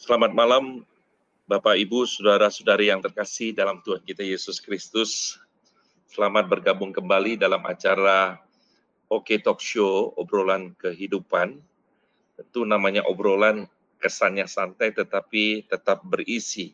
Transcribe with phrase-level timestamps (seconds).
[0.00, 0.80] Selamat malam,
[1.44, 5.36] Bapak, Ibu, saudara-saudari yang terkasih dalam Tuhan kita Yesus Kristus.
[6.08, 8.40] Selamat bergabung kembali dalam acara
[9.12, 11.60] Oke Talk Show, obrolan kehidupan.
[12.32, 13.68] Tentu namanya obrolan
[14.00, 16.72] kesannya santai tetapi tetap berisi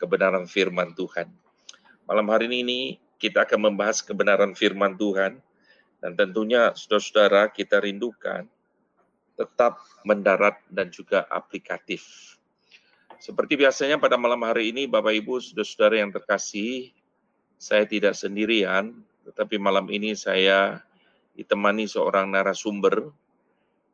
[0.00, 1.28] kebenaran firman Tuhan.
[2.08, 5.44] Malam hari ini kita akan membahas kebenaran firman Tuhan
[6.00, 8.48] dan tentunya saudara-saudara kita rindukan
[9.36, 9.76] tetap
[10.08, 12.32] mendarat dan juga aplikatif
[13.22, 16.90] seperti biasanya pada malam hari ini, Bapak Ibu, saudara-saudara yang terkasih,
[17.54, 20.82] saya tidak sendirian, tetapi malam ini saya
[21.38, 23.14] ditemani seorang narasumber,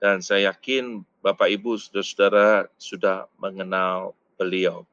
[0.01, 4.88] dan saya yakin Bapak Ibu, saudara-saudara sudah mengenal beliau.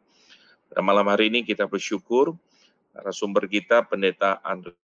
[0.67, 2.35] Pada malam hari ini kita bersyukur
[2.91, 4.75] narasumber kita Pendeta Andre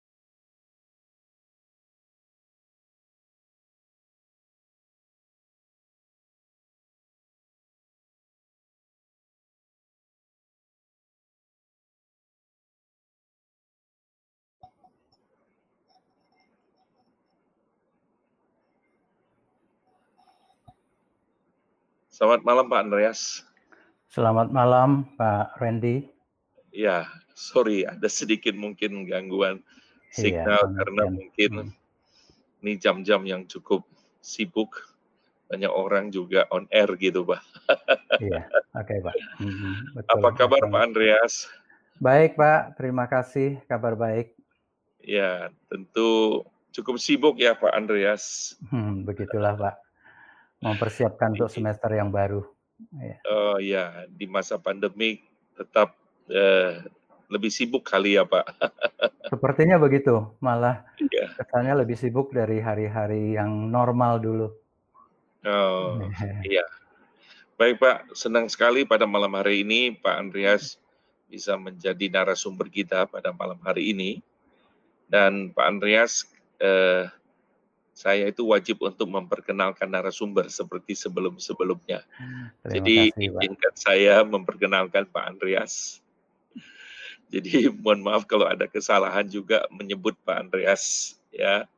[22.20, 23.20] Selamat malam Pak Andreas.
[24.12, 26.04] Selamat malam Pak Randy.
[26.68, 29.64] Ya, sorry ada sedikit mungkin gangguan iya,
[30.12, 32.60] signal iya, karena mungkin hmm.
[32.60, 33.88] ini jam-jam yang cukup
[34.20, 34.84] sibuk.
[35.48, 37.40] Banyak orang juga on air gitu Pak.
[38.20, 38.44] Iya,
[38.76, 39.16] oke okay, Pak.
[39.40, 40.72] Hmm, betul, Apa kabar betul.
[40.76, 41.48] Pak Andreas?
[42.04, 43.64] Baik Pak, terima kasih.
[43.64, 44.36] Kabar baik.
[45.00, 48.52] Ya, tentu cukup sibuk ya Pak Andreas.
[48.68, 49.89] Hmm, begitulah Pak
[50.60, 52.44] mempersiapkan untuk semester yang baru.
[52.96, 53.16] Ya.
[53.28, 55.20] Oh ya, di masa pandemi
[55.56, 55.96] tetap
[56.28, 56.80] eh,
[57.28, 58.46] lebih sibuk kali ya Pak.
[59.32, 61.32] Sepertinya begitu, malah ya.
[61.36, 64.48] kesannya lebih sibuk dari hari-hari yang normal dulu.
[65.44, 66.00] Oh
[66.44, 66.64] iya.
[67.60, 70.80] Baik Pak, senang sekali pada malam hari ini Pak Andreas
[71.28, 74.24] bisa menjadi narasumber kita pada malam hari ini.
[75.10, 76.24] Dan Pak Andreas,
[76.62, 77.04] eh,
[78.00, 82.00] saya itu wajib untuk memperkenalkan narasumber seperti sebelum-sebelumnya.
[82.64, 86.00] Jadi kasih, izinkan saya memperkenalkan Pak Andreas.
[87.32, 91.68] Jadi mohon maaf kalau ada kesalahan juga menyebut Pak Andreas ya.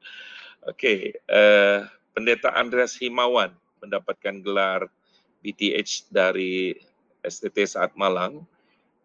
[0.62, 3.50] Oke, uh, Pendeta Andreas Himawan
[3.82, 4.86] mendapatkan gelar
[5.42, 6.78] BTH dari
[7.26, 8.46] STT Saat Malang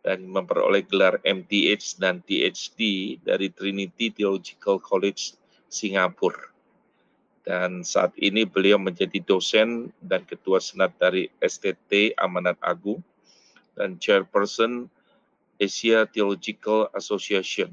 [0.06, 5.34] dan memperoleh gelar MTH dan THD dari Trinity Theological College
[5.66, 6.57] Singapura
[7.48, 13.00] dan saat ini beliau menjadi dosen dan ketua senat dari STT Amanat Agung
[13.72, 14.92] dan chairperson
[15.56, 17.72] Asia Theological Association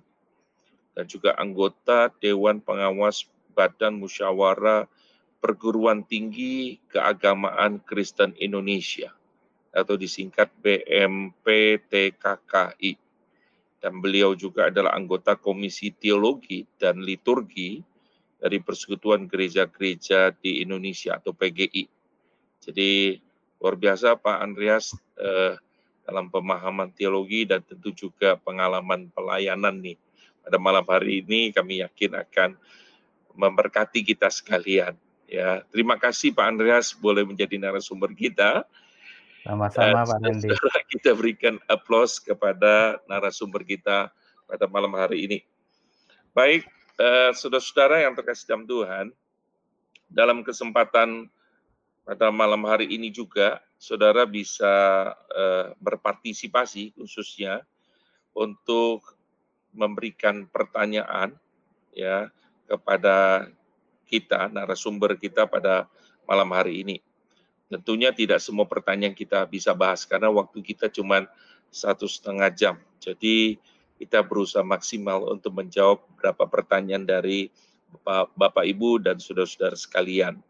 [0.95, 3.27] dan juga anggota Dewan Pengawas
[3.59, 4.87] Badan Musyawarah
[5.43, 9.11] Perguruan Tinggi Keagamaan Kristen Indonesia
[9.75, 11.83] atau disingkat BMPTKKI.
[13.83, 17.83] Dan beliau juga adalah anggota Komisi Teologi dan Liturgi
[18.39, 21.89] dari Persekutuan Gereja-Gereja di Indonesia atau PGI.
[22.65, 23.19] Jadi
[23.61, 25.57] luar biasa Pak Andreas eh,
[26.05, 29.97] dalam pemahaman teologi dan tentu juga pengalaman pelayanan nih.
[30.45, 32.51] Pada malam hari ini kami yakin akan
[33.33, 34.93] memberkati kita sekalian.
[35.25, 38.69] Ya, terima kasih Pak Andreas boleh menjadi narasumber kita.
[39.45, 40.49] Sama-sama Pak Nandi.
[40.93, 44.13] Kita berikan aplaus kepada narasumber kita
[44.45, 45.39] pada malam hari ini.
[46.37, 46.69] Baik,
[47.35, 49.07] saudara-saudara yang terkasih dalam Tuhan,
[50.07, 51.27] dalam kesempatan
[52.05, 57.65] pada malam hari ini juga, saudara bisa uh, berpartisipasi khususnya
[58.37, 59.03] untuk
[59.75, 61.35] memberikan pertanyaan
[61.91, 62.31] ya
[62.71, 63.49] kepada
[64.07, 65.91] kita narasumber kita pada
[66.29, 66.97] malam hari ini.
[67.67, 71.27] Tentunya tidak semua pertanyaan kita bisa bahas karena waktu kita cuma
[71.75, 72.77] satu setengah jam.
[73.03, 73.59] Jadi
[73.99, 77.49] kita berusaha maksimal untuk menjawab beberapa pertanyaan dari
[78.03, 80.43] Bapak, Bapak Ibu dan saudara-saudara sekalian.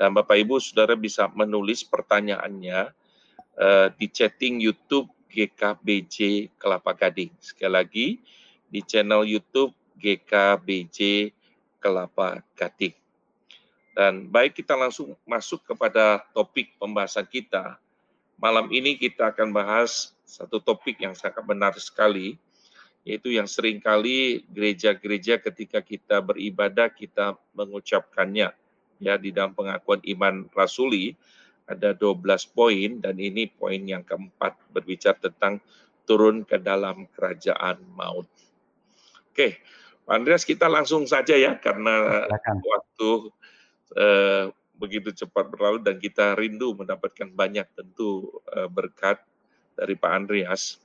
[0.00, 2.88] Dan Bapak Ibu saudara bisa menulis pertanyaannya
[3.60, 7.30] uh, di chatting YouTube GKBJ Kelapa Gading.
[7.38, 8.06] Sekali lagi
[8.66, 11.30] di channel YouTube GKBJ
[11.78, 12.96] Kelapa Gading.
[13.92, 17.76] Dan baik kita langsung masuk kepada topik pembahasan kita.
[18.40, 22.40] Malam ini kita akan bahas satu topik yang sangat benar sekali,
[23.04, 28.52] yaitu yang sering kali gereja-gereja ketika kita beribadah kita mengucapkannya
[29.00, 31.16] ya di dalam pengakuan iman rasuli
[31.64, 35.62] ada 12 poin dan ini poin yang keempat berbicara tentang
[36.02, 38.26] turun ke dalam kerajaan maut.
[39.30, 39.62] Oke,
[40.02, 42.56] Pak Andreas kita langsung saja ya karena Silakan.
[42.66, 43.10] waktu
[43.94, 44.44] eh,
[44.80, 49.20] begitu cepat berlalu dan kita rindu mendapatkan banyak tentu uh, berkat
[49.76, 50.80] dari Pak Andreas.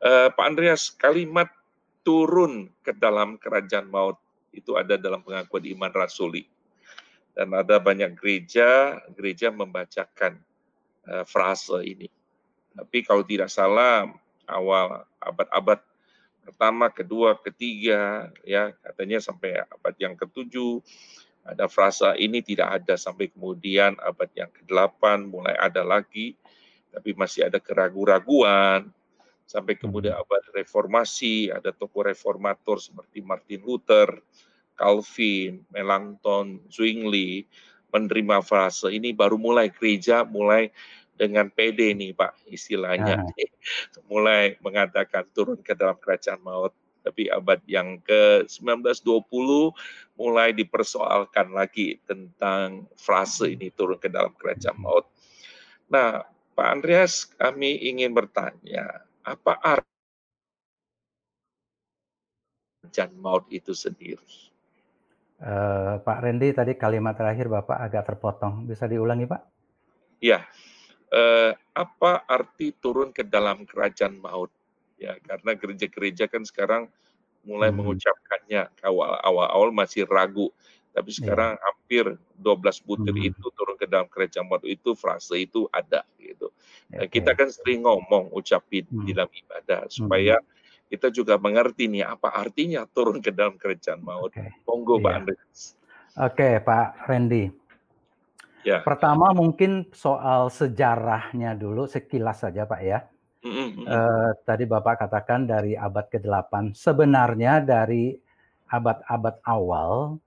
[0.00, 1.52] Uh, Pak Andreas, kalimat
[2.00, 4.16] turun ke dalam kerajaan maut
[4.48, 6.48] itu ada dalam pengakuan iman rasuli.
[7.36, 10.40] Dan ada banyak gereja, gereja membacakan
[11.04, 12.08] uh, frase ini.
[12.72, 14.08] Tapi kalau tidak salah,
[14.48, 15.84] awal abad-abad
[16.48, 20.80] pertama, kedua, ketiga, ya katanya sampai abad yang ketujuh,
[21.44, 26.34] ada frasa ini tidak ada sampai kemudian abad yang ke-8 mulai ada lagi,
[26.88, 28.88] tapi masih ada keraguan-raguan,
[29.50, 30.22] sampai kemudian hmm.
[30.22, 34.22] abad reformasi, ada tokoh reformator seperti Martin Luther,
[34.78, 37.50] Calvin, Melanchthon, Zwingli,
[37.90, 40.70] menerima frase ini baru mulai gereja mulai
[41.18, 43.34] dengan PD nih Pak istilahnya, ah.
[44.10, 46.70] mulai mengatakan turun ke dalam kerajaan maut
[47.00, 49.72] tapi abad yang ke-19-20
[50.20, 55.08] mulai dipersoalkan lagi tentang frase ini turun ke dalam kerajaan maut.
[55.88, 56.22] Nah,
[56.52, 59.00] Pak Andreas, kami ingin bertanya,
[59.30, 59.94] apa arti
[62.82, 64.50] kerajaan maut itu sendiri?
[65.40, 68.66] Uh, Pak Randy, tadi kalimat terakhir Bapak agak terpotong.
[68.68, 69.40] Bisa diulangi, Pak?
[70.20, 70.44] Ya,
[71.14, 74.52] uh, apa arti turun ke dalam kerajaan maut?
[75.00, 76.82] ya karena gereja-gereja kan sekarang
[77.40, 77.80] mulai hmm.
[77.80, 80.52] mengucapkannya awal-awal masih ragu
[80.90, 81.16] tapi iya.
[81.22, 81.64] sekarang yeah.
[81.64, 82.04] hampir
[82.42, 83.28] 12 butir hmm.
[83.30, 86.50] itu turun ke dalam kerajaan maut itu frase itu ada gitu.
[86.90, 89.06] Nah, kita kan sering ngomong ucapin hmm.
[89.06, 90.90] di dalam ibadah supaya hmm.
[90.90, 94.34] kita juga mengerti nih apa artinya turun ke dalam kerajaan maut.
[94.34, 94.50] Okay.
[94.66, 95.04] Monggo yeah.
[95.04, 95.60] Pak Andreas.
[96.18, 97.44] Oke, okay, Pak Randy.
[98.60, 98.84] Ya.
[98.84, 103.00] Pertama mungkin soal sejarahnya dulu sekilas saja Pak ya.
[103.40, 106.76] Uh, tadi Bapak katakan dari abad ke-8.
[106.76, 108.12] Sebenarnya dari
[108.68, 110.20] abad-abad awal,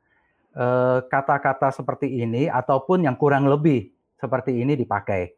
[0.57, 5.33] uh, kata-kata seperti ini ataupun yang kurang lebih seperti ini dipakai.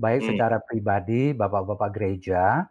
[0.00, 0.28] Baik mm.
[0.32, 2.64] secara pribadi, Bapak-Bapak gereja,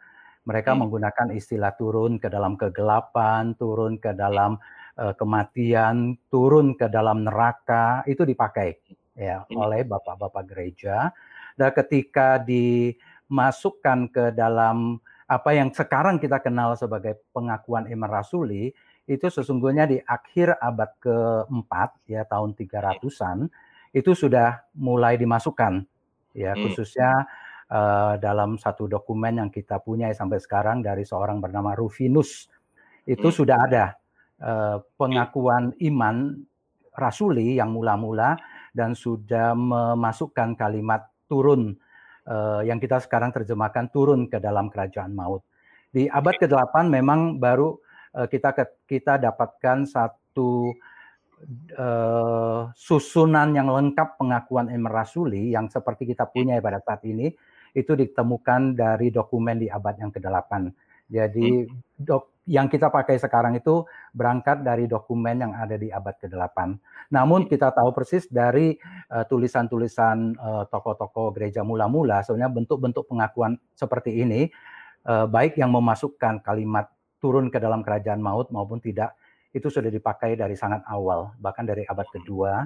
[0.47, 0.77] mereka mm.
[0.81, 4.57] menggunakan istilah turun ke dalam kegelapan, turun ke dalam
[4.97, 8.81] uh, kematian, turun ke dalam neraka, itu dipakai
[9.13, 9.53] ya mm.
[9.53, 11.13] oleh Bapak-Bapak gereja.
[11.53, 12.95] Dan ketika di
[13.29, 14.97] masukkan ke dalam
[15.29, 18.73] apa yang sekarang kita kenal sebagai pengakuan iman rasuli
[19.09, 23.49] itu sesungguhnya di akhir abad keempat ya tahun 300-an
[23.89, 25.81] itu sudah mulai dimasukkan
[26.37, 26.61] ya hmm.
[26.61, 27.25] khususnya
[27.73, 32.53] uh, dalam satu dokumen yang kita punya sampai sekarang dari seorang bernama Rufinus
[33.09, 33.37] itu hmm.
[33.41, 33.85] sudah ada
[34.45, 36.37] uh, pengakuan iman
[36.93, 38.37] rasuli yang mula-mula
[38.77, 41.73] dan sudah memasukkan kalimat turun
[42.29, 45.41] uh, yang kita sekarang terjemahkan turun ke dalam kerajaan maut.
[45.89, 47.73] Di abad ke-8 memang baru
[48.09, 48.49] kita
[48.89, 50.73] kita dapatkan satu
[51.77, 57.31] uh, susunan yang lengkap pengakuan iman rasuli yang seperti kita punya pada saat ini
[57.73, 60.51] itu ditemukan dari dokumen di abad yang ke-8.
[61.09, 62.01] Jadi hmm.
[62.01, 66.57] dok, yang kita pakai sekarang itu berangkat dari dokumen yang ada di abad ke-8.
[67.13, 68.73] Namun kita tahu persis dari
[69.13, 74.49] uh, tulisan-tulisan uh, tokoh-tokoh gereja mula-mula sebenarnya bentuk-bentuk pengakuan seperti ini
[75.05, 79.15] uh, baik yang memasukkan kalimat turun ke dalam kerajaan maut maupun tidak
[79.51, 82.65] itu sudah dipakai dari sangat awal bahkan dari abad kedua.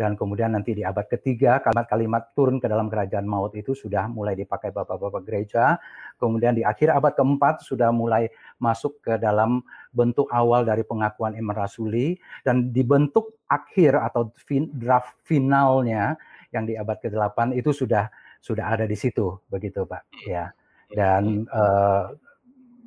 [0.00, 4.32] Dan kemudian nanti di abad ketiga kalimat-kalimat turun ke dalam kerajaan maut itu sudah mulai
[4.32, 5.76] dipakai bapak-bapak gereja.
[6.16, 9.60] Kemudian di akhir abad keempat sudah mulai masuk ke dalam
[9.92, 12.16] bentuk awal dari pengakuan iman rasuli.
[12.40, 16.16] Dan dibentuk akhir atau fin, draft finalnya
[16.48, 18.08] yang di abad ke-8 itu sudah
[18.40, 20.02] sudah ada di situ begitu Pak.
[20.24, 20.48] Ya.
[20.96, 22.16] Dan uh,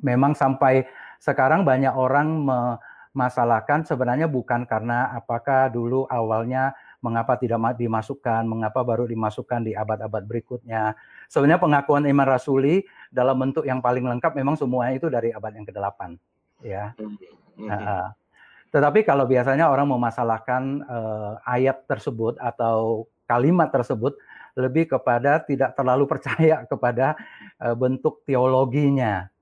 [0.02, 0.82] memang sampai
[1.24, 9.08] sekarang banyak orang memasalahkan sebenarnya bukan karena apakah dulu awalnya mengapa tidak dimasukkan, mengapa baru
[9.08, 10.92] dimasukkan di abad-abad berikutnya.
[11.32, 15.64] Sebenarnya pengakuan iman rasuli dalam bentuk yang paling lengkap memang semuanya itu dari abad yang
[15.64, 16.00] ke-8
[16.60, 16.92] ya.
[17.56, 18.08] Uh,
[18.68, 24.12] tetapi kalau biasanya orang memasalahkan uh, ayat tersebut atau kalimat tersebut
[24.60, 27.16] lebih kepada tidak terlalu percaya kepada
[27.64, 29.32] uh, bentuk teologinya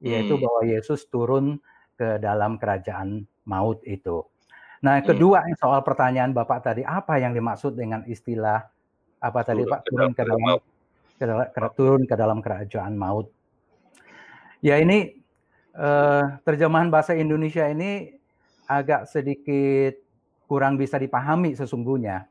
[0.00, 0.42] yaitu hmm.
[0.42, 1.60] bahwa Yesus turun
[1.96, 4.24] ke dalam kerajaan maut itu.
[4.84, 5.06] Nah, hmm.
[5.08, 5.56] kedua hmm.
[5.56, 8.60] soal pertanyaan Bapak tadi, apa yang dimaksud dengan istilah
[9.16, 10.60] apa tadi Pak turun ke dalam
[11.16, 13.32] ke dalam, turun ke dalam kerajaan maut?
[14.60, 15.16] Ya ini
[15.72, 18.12] eh, terjemahan bahasa Indonesia ini
[18.68, 19.96] agak sedikit
[20.46, 22.28] kurang bisa dipahami sesungguhnya.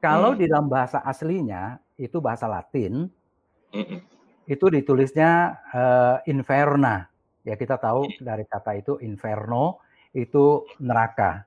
[0.00, 0.38] Kalau hmm.
[0.40, 3.08] di dalam bahasa aslinya itu bahasa Latin,
[3.72, 3.98] hmm.
[4.48, 7.08] Itu ditulisnya uh, inferna.
[7.44, 9.84] Ya kita tahu dari kata itu inferno
[10.16, 11.44] itu neraka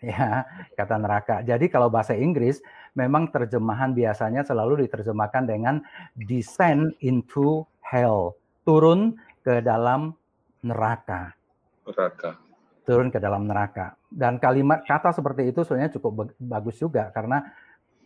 [0.00, 0.44] ya
[0.74, 1.34] kata neraka.
[1.44, 2.64] Jadi kalau bahasa Inggris
[2.96, 5.84] memang terjemahan biasanya selalu diterjemahkan dengan
[6.16, 10.16] descend into hell, turun ke dalam
[10.64, 11.36] neraka.
[11.84, 12.40] Neraka.
[12.88, 13.94] Turun ke dalam neraka.
[14.10, 17.44] Dan kalimat kata seperti itu sebenarnya cukup bagus juga karena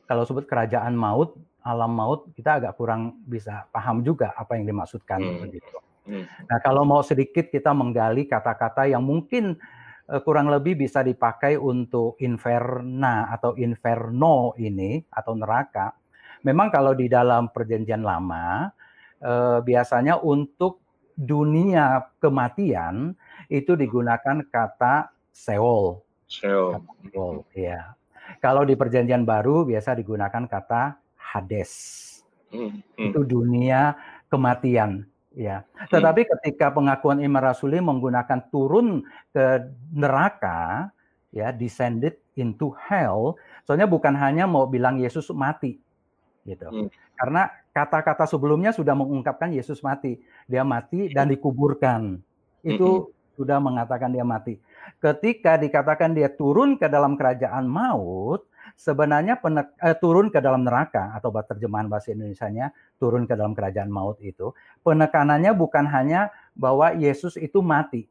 [0.04, 1.32] kalau sebut kerajaan maut,
[1.64, 5.40] alam maut, kita agak kurang bisa paham juga apa yang dimaksudkan hmm.
[5.40, 5.76] begitu.
[6.04, 6.28] Hmm.
[6.44, 9.56] Nah, kalau mau sedikit kita menggali kata-kata yang mungkin
[10.12, 15.97] uh, kurang lebih bisa dipakai untuk inferna atau inferno ini atau neraka.
[16.44, 18.68] Memang kalau di dalam perjanjian lama
[19.25, 20.85] uh, biasanya untuk
[21.16, 23.16] dunia kematian
[23.49, 26.04] itu digunakan kata Seol.
[26.28, 26.85] Seol.
[27.09, 27.97] Seol, ya.
[28.44, 31.03] Kalau di perjanjian baru biasa digunakan kata
[31.34, 31.72] Hades.
[32.54, 33.10] Hmm, hmm.
[33.10, 33.98] Itu dunia
[34.30, 35.66] kematian ya.
[35.90, 36.30] Tetapi hmm.
[36.38, 39.02] ketika pengakuan iman rasuli menggunakan turun
[39.34, 40.94] ke neraka
[41.34, 43.34] ya descended into hell,
[43.66, 45.82] soalnya bukan hanya mau bilang Yesus mati
[46.46, 46.70] gitu.
[46.70, 46.88] Hmm.
[47.18, 50.22] Karena kata-kata sebelumnya sudah mengungkapkan Yesus mati.
[50.46, 52.22] Dia mati dan dikuburkan.
[52.62, 53.34] Itu hmm.
[53.34, 54.60] sudah mengatakan dia mati.
[55.02, 61.14] Ketika dikatakan dia turun ke dalam kerajaan maut, sebenarnya penek, eh, turun ke dalam neraka
[61.14, 64.52] atau terjemahan bahasa Indonesia-nya turun ke dalam kerajaan maut itu
[64.82, 68.10] penekanannya bukan hanya bahwa Yesus itu mati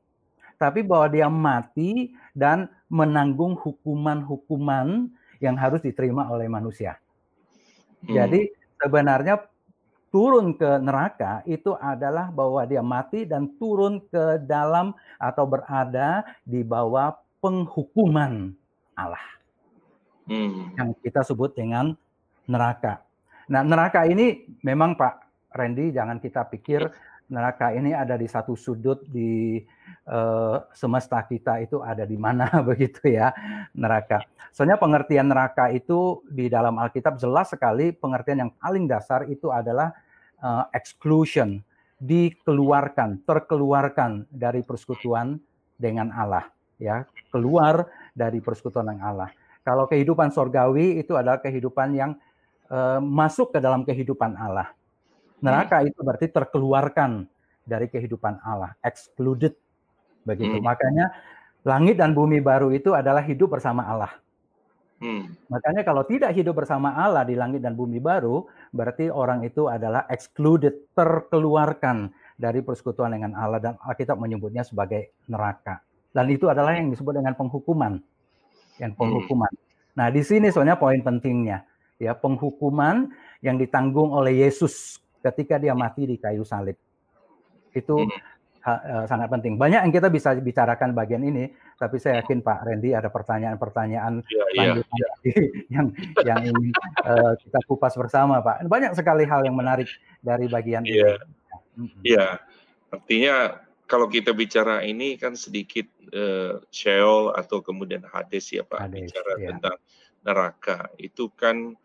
[0.58, 5.12] tapi bahwa dia mati dan menanggung hukuman-hukuman
[5.44, 6.96] yang harus diterima oleh manusia.
[8.08, 8.16] Hmm.
[8.16, 8.48] Jadi
[8.80, 9.44] sebenarnya
[10.08, 16.64] turun ke neraka itu adalah bahwa dia mati dan turun ke dalam atau berada di
[16.64, 18.56] bawah penghukuman
[18.96, 19.43] Allah
[20.28, 20.78] hmm.
[20.80, 21.96] yang kita sebut dengan
[22.48, 23.04] neraka.
[23.52, 25.14] Nah, neraka ini memang Pak
[25.54, 26.88] Randy jangan kita pikir
[27.32, 29.58] neraka ini ada di satu sudut di
[30.10, 33.32] uh, semesta kita itu ada di mana begitu ya
[33.74, 34.24] neraka.
[34.54, 39.96] Soalnya pengertian neraka itu di dalam Alkitab jelas sekali pengertian yang paling dasar itu adalah
[40.44, 41.64] uh, exclusion,
[41.98, 45.42] dikeluarkan, terkeluarkan dari persekutuan
[45.80, 46.46] dengan Allah
[46.78, 49.30] ya, keluar dari persekutuan dengan Allah.
[49.64, 52.12] Kalau kehidupan sorgawi itu adalah kehidupan yang
[52.68, 54.76] uh, masuk ke dalam kehidupan Allah.
[55.40, 55.88] Neraka hmm.
[55.92, 57.28] itu berarti terkeluarkan
[57.64, 59.56] dari kehidupan Allah, excluded
[60.28, 60.60] begitu.
[60.60, 60.68] Hmm.
[60.68, 61.06] Makanya
[61.64, 64.12] langit dan bumi baru itu adalah hidup bersama Allah.
[65.04, 65.36] Hmm.
[65.52, 70.08] Makanya kalau tidak hidup bersama Allah di langit dan bumi baru, berarti orang itu adalah
[70.08, 75.84] excluded, terkeluarkan dari persekutuan dengan Allah dan Alkitab menyebutnya sebagai neraka.
[76.16, 78.00] Dan itu adalah yang disebut dengan penghukuman
[78.82, 79.00] yang hmm.
[79.00, 79.52] penghukuman.
[79.52, 79.62] Hmm.
[79.94, 81.66] Nah, di sini soalnya poin pentingnya,
[82.02, 83.14] ya penghukuman
[83.46, 86.76] yang ditanggung oleh Yesus ketika dia mati di kayu salib.
[87.74, 88.20] Itu hmm.
[88.66, 89.56] ha, uh, sangat penting.
[89.56, 94.46] Banyak yang kita bisa bicarakan bagian ini, tapi saya yakin Pak Randy ada pertanyaan-pertanyaan ya,
[94.58, 95.34] lanjutan ya, ya.
[95.76, 95.86] yang
[96.26, 96.72] yang ingin
[97.06, 98.66] uh, kita kupas bersama, Pak.
[98.66, 99.90] Banyak sekali hal yang menarik
[100.26, 101.18] dari bagian ya.
[101.78, 101.94] ini.
[102.06, 102.38] Iya.
[102.94, 103.58] Artinya
[103.94, 105.86] kalau kita bicara ini kan sedikit
[106.18, 109.54] uh, Sheol atau kemudian Hades ya Pak Hades, bicara ya.
[109.54, 109.78] tentang
[110.26, 111.78] neraka itu kan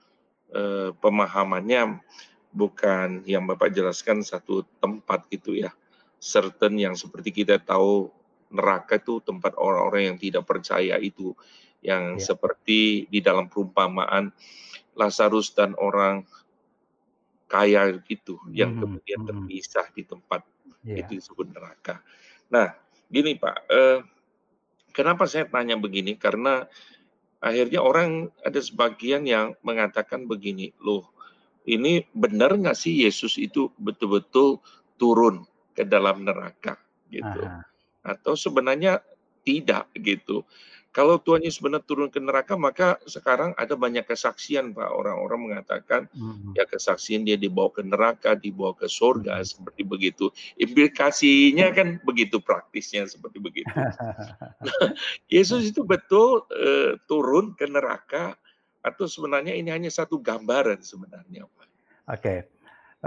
[0.56, 2.00] uh, pemahamannya
[2.48, 5.68] bukan yang Bapak jelaskan satu tempat gitu ya
[6.16, 8.08] certain yang seperti kita tahu
[8.48, 11.36] neraka itu tempat orang-orang yang tidak percaya itu
[11.84, 12.32] yang ya.
[12.32, 14.32] seperti di dalam perumpamaan
[14.96, 16.24] Lazarus dan orang
[17.52, 19.28] kaya gitu yang hmm, kemudian hmm.
[19.28, 20.40] terpisah di tempat
[20.88, 21.04] yeah.
[21.04, 22.00] itu disebut neraka.
[22.48, 22.72] Nah,
[23.12, 23.98] gini Pak, eh,
[24.96, 26.16] kenapa saya tanya begini?
[26.16, 26.64] Karena
[27.38, 31.12] akhirnya orang ada sebagian yang mengatakan begini, loh,
[31.68, 34.58] ini benar nggak sih Yesus itu betul-betul
[34.96, 35.44] turun
[35.76, 36.80] ke dalam neraka
[37.12, 37.44] gitu?
[37.44, 37.62] Aha.
[38.02, 39.04] Atau sebenarnya
[39.44, 40.42] tidak gitu?
[40.98, 44.90] Kalau Tuhan Yesus benar turun ke neraka, maka sekarang ada banyak kesaksian, Pak.
[44.90, 46.58] Orang-orang mengatakan, hmm.
[46.58, 49.46] ya kesaksian dia dibawa ke neraka, dibawa ke surga, hmm.
[49.46, 50.26] seperti begitu.
[50.58, 53.70] Implikasinya kan begitu praktisnya, seperti begitu.
[53.70, 54.90] nah,
[55.30, 58.34] Yesus itu betul uh, turun ke neraka,
[58.82, 61.54] atau sebenarnya ini hanya satu gambaran sebenarnya, Pak?
[61.62, 61.70] Oke.
[62.10, 62.38] Okay.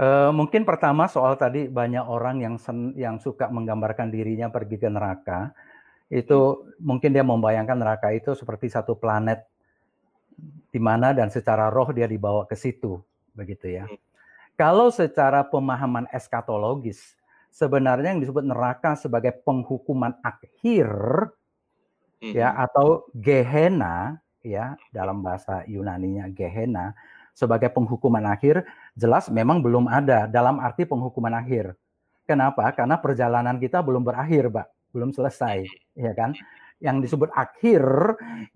[0.00, 4.88] eh, mungkin pertama soal tadi banyak orang yang sen, yang suka menggambarkan dirinya pergi ke
[4.88, 5.52] neraka
[6.12, 9.48] itu mungkin dia membayangkan neraka itu seperti satu planet
[10.68, 13.00] di mana dan secara roh dia dibawa ke situ
[13.32, 13.88] begitu ya.
[13.88, 13.96] Hmm.
[14.60, 17.16] Kalau secara pemahaman eskatologis
[17.48, 20.92] sebenarnya yang disebut neraka sebagai penghukuman akhir
[22.20, 22.36] hmm.
[22.36, 26.92] ya atau Gehenna ya dalam bahasa Yunani-nya Gehenna
[27.32, 31.72] sebagai penghukuman akhir jelas memang belum ada dalam arti penghukuman akhir.
[32.28, 32.68] Kenapa?
[32.76, 35.64] Karena perjalanan kita belum berakhir, Pak belum selesai,
[35.96, 36.36] ya kan?
[36.82, 37.82] yang disebut akhir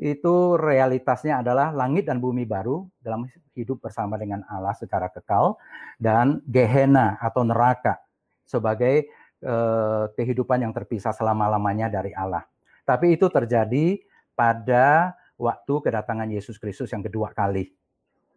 [0.03, 3.23] itu realitasnya adalah langit dan bumi baru dalam
[3.55, 5.55] hidup bersama dengan Allah secara kekal
[5.95, 8.03] dan Gehenna atau neraka
[8.43, 9.07] sebagai
[9.41, 12.43] eh, kehidupan yang terpisah selama-lamanya dari Allah.
[12.83, 14.03] Tapi itu terjadi
[14.35, 17.71] pada waktu kedatangan Yesus Kristus yang kedua kali.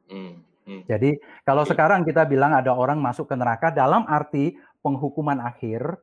[0.06, 0.86] Hmm, hmm.
[0.86, 4.54] Jadi kalau sekarang kita bilang ada orang masuk ke neraka dalam arti
[4.86, 5.98] penghukuman akhir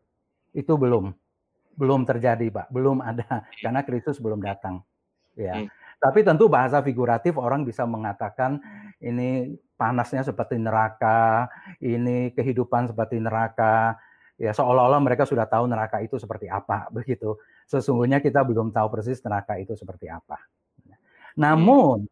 [0.59, 1.15] itu belum
[1.77, 2.73] belum terjadi, Pak.
[2.73, 4.83] Belum ada karena Kristus belum datang.
[5.37, 5.63] Ya.
[5.63, 5.69] Hmm.
[5.97, 8.61] Tapi tentu bahasa figuratif orang bisa mengatakan
[9.01, 11.49] ini panasnya seperti neraka,
[11.81, 13.97] ini kehidupan seperti neraka.
[14.37, 17.41] Ya, seolah-olah mereka sudah tahu neraka itu seperti apa, begitu.
[17.69, 20.37] Sesungguhnya kita belum tahu persis neraka itu seperti apa.
[21.37, 22.09] Namun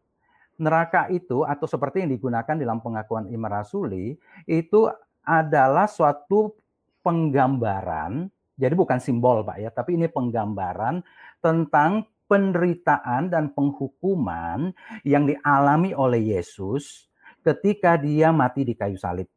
[0.55, 4.15] neraka itu atau seperti yang digunakan dalam pengakuan iman rasuli
[4.47, 4.87] itu
[5.25, 6.53] adalah suatu
[7.01, 11.03] penggambaran jadi bukan simbol Pak ya, tapi ini penggambaran
[11.43, 14.73] tentang penderitaan dan penghukuman
[15.05, 17.11] yang dialami oleh Yesus
[17.45, 19.29] ketika dia mati di kayu salib.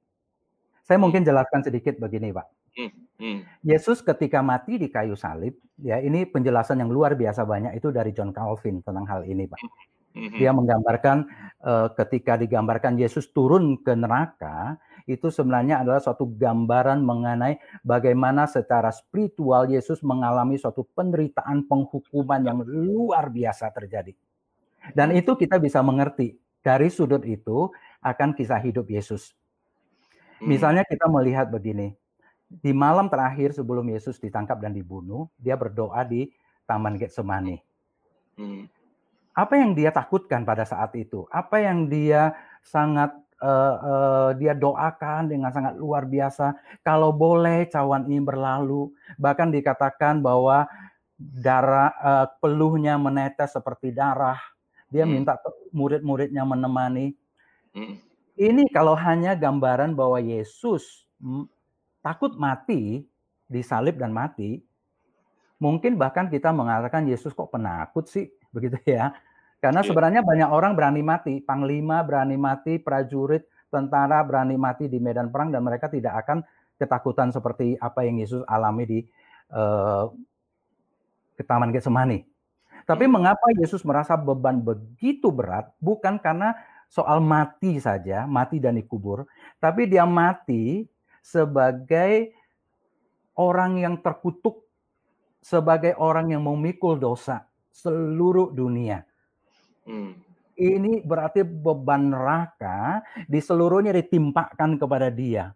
[0.89, 2.47] Saya mungkin jelaskan sedikit begini, Pak.
[2.79, 3.39] Hmm, hmm.
[3.61, 8.17] Yesus ketika mati di kayu salib, ya ini penjelasan yang luar biasa banyak itu dari
[8.17, 9.61] John Calvin tentang hal ini, Pak.
[10.17, 11.29] Hmm, dia menggambarkan
[11.61, 18.93] uh, ketika digambarkan Yesus turun ke neraka, itu sebenarnya adalah suatu gambaran mengenai bagaimana secara
[18.93, 24.13] spiritual Yesus mengalami suatu penderitaan penghukuman yang luar biasa terjadi.
[24.93, 27.73] Dan itu kita bisa mengerti dari sudut itu
[28.05, 29.33] akan kisah hidup Yesus.
[30.39, 30.53] Hmm.
[30.53, 31.97] Misalnya kita melihat begini,
[32.49, 36.29] di malam terakhir sebelum Yesus ditangkap dan dibunuh, dia berdoa di
[36.69, 37.57] Taman Getsemani.
[38.37, 38.69] Hmm.
[39.33, 41.25] Apa yang dia takutkan pada saat itu?
[41.31, 46.55] Apa yang dia sangat uh, uh, dia doakan dengan sangat luar biasa.
[46.83, 50.67] Kalau boleh cawan ini berlalu, bahkan dikatakan bahwa
[51.19, 54.39] darah uh, peluhnya menetes seperti darah.
[54.89, 55.13] Dia hmm.
[55.13, 55.37] minta
[55.75, 57.13] murid-muridnya menemani.
[57.75, 58.01] Hmm.
[58.39, 61.05] Ini kalau hanya gambaran bahwa Yesus
[61.99, 63.03] takut mati,
[63.51, 64.63] disalib dan mati,
[65.59, 69.13] mungkin bahkan kita mengatakan Yesus kok penakut sih, begitu ya.
[69.59, 69.89] Karena iya.
[69.91, 75.53] sebenarnya banyak orang berani mati, panglima berani mati, prajurit, tentara berani mati di medan perang
[75.53, 76.47] dan mereka tidak akan
[76.79, 78.99] ketakutan seperti apa yang Yesus alami di
[79.53, 80.09] uh,
[81.35, 82.23] ke Taman Getsemani.
[82.87, 83.13] Tapi hmm.
[83.13, 85.75] mengapa Yesus merasa beban begitu berat?
[85.83, 86.55] Bukan karena
[86.89, 89.29] soal mati saja, mati dan dikubur,
[89.61, 90.89] tapi dia mati
[91.21, 92.33] sebagai
[93.37, 94.65] orang yang terkutuk,
[95.45, 99.05] sebagai orang yang memikul dosa seluruh dunia.
[99.89, 100.13] Hmm.
[100.59, 105.55] Ini berarti beban neraka di seluruhnya ditimpakan kepada dia.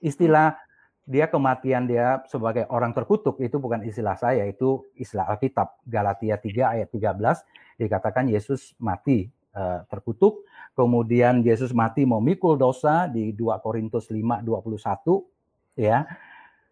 [0.00, 0.56] Istilah
[1.04, 5.84] dia kematian dia sebagai orang terkutuk itu bukan istilah saya, itu istilah Alkitab.
[5.84, 13.36] Galatia 3 ayat 13 dikatakan Yesus mati uh, terkutuk, kemudian Yesus mati memikul dosa di
[13.36, 16.08] 2 Korintus 5 21 ya.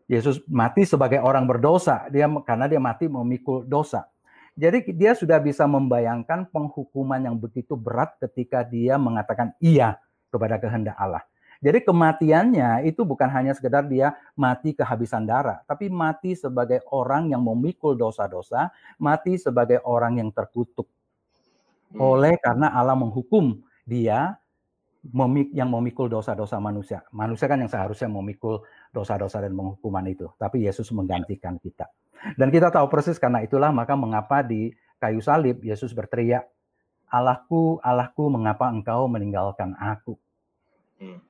[0.09, 4.12] Yesus mati sebagai orang berdosa, dia karena dia mati memikul dosa.
[4.53, 9.97] Jadi dia sudah bisa membayangkan penghukuman yang begitu berat ketika dia mengatakan iya
[10.29, 11.25] kepada kehendak Allah.
[11.63, 17.39] Jadi kematiannya itu bukan hanya sekedar dia mati kehabisan darah, tapi mati sebagai orang yang
[17.39, 20.91] memikul dosa-dosa, mati sebagai orang yang terkutuk.
[21.95, 22.03] Hmm.
[22.03, 24.35] Oleh karena Allah menghukum dia
[25.55, 27.07] yang memikul dosa-dosa manusia.
[27.15, 31.87] Manusia kan yang seharusnya memikul dosa-dosa dan penghukuman itu, tapi Yesus menggantikan kita.
[32.39, 34.71] Dan kita tahu persis karena itulah maka mengapa di
[35.03, 36.47] kayu salib Yesus berteriak,
[37.11, 40.17] Allahku, Allahku, mengapa engkau meninggalkan aku?
[41.03, 41.21] Hmm.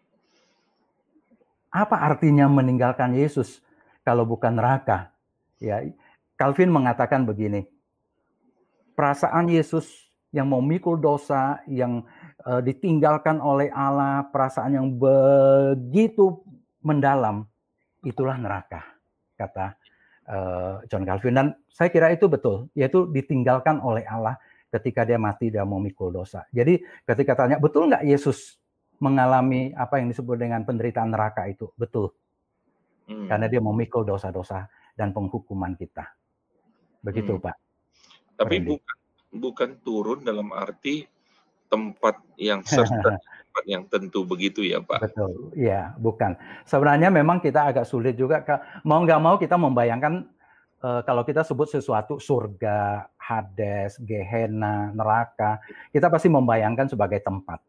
[1.72, 3.64] Apa artinya meninggalkan Yesus
[4.04, 5.10] kalau bukan neraka?
[5.56, 5.80] Ya,
[6.36, 7.64] Calvin mengatakan begini,
[8.92, 9.88] perasaan Yesus
[10.30, 12.04] yang memikul dosa, yang
[12.44, 16.44] uh, ditinggalkan oleh Allah, perasaan yang begitu
[16.84, 17.48] mendalam,
[18.04, 18.84] itulah neraka,
[19.40, 19.81] kata
[20.32, 24.40] uh, John Calvin dan saya kira itu betul yaitu ditinggalkan oleh Allah
[24.72, 26.48] ketika dia mati dan memikul dosa.
[26.48, 28.56] Jadi ketika tanya betul nggak Yesus
[28.96, 32.16] mengalami apa yang disebut dengan penderitaan neraka itu betul
[33.10, 33.28] hmm.
[33.28, 34.64] karena dia memikul dosa-dosa
[34.96, 36.08] dan penghukuman kita.
[37.04, 37.42] Begitu hmm.
[37.44, 37.56] Pak.
[38.40, 38.96] Tapi bukan
[39.32, 41.04] bukan turun dalam arti
[41.72, 43.16] tempat yang serta
[43.52, 45.12] tempat yang tentu begitu ya Pak.
[45.12, 46.36] Betul, ya bukan.
[46.64, 48.40] Sebenarnya memang kita agak sulit juga,
[48.84, 50.24] mau nggak mau kita membayangkan
[50.80, 55.60] uh, kalau kita sebut sesuatu surga, Hades, Gehenna, neraka,
[55.92, 57.60] kita pasti membayangkan sebagai tempat.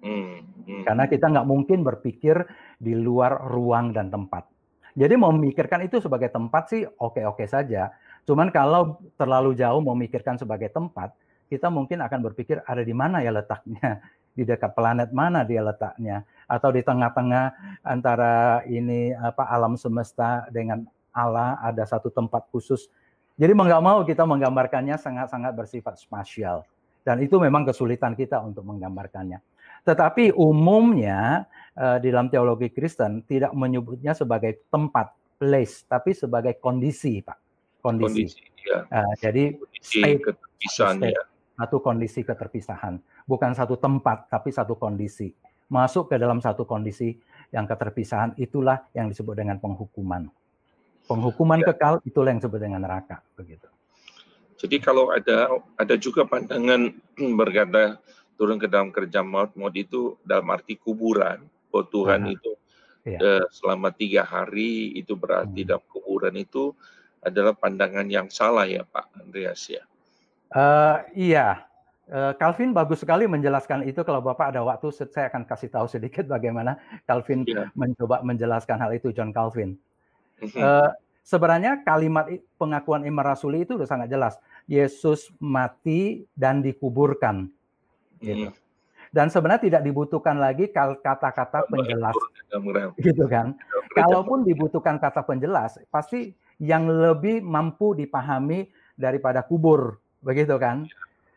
[0.00, 0.82] Hmm, hmm.
[0.86, 2.46] Karena kita nggak mungkin berpikir
[2.78, 4.48] di luar ruang dan tempat.
[4.94, 7.94] Jadi memikirkan itu sebagai tempat sih oke-oke saja.
[8.26, 11.14] Cuman kalau terlalu jauh memikirkan sebagai tempat,
[11.50, 13.98] kita mungkin akan berpikir ada di mana ya letaknya,
[14.38, 20.86] di dekat planet mana dia letaknya, atau di tengah-tengah antara ini apa alam semesta dengan
[21.10, 22.86] Allah ada satu tempat khusus.
[23.34, 26.62] Jadi mau nggak mau kita menggambarkannya sangat-sangat bersifat spasial.
[27.00, 29.40] Dan itu memang kesulitan kita untuk menggambarkannya.
[29.82, 37.38] Tetapi umumnya di dalam teologi Kristen tidak menyebutnya sebagai tempat, place, tapi sebagai kondisi, Pak.
[37.80, 38.28] Kondisi.
[38.28, 38.84] kondisi ya.
[39.16, 40.20] jadi kondisi state,
[40.68, 41.22] state, ya.
[41.60, 42.96] Satu kondisi keterpisahan,
[43.28, 45.28] bukan satu tempat, tapi satu kondisi.
[45.68, 47.12] Masuk ke dalam satu kondisi
[47.52, 50.32] yang keterpisahan itulah yang disebut dengan penghukuman.
[51.04, 51.76] Penghukuman ya.
[51.76, 53.68] kekal itulah yang disebut dengan neraka, begitu.
[54.56, 56.96] Jadi kalau ada ada juga pandangan
[57.40, 58.00] berkata
[58.40, 61.44] turun ke dalam kerja maut, maut itu dalam arti kuburan.
[61.68, 62.52] Bahwa Tuhan uh, itu
[63.04, 63.18] iya.
[63.20, 65.68] uh, selama tiga hari itu berarti hmm.
[65.68, 66.72] dalam kuburan itu
[67.20, 69.84] adalah pandangan yang salah ya Pak Andreas ya.
[70.50, 71.62] Uh, iya,
[72.10, 74.02] uh, Calvin bagus sekali menjelaskan itu.
[74.02, 77.70] Kalau Bapak ada waktu, saya akan kasih tahu sedikit bagaimana Calvin yeah.
[77.78, 79.78] mencoba menjelaskan hal itu, John Calvin.
[80.56, 80.90] Uh,
[81.22, 84.34] sebenarnya kalimat pengakuan iman rasuli itu sudah sangat jelas.
[84.66, 87.50] Yesus mati dan dikuburkan
[88.22, 88.52] gitu.
[88.52, 88.68] Hmm.
[89.10, 92.14] Dan sebenarnya tidak dibutuhkan lagi kata-kata penjelas,
[93.02, 93.58] gitu kan?
[93.90, 96.30] Kalaupun dibutuhkan kata penjelas, pasti
[96.62, 100.88] yang lebih mampu dipahami daripada kubur, begitu kan?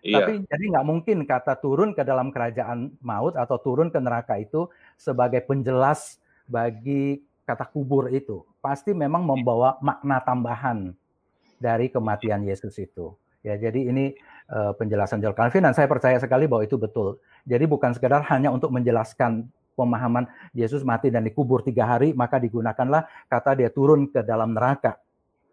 [0.04, 0.20] Iya.
[0.20, 4.68] Tapi jadi nggak mungkin kata turun ke dalam kerajaan maut atau turun ke neraka itu
[5.00, 8.44] sebagai penjelas bagi kata kubur itu.
[8.60, 10.92] Pasti memang membawa makna tambahan
[11.56, 13.16] dari kematian Yesus itu.
[13.44, 14.16] Ya, jadi ini
[14.52, 17.20] uh, penjelasan John Calvin dan saya percaya sekali bahwa itu betul.
[17.44, 23.04] Jadi bukan sekedar hanya untuk menjelaskan pemahaman Yesus mati dan dikubur tiga hari, maka digunakanlah
[23.28, 24.96] kata dia turun ke dalam neraka.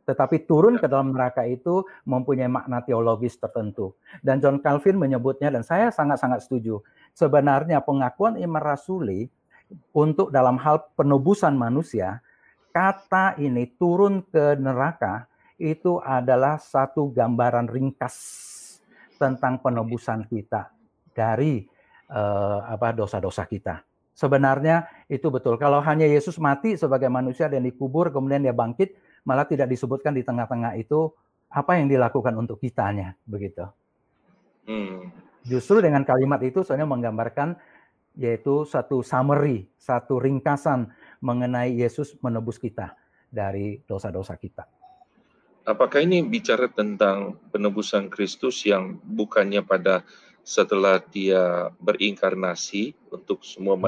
[0.05, 3.95] Tetapi turun ke dalam neraka itu mempunyai makna teologis tertentu.
[4.25, 6.83] Dan John Calvin menyebutnya, dan saya sangat-sangat setuju,
[7.15, 9.29] sebenarnya pengakuan iman rasuli
[9.95, 12.19] untuk dalam hal penebusan manusia,
[12.75, 18.17] kata ini turun ke neraka itu adalah satu gambaran ringkas
[19.21, 20.73] tentang penebusan kita
[21.13, 21.69] dari
[22.09, 23.85] uh, apa dosa-dosa kita.
[24.17, 25.57] Sebenarnya itu betul.
[25.61, 30.25] Kalau hanya Yesus mati sebagai manusia dan dikubur kemudian dia bangkit, malah tidak disebutkan di
[30.25, 31.13] tengah-tengah itu
[31.51, 33.67] apa yang dilakukan untuk kitanya, begitu.
[34.71, 35.11] Hmm.
[35.43, 37.59] Justru dengan kalimat itu soalnya menggambarkan
[38.19, 40.91] yaitu satu summary, satu ringkasan
[41.23, 42.95] mengenai Yesus menebus kita
[43.31, 44.67] dari dosa-dosa kita.
[45.65, 50.03] Apakah ini bicara tentang penebusan Kristus yang bukannya pada
[50.43, 53.85] setelah dia berinkarnasi untuk semua hmm.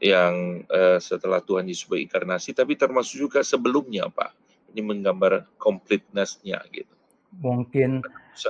[0.00, 4.32] Yang uh, setelah Tuhan Yesus berinkarnasi, tapi termasuk juga sebelumnya, Pak.
[4.72, 6.94] Ini menggambar completeness-nya gitu.
[7.42, 8.00] Mungkin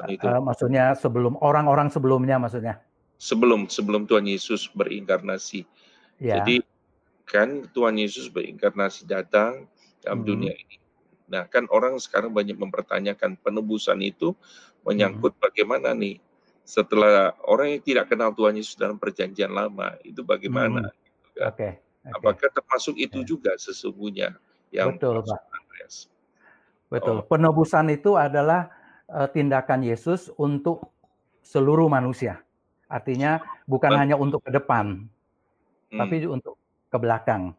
[0.07, 0.23] itu.
[0.23, 2.79] Uh, maksudnya sebelum orang-orang sebelumnya maksudnya.
[3.19, 5.67] Sebelum sebelum Tuhan Yesus berinkarnasi.
[6.23, 6.43] Ya.
[6.43, 6.63] Jadi
[7.27, 9.67] kan Tuhan Yesus berinkarnasi datang
[10.03, 10.29] dalam hmm.
[10.29, 10.83] dunia ini
[11.33, 14.37] Nah, kan orang sekarang banyak mempertanyakan penebusan itu
[14.85, 15.41] menyangkut hmm.
[15.41, 16.21] bagaimana nih
[16.63, 20.93] setelah orang yang tidak kenal Tuhan Yesus dalam perjanjian lama itu bagaimana?
[20.93, 21.01] Hmm.
[21.37, 21.53] Kan?
[21.53, 21.73] okay.
[22.03, 22.19] Okay.
[22.19, 23.29] Apakah termasuk itu okay.
[23.29, 24.35] juga sesungguhnya
[24.75, 25.41] yang betul Pak?
[26.93, 27.17] Betul.
[27.21, 27.25] Oh.
[27.25, 28.69] Penebusan itu adalah
[29.09, 30.93] uh, tindakan Yesus untuk
[31.41, 32.45] seluruh manusia.
[32.85, 34.01] Artinya bukan Betul.
[34.05, 35.09] hanya untuk ke depan,
[35.89, 35.97] hmm.
[35.97, 36.61] tapi untuk
[36.93, 37.57] ke belakang.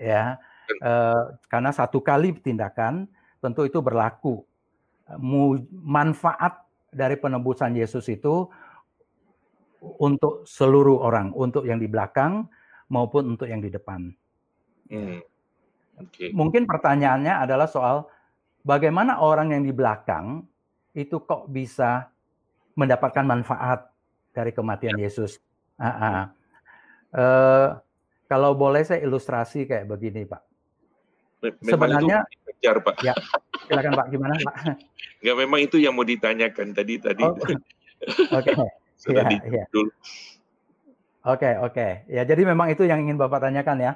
[0.00, 3.08] Ya, Eh, karena satu kali tindakan
[3.40, 4.44] tentu itu berlaku.
[5.72, 8.44] Manfaat dari penebusan Yesus itu
[9.80, 12.44] untuk seluruh orang, untuk yang di belakang
[12.88, 14.12] maupun untuk yang di depan.
[14.88, 15.20] Hmm.
[16.08, 16.30] Okay.
[16.30, 18.06] Mungkin pertanyaannya adalah soal
[18.62, 20.46] bagaimana orang yang di belakang
[20.94, 22.08] itu kok bisa
[22.78, 23.90] mendapatkan manfaat
[24.32, 25.10] dari kematian ya.
[25.10, 25.42] Yesus.
[25.78, 26.20] Uh -uh.
[27.08, 27.68] Uh,
[28.28, 30.42] kalau boleh saya ilustrasi kayak begini, Pak.
[31.38, 32.96] Memang Sebenarnya kejar, Pak.
[33.00, 33.14] Ya,
[33.66, 34.54] silakan Pak, gimana Pak?
[35.22, 37.22] Enggak, memang itu yang mau ditanyakan tadi tadi.
[37.22, 37.56] Oh, Oke.
[38.34, 39.14] Okay.
[39.14, 39.64] ya, ya.
[41.26, 42.06] Oke, oke.
[42.06, 43.92] Ya, jadi memang itu yang ingin Bapak tanyakan ya?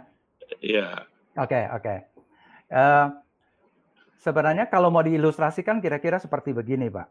[0.59, 1.07] Iya.
[1.39, 1.83] Oke, okay, oke.
[1.83, 1.99] Okay.
[2.73, 3.07] Uh, eh,
[4.19, 7.09] sebenarnya kalau mau diilustrasikan kira-kira seperti begini, Pak.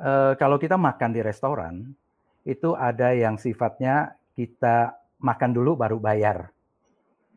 [0.00, 1.94] Uh, kalau kita makan di restoran,
[2.42, 6.50] itu ada yang sifatnya kita makan dulu baru bayar.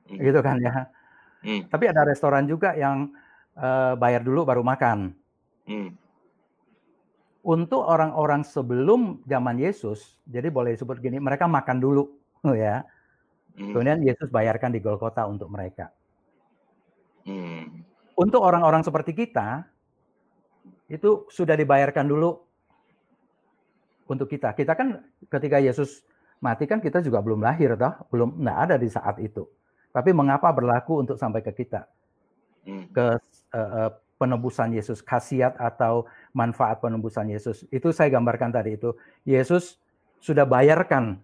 [0.10, 0.20] Hmm.
[0.20, 0.88] Gitu kan ya.
[1.44, 1.68] Hmm.
[1.68, 3.12] Tapi ada restoran juga yang
[3.60, 5.12] uh, bayar dulu baru makan.
[5.68, 5.96] Hmm.
[7.44, 12.08] Untuk orang-orang sebelum zaman Yesus, jadi boleh disebut gini, mereka makan dulu,
[12.56, 12.88] ya.
[13.60, 13.76] Hmm.
[13.76, 15.92] Kemudian Yesus bayarkan di Golgota untuk mereka.
[17.24, 17.88] Hmm.
[18.20, 19.64] untuk orang-orang seperti kita
[20.92, 22.36] itu sudah dibayarkan dulu
[24.12, 24.52] untuk kita.
[24.52, 25.00] Kita kan
[25.32, 26.04] ketika Yesus
[26.44, 29.48] mati kan kita juga belum lahir toh, belum nggak ada di saat itu.
[29.96, 31.88] Tapi mengapa berlaku untuk sampai ke kita?
[32.68, 32.92] Hmm.
[32.92, 33.16] Ke
[33.56, 37.64] uh, penebusan Yesus, khasiat atau manfaat penebusan Yesus.
[37.70, 38.98] Itu saya gambarkan tadi itu.
[39.24, 39.78] Yesus
[40.20, 41.22] sudah bayarkan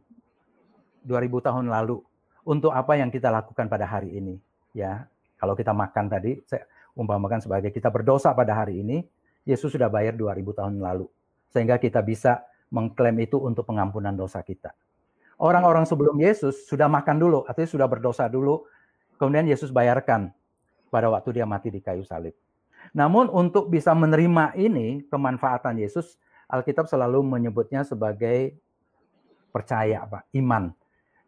[1.03, 1.99] 2000 tahun lalu
[2.45, 4.37] untuk apa yang kita lakukan pada hari ini.
[4.71, 5.09] Ya,
[5.41, 9.03] kalau kita makan tadi, saya umpamakan sebagai kita berdosa pada hari ini,
[9.43, 11.09] Yesus sudah bayar 2000 tahun lalu.
[11.49, 14.71] Sehingga kita bisa mengklaim itu untuk pengampunan dosa kita.
[15.39, 18.67] Orang-orang sebelum Yesus sudah makan dulu, artinya sudah berdosa dulu,
[19.17, 20.29] kemudian Yesus bayarkan
[20.91, 22.35] pada waktu dia mati di kayu salib.
[22.93, 26.17] Namun untuk bisa menerima ini, kemanfaatan Yesus,
[26.49, 28.57] Alkitab selalu menyebutnya sebagai
[29.53, 30.73] percaya, Pak, iman.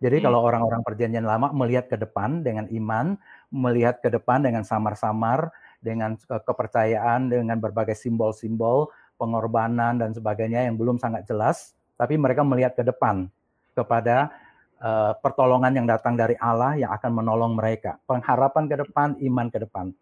[0.01, 0.25] Jadi hmm.
[0.25, 3.13] kalau orang-orang perjanjian lama melihat ke depan dengan iman,
[3.53, 8.89] melihat ke depan dengan samar-samar, dengan kepercayaan, dengan berbagai simbol-simbol,
[9.21, 13.29] pengorbanan dan sebagainya yang belum sangat jelas, tapi mereka melihat ke depan
[13.77, 14.33] kepada
[14.81, 18.01] uh, pertolongan yang datang dari Allah yang akan menolong mereka.
[18.09, 19.93] Pengharapan ke depan, iman ke depan.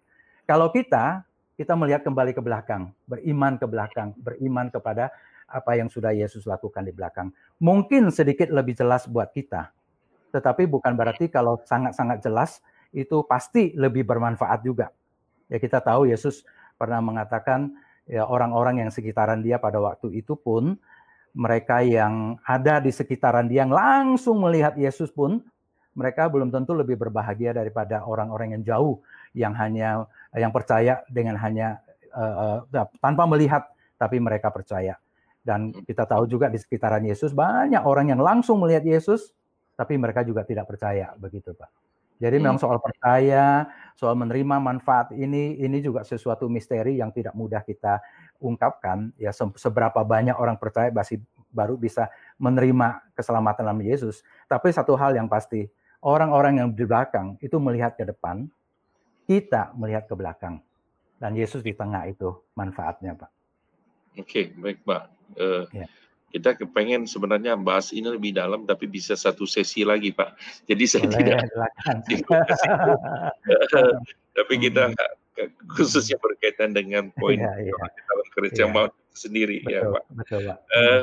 [0.47, 1.27] Kalau kita,
[1.59, 5.11] kita melihat kembali ke belakang, beriman ke belakang, beriman kepada
[5.43, 7.35] apa yang sudah Yesus lakukan di belakang.
[7.59, 9.67] Mungkin sedikit lebih jelas buat kita,
[10.31, 12.63] tetapi bukan berarti kalau sangat-sangat jelas
[12.95, 14.87] itu pasti lebih bermanfaat juga.
[15.51, 16.47] Ya kita tahu Yesus
[16.79, 17.75] pernah mengatakan
[18.07, 20.79] ya orang-orang yang sekitaran dia pada waktu itu pun
[21.35, 25.43] mereka yang ada di sekitaran dia yang langsung melihat Yesus pun
[25.91, 28.95] mereka belum tentu lebih berbahagia daripada orang-orang yang jauh
[29.35, 31.81] yang hanya yang percaya dengan hanya
[32.13, 33.65] uh, uh, tanpa melihat
[33.97, 34.97] tapi mereka percaya.
[35.39, 39.33] Dan kita tahu juga di sekitaran Yesus banyak orang yang langsung melihat Yesus
[39.79, 41.71] tapi mereka juga tidak percaya begitu, Pak.
[42.19, 42.43] Jadi hmm.
[42.43, 43.63] memang soal percaya,
[43.95, 48.03] soal menerima manfaat ini, ini juga sesuatu misteri yang tidak mudah kita
[48.43, 49.15] ungkapkan.
[49.15, 54.21] Ya seberapa banyak orang percaya masih baru bisa menerima keselamatan dalam Yesus.
[54.51, 55.63] Tapi satu hal yang pasti,
[56.03, 58.51] orang-orang yang di belakang itu melihat ke depan,
[59.29, 60.57] kita melihat ke belakang.
[61.21, 63.29] Dan Yesus di tengah itu manfaatnya, Pak.
[64.17, 65.03] Oke, okay, baik, Pak.
[65.37, 65.85] Uh, ya
[66.29, 70.37] kita kepengen sebenarnya bahas ini lebih dalam tapi bisa satu sesi lagi Pak.
[70.69, 71.71] Jadi saya Boleh, tidak
[74.37, 75.49] tapi kita hmm.
[75.73, 77.73] khususnya berkaitan dengan poin ya, ya.
[78.05, 78.73] dalam kerajaan ya.
[78.73, 80.03] maut sendiri ya, betul, ya Pak.
[80.13, 80.57] Betul, Pak.
[80.69, 81.01] Uh,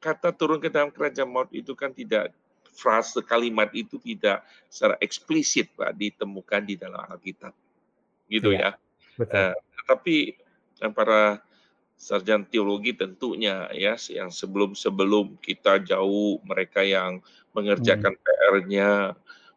[0.00, 2.32] kata turun ke dalam kerajaan maut itu kan tidak
[2.74, 7.54] frase kalimat itu tidak secara eksplisit Pak ditemukan di dalam Alkitab.
[8.26, 8.58] Gitu ya.
[8.58, 8.70] ya.
[9.14, 9.54] Betul.
[9.54, 9.56] Uh,
[9.86, 10.16] tapi
[10.92, 11.38] para
[11.94, 17.22] sarjana teologi tentunya ya yang sebelum-sebelum kita jauh mereka yang
[17.54, 18.22] mengerjakan hmm.
[18.26, 18.90] PR-nya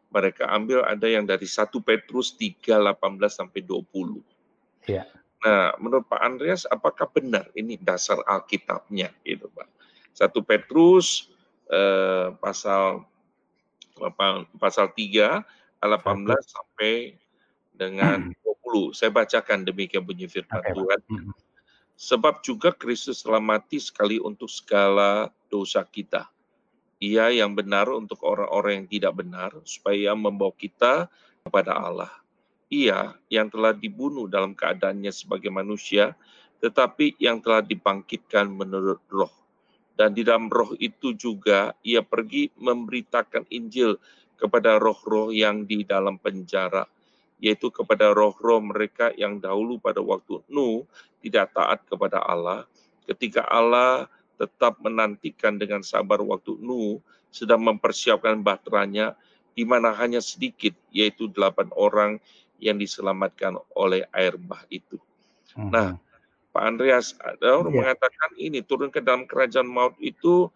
[0.08, 2.96] mereka ambil ada yang dari 1 Petrus 3 18
[3.28, 4.22] sampai 20.
[4.88, 5.04] Ya.
[5.44, 9.68] Nah, menurut Pak Andreas apakah benar ini dasar Alkitabnya gitu, Pak?
[10.16, 11.28] 1 Petrus
[11.68, 13.04] eh, pasal
[14.58, 15.42] pasal 3
[15.82, 17.14] 18 sampai
[17.74, 18.42] dengan 20.
[18.42, 18.90] Hmm.
[18.94, 21.00] Saya bacakan demikian bunyi firman okay, Tuhan.
[21.06, 21.32] Hmm.
[21.98, 26.30] Sebab juga Kristus telah mati sekali untuk segala dosa kita.
[26.98, 31.06] Ia yang benar untuk orang-orang yang tidak benar, supaya membawa kita
[31.46, 32.10] kepada Allah.
[32.70, 36.18] Ia yang telah dibunuh dalam keadaannya sebagai manusia,
[36.58, 39.30] tetapi yang telah dibangkitkan menurut roh.
[39.98, 43.98] Dan di dalam roh itu juga ia pergi memberitakan Injil
[44.38, 46.86] kepada roh-roh yang di dalam penjara,
[47.42, 50.86] yaitu kepada roh-roh mereka yang dahulu pada waktu Nuh
[51.18, 52.62] tidak taat kepada Allah,
[53.10, 54.06] ketika Allah
[54.38, 57.02] tetap menantikan dengan sabar waktu Nuh
[57.34, 59.18] sedang mempersiapkan bahteranya,
[59.58, 62.22] di mana hanya sedikit, yaitu delapan orang
[62.62, 64.94] yang diselamatkan oleh air bah itu.
[65.58, 65.74] Hmm.
[65.74, 65.90] Nah,
[66.52, 67.68] Pak Andreas, ada yeah.
[67.68, 70.48] mengatakan ini turun ke dalam kerajaan maut itu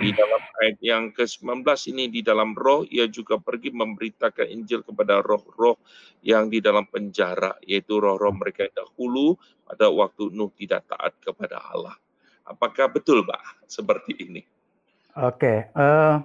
[0.00, 5.18] di dalam ayat yang ke-19 ini di dalam roh ia juga pergi memberitakan Injil kepada
[5.20, 5.76] roh-roh
[6.22, 9.34] yang di dalam penjara yaitu roh-roh mereka yang dahulu
[9.66, 11.96] pada waktu Nuh tidak taat kepada Allah.
[12.44, 14.42] Apakah betul, Pak, seperti ini?
[15.16, 16.20] Oke, uh,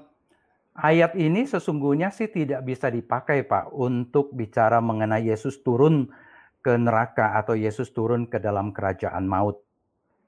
[0.75, 6.11] ayat ini sesungguhnya sih tidak bisa dipakai, Pak, untuk bicara mengenai Yesus turun
[6.59, 9.63] ke neraka atau Yesus turun ke dalam kerajaan maut.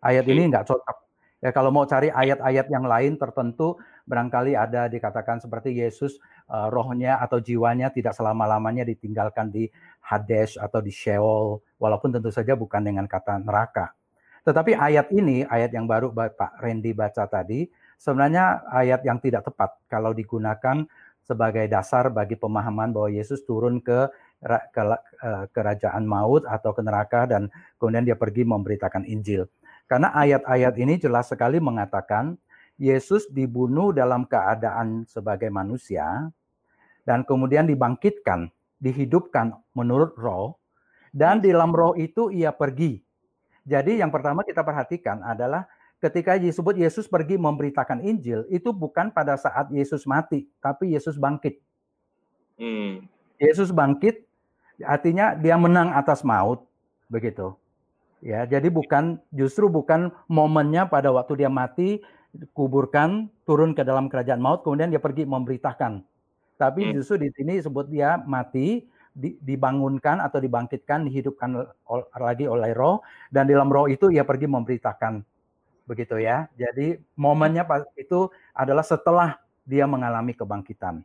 [0.01, 1.01] Ayat ini nggak cocok
[1.41, 7.17] Ya kalau mau cari ayat-ayat yang lain tertentu barangkali ada dikatakan seperti Yesus uh, rohnya
[7.17, 9.65] atau jiwanya tidak selama-lamanya ditinggalkan di
[10.05, 13.89] Hades atau di Sheol walaupun tentu saja bukan dengan kata neraka.
[14.45, 17.65] Tetapi ayat ini, ayat yang baru Pak Randy baca tadi,
[17.97, 20.85] sebenarnya ayat yang tidak tepat kalau digunakan
[21.25, 24.09] sebagai dasar bagi pemahaman bahwa Yesus turun ke
[24.41, 29.45] ke eh, kerajaan maut atau ke neraka dan kemudian dia pergi memberitakan Injil.
[29.85, 32.39] Karena ayat-ayat ini jelas sekali mengatakan
[32.81, 36.33] Yesus dibunuh dalam keadaan sebagai manusia
[37.05, 38.49] dan kemudian dibangkitkan,
[38.81, 40.57] dihidupkan menurut roh
[41.13, 43.03] dan di dalam roh itu ia pergi.
[43.67, 45.69] Jadi yang pertama kita perhatikan adalah
[46.01, 51.61] ketika disebut Yesus pergi memberitakan Injil, itu bukan pada saat Yesus mati, tapi Yesus bangkit.
[52.57, 53.05] Hmm.
[53.37, 54.25] Yesus bangkit,
[54.85, 56.65] artinya dia menang atas maut,
[57.07, 57.55] begitu.
[58.21, 62.05] Ya, jadi bukan justru bukan momennya pada waktu dia mati,
[62.53, 66.05] kuburkan, turun ke dalam kerajaan maut, kemudian dia pergi memberitakan.
[66.61, 66.93] Tapi hmm.
[67.01, 68.85] justru di sini sebut dia mati,
[69.17, 71.67] dibangunkan atau dibangkitkan, dihidupkan
[72.15, 75.25] lagi oleh roh, dan dalam roh itu ia pergi memberitakan.
[75.89, 76.47] Begitu ya.
[76.55, 77.67] Jadi momennya
[77.99, 81.03] itu adalah setelah dia mengalami kebangkitan.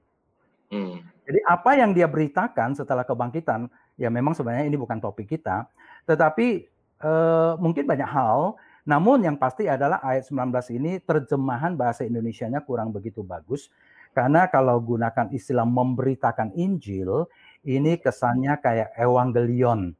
[0.71, 1.03] Hmm.
[1.27, 3.67] Jadi apa yang dia beritakan setelah kebangkitan,
[3.99, 5.67] ya memang sebenarnya ini bukan topik kita,
[6.07, 6.67] tetapi
[7.03, 8.55] eh, mungkin banyak hal,
[8.87, 13.71] namun yang pasti adalah ayat 19 ini terjemahan bahasa Indonesianya kurang begitu bagus,
[14.15, 17.27] karena kalau gunakan istilah memberitakan Injil,
[17.67, 19.93] ini kesannya kayak evangelion,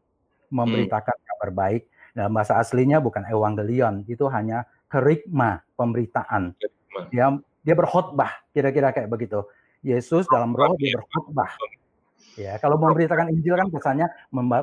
[0.49, 1.27] memberitakan hmm.
[1.27, 1.83] kabar baik.
[2.17, 6.57] Nah, bahasa aslinya bukan evangelion, itu hanya kerigma, pemberitaan.
[7.13, 7.35] Dia
[7.67, 9.43] dia berkhotbah, kira-kira kayak begitu.
[9.87, 11.55] Yesus dalam roh dia berkhotbah.
[12.35, 14.11] Ya, kalau memberitakan Injil kan kesannya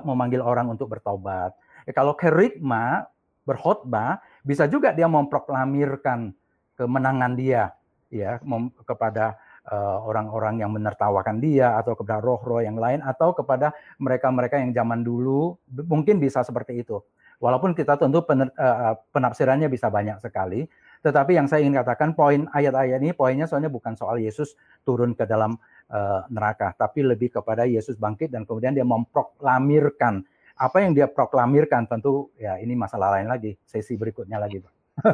[0.04, 1.56] memanggil orang untuk bertobat.
[1.88, 3.08] Ya, kalau kerigma
[3.48, 6.36] berkhotbah bisa juga dia memproklamirkan
[6.76, 7.72] kemenangan dia
[8.12, 8.38] ya
[8.84, 14.76] kepada Eh, orang-orang yang menertawakan dia atau kepada roh-roh yang lain atau kepada mereka-mereka yang
[14.76, 15.56] zaman dulu
[15.88, 17.00] mungkin bisa seperti itu.
[17.44, 20.64] Walaupun kita tentu pener, uh, penafsirannya bisa banyak sekali,
[21.04, 24.56] tetapi yang saya ingin katakan poin ayat-ayat ini poinnya soalnya bukan soal Yesus
[24.88, 25.60] turun ke dalam
[25.92, 30.24] uh, neraka, tapi lebih kepada Yesus bangkit dan kemudian dia memproklamirkan
[30.56, 34.64] apa yang dia proklamirkan tentu ya ini masalah lain lagi sesi berikutnya lagi,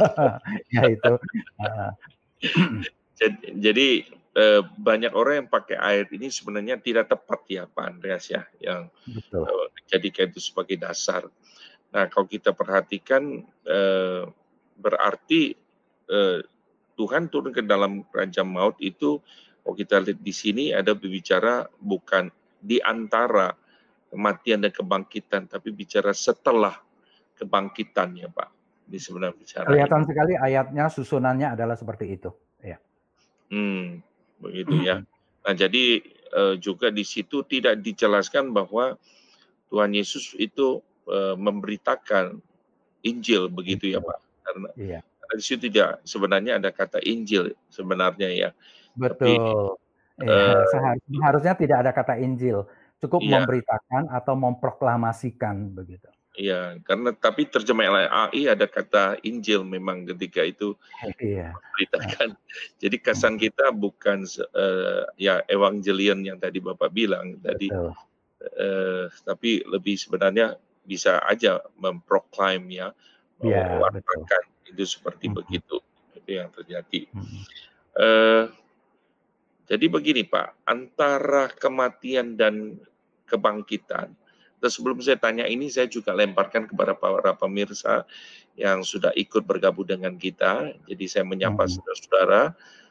[0.75, 1.13] ya itu.
[1.57, 1.91] Uh,
[3.57, 8.47] jadi eh, banyak orang yang pakai ayat ini sebenarnya tidak tepat ya Pak Andreas ya
[8.61, 9.43] yang Betul.
[9.43, 11.27] Eh, jadikan itu sebagai dasar.
[11.89, 14.23] Nah kalau kita perhatikan eh,
[14.77, 15.53] berarti
[16.09, 16.39] eh,
[16.99, 19.23] Tuhan turun ke dalam kerajaan maut itu
[19.63, 22.27] kalau kita lihat di sini ada berbicara bukan
[22.59, 23.55] di antara
[24.09, 26.75] kematian dan kebangkitan tapi bicara setelah
[27.39, 28.49] kebangkitan ya Pak.
[28.89, 29.67] Ini sebenarnya bicara.
[29.69, 30.07] Kelihatan ini.
[30.09, 32.33] sekali ayatnya susunannya adalah seperti itu.
[32.59, 32.81] Ya.
[33.53, 34.01] Hmm,
[34.41, 35.05] begitu ya.
[35.45, 36.01] Nah, jadi
[36.33, 38.97] uh, juga di situ tidak dijelaskan bahwa
[39.69, 42.37] Tuhan Yesus itu uh, memberitakan
[43.03, 44.19] Injil begitu ya, Pak.
[44.45, 44.99] Karena, iya.
[45.01, 48.49] karena di situ tidak sebenarnya ada kata Injil sebenarnya ya.
[48.93, 49.77] Betul.
[50.19, 50.95] Tapi, ya, uh,
[51.25, 52.67] harusnya tidak ada kata Injil,
[52.99, 53.39] cukup iya.
[53.39, 56.09] memberitakan atau memproklamasikan begitu.
[56.39, 60.71] Iya, karena tapi terjemah AI ada kata Injil memang ketika itu
[61.19, 61.51] iya.
[61.75, 62.31] beritakan.
[62.81, 64.23] Jadi kesan kita bukan
[64.55, 72.65] uh, ya evangelion yang tadi Bapak bilang tadi, uh, tapi lebih sebenarnya bisa aja memproklaim
[72.71, 72.95] ya,
[73.43, 75.35] ya mewartakan itu seperti hmm.
[75.35, 75.77] begitu
[76.15, 77.09] itu yang terjadi.
[77.13, 77.39] Hmm.
[77.99, 78.43] Uh,
[79.69, 82.81] jadi begini Pak, antara kematian dan
[83.29, 84.17] kebangkitan
[84.59, 88.03] dan sebelum saya tanya ini, saya juga lemparkan kepada para pemirsa
[88.59, 90.75] yang sudah ikut bergabung dengan kita.
[90.83, 91.71] Jadi saya menyapa hmm.
[91.79, 92.41] saudara-saudara,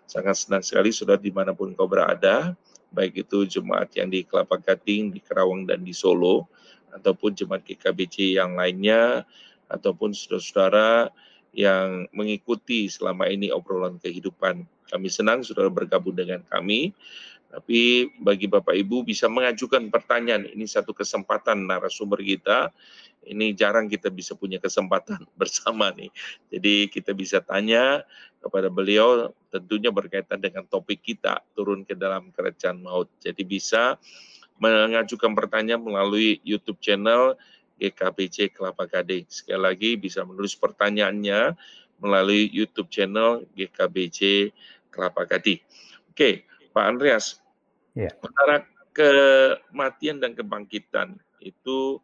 [0.09, 2.57] sangat senang sekali saudara di mana pun kau berada,
[2.89, 6.49] baik itu jemaat yang di Kelapa Gading, di Kerawang, dan di Solo,
[6.95, 9.25] ataupun jemaat GKBC yang lainnya,
[9.69, 11.13] ataupun saudara-saudara
[11.53, 14.65] yang mengikuti selama ini obrolan kehidupan.
[14.89, 16.93] Kami senang saudara bergabung dengan kami.
[17.49, 20.45] Tapi bagi Bapak Ibu bisa mengajukan pertanyaan.
[20.45, 22.69] Ini satu kesempatan narasumber kita.
[23.25, 26.13] Ini jarang kita bisa punya kesempatan bersama nih.
[26.53, 28.05] Jadi kita bisa tanya
[28.39, 33.09] kepada beliau tentunya berkaitan dengan topik kita turun ke dalam kerajaan maut.
[33.21, 33.97] Jadi bisa
[34.59, 37.39] mengajukan pertanyaan melalui YouTube channel
[37.79, 39.25] GKBC Kelapa Gading.
[39.31, 41.55] Sekali lagi bisa menulis pertanyaannya
[42.03, 44.51] melalui YouTube channel GKBC
[44.91, 45.63] Kelapa Gading.
[46.11, 47.39] Oke, Pak Andreas,
[47.95, 48.11] yeah.
[48.23, 52.03] antara kematian dan kebangkitan itu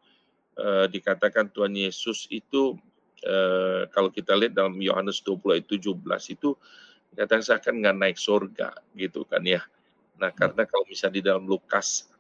[0.58, 2.78] uh, dikatakan Tuhan Yesus itu
[3.26, 6.54] uh, kalau kita lihat dalam Yohanes 20 ayat 17 itu
[7.14, 9.62] dikatakan seakan nggak naik surga gitu kan ya.
[10.22, 12.13] Nah karena kalau misalnya di dalam Lukas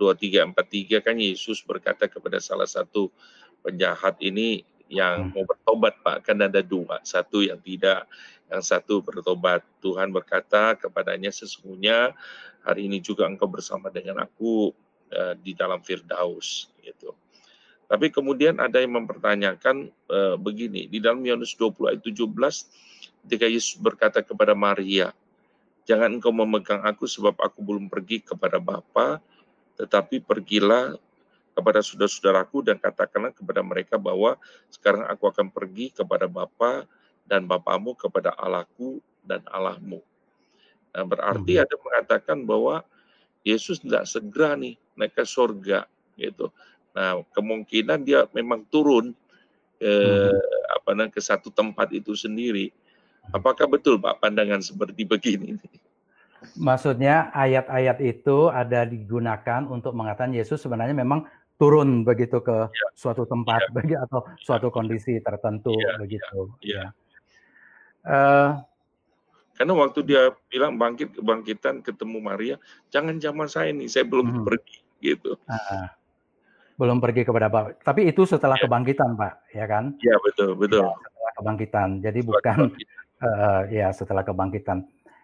[0.00, 3.12] 2343 kan Yesus berkata kepada salah satu
[3.60, 5.36] penjahat ini yang hmm.
[5.36, 8.08] mau bertobat Pak kan ada dua satu yang tidak
[8.50, 12.16] yang satu bertobat Tuhan berkata kepadanya sesungguhnya
[12.64, 14.74] hari ini juga engkau bersama dengan aku
[15.14, 17.14] uh, di dalam Firdaus gitu.
[17.90, 23.74] Tapi kemudian ada yang mempertanyakan uh, begini, di dalam Yohanes 20 ayat 17 ketika Yesus
[23.82, 25.10] berkata kepada Maria,
[25.90, 29.18] "Jangan engkau memegang aku sebab aku belum pergi kepada Bapa,
[29.80, 30.96] tetapi pergilah
[31.56, 34.36] kepada saudara-saudaraku dan katakanlah kepada mereka bahwa
[34.70, 36.86] sekarang aku akan pergi kepada Bapa
[37.26, 40.00] dan Bapamu kepada Allahku dan Allahmu."
[40.90, 41.62] Nah, berarti hmm.
[41.64, 42.82] ada mengatakan bahwa
[43.46, 45.86] Yesus tidak segera nih naik ke surga
[46.18, 46.52] gitu.
[46.92, 49.14] Nah, kemungkinan dia memang turun
[49.80, 50.76] ke hmm.
[50.76, 52.68] apa namanya ke satu tempat itu sendiri.
[53.30, 55.56] Apakah betul Pak pandangan seperti begini?
[56.56, 61.28] Maksudnya ayat-ayat itu ada digunakan untuk mengatakan Yesus sebenarnya memang
[61.60, 62.88] turun begitu ke ya.
[62.96, 63.72] suatu tempat ya.
[63.76, 66.48] bagi atau suatu kondisi tertentu ya, begitu.
[66.64, 66.72] Ya.
[66.72, 66.84] ya.
[68.00, 68.50] Uh,
[69.60, 72.56] karena waktu dia bilang bangkit kebangkitan ketemu Maria,
[72.88, 74.44] jangan zaman saya nih, saya belum hmm.
[74.48, 75.36] pergi gitu.
[75.44, 75.84] Uh,
[76.80, 77.84] belum pergi kepada Bapak.
[77.84, 78.64] Tapi itu setelah ya.
[78.64, 79.92] kebangkitan, Pak, ya kan?
[80.00, 80.80] Iya betul betul.
[80.80, 81.88] Ya, setelah kebangkitan.
[82.00, 82.98] Jadi setelah bukan kebangkitan.
[83.20, 84.78] Uh, ya setelah kebangkitan.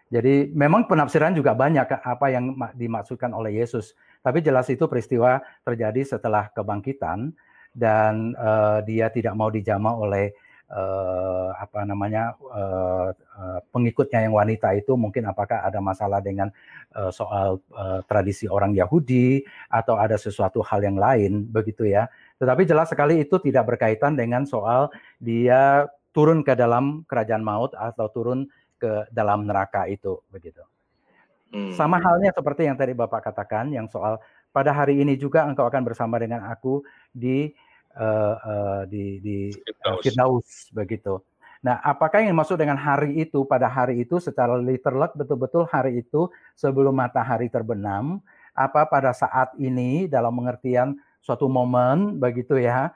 [0.07, 3.91] Jadi memang penafsiran juga banyak apa yang dimaksudkan oleh Yesus.
[4.23, 7.35] Tapi jelas itu peristiwa terjadi setelah kebangkitan
[7.75, 10.31] dan uh, dia tidak mau dijama oleh
[10.71, 16.51] uh, apa namanya uh, uh, pengikutnya yang wanita itu mungkin apakah ada masalah dengan
[16.95, 22.07] uh, soal uh, tradisi orang Yahudi atau ada sesuatu hal yang lain begitu ya.
[22.39, 28.09] Tetapi jelas sekali itu tidak berkaitan dengan soal dia turun ke dalam kerajaan maut atau
[28.09, 30.61] turun ke dalam neraka itu begitu.
[31.51, 31.71] Hmm.
[31.73, 34.19] Sama halnya seperti yang tadi Bapak katakan yang soal
[34.51, 36.83] pada hari ini juga engkau akan bersama dengan aku
[37.15, 37.51] di
[37.95, 39.37] uh, uh, di di
[39.87, 41.23] uh, Firdaus begitu.
[41.63, 46.29] Nah, apakah yang maksud dengan hari itu pada hari itu secara literal betul-betul hari itu
[46.53, 48.21] sebelum matahari terbenam?
[48.53, 52.93] Apa pada saat ini dalam pengertian suatu momen begitu ya?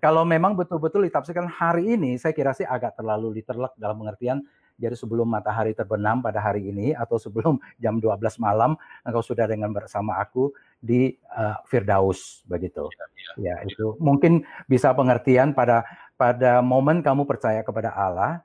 [0.00, 4.40] Kalau memang betul-betul ditafsirkan hari ini, saya kira sih agak terlalu literal dalam pengertian
[4.74, 8.74] jadi sebelum matahari terbenam pada hari ini atau sebelum jam 12 malam
[9.06, 10.50] engkau sudah dengan bersama aku
[10.82, 12.90] di uh, Firdaus begitu.
[12.90, 18.42] Ya, ya, ya itu mungkin bisa pengertian pada pada momen kamu percaya kepada Allah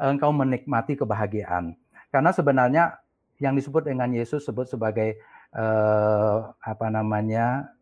[0.00, 1.76] engkau menikmati kebahagiaan.
[2.12, 3.00] Karena sebenarnya
[3.40, 5.16] yang disebut dengan Yesus sebut sebagai
[5.56, 7.72] uh, apa namanya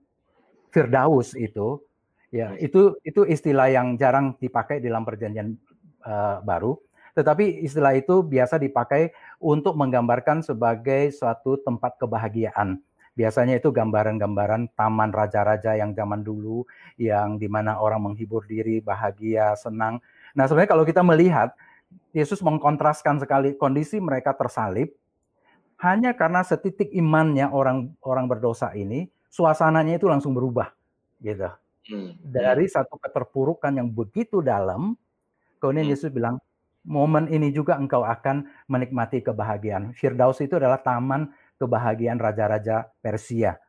[0.70, 1.82] Firdaus itu
[2.30, 5.58] ya itu itu istilah yang jarang dipakai dalam perjanjian
[6.06, 6.78] uh, baru
[7.14, 12.80] tetapi istilah itu biasa dipakai untuk menggambarkan sebagai suatu tempat kebahagiaan.
[13.18, 16.64] Biasanya itu gambaran-gambaran taman raja-raja yang zaman dulu,
[16.96, 19.98] yang di mana orang menghibur diri, bahagia, senang.
[20.32, 21.52] Nah sebenarnya kalau kita melihat,
[22.14, 24.94] Yesus mengkontraskan sekali kondisi mereka tersalib,
[25.82, 30.70] hanya karena setitik imannya orang orang berdosa ini, suasananya itu langsung berubah,
[31.18, 31.50] gitu.
[31.90, 32.14] Hmm.
[32.22, 34.94] Dari satu keterpurukan yang begitu dalam,
[35.58, 35.92] kemudian hmm.
[35.96, 36.38] Yesus bilang,
[36.86, 39.92] momen ini juga engkau akan menikmati kebahagiaan.
[39.92, 41.28] Firdaus itu adalah taman
[41.60, 43.60] kebahagiaan raja-raja Persia.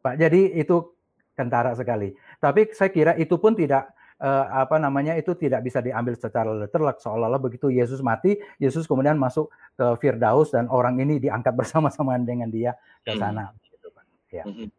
[0.00, 0.94] Pak, jadi itu
[1.34, 2.14] kentara sekali.
[2.38, 3.90] Tapi saya kira itu pun tidak
[4.22, 9.18] uh, apa namanya itu tidak bisa diambil secara literal seolah-olah begitu Yesus mati, Yesus kemudian
[9.18, 13.20] masuk ke Firdaus dan orang ini diangkat bersama-sama dengan dia ke hmm.
[13.20, 13.50] sana.
[13.50, 13.58] Hmm.
[13.66, 14.04] Gitu, Pak.
[14.30, 14.44] Ya.
[14.46, 14.70] Hmm.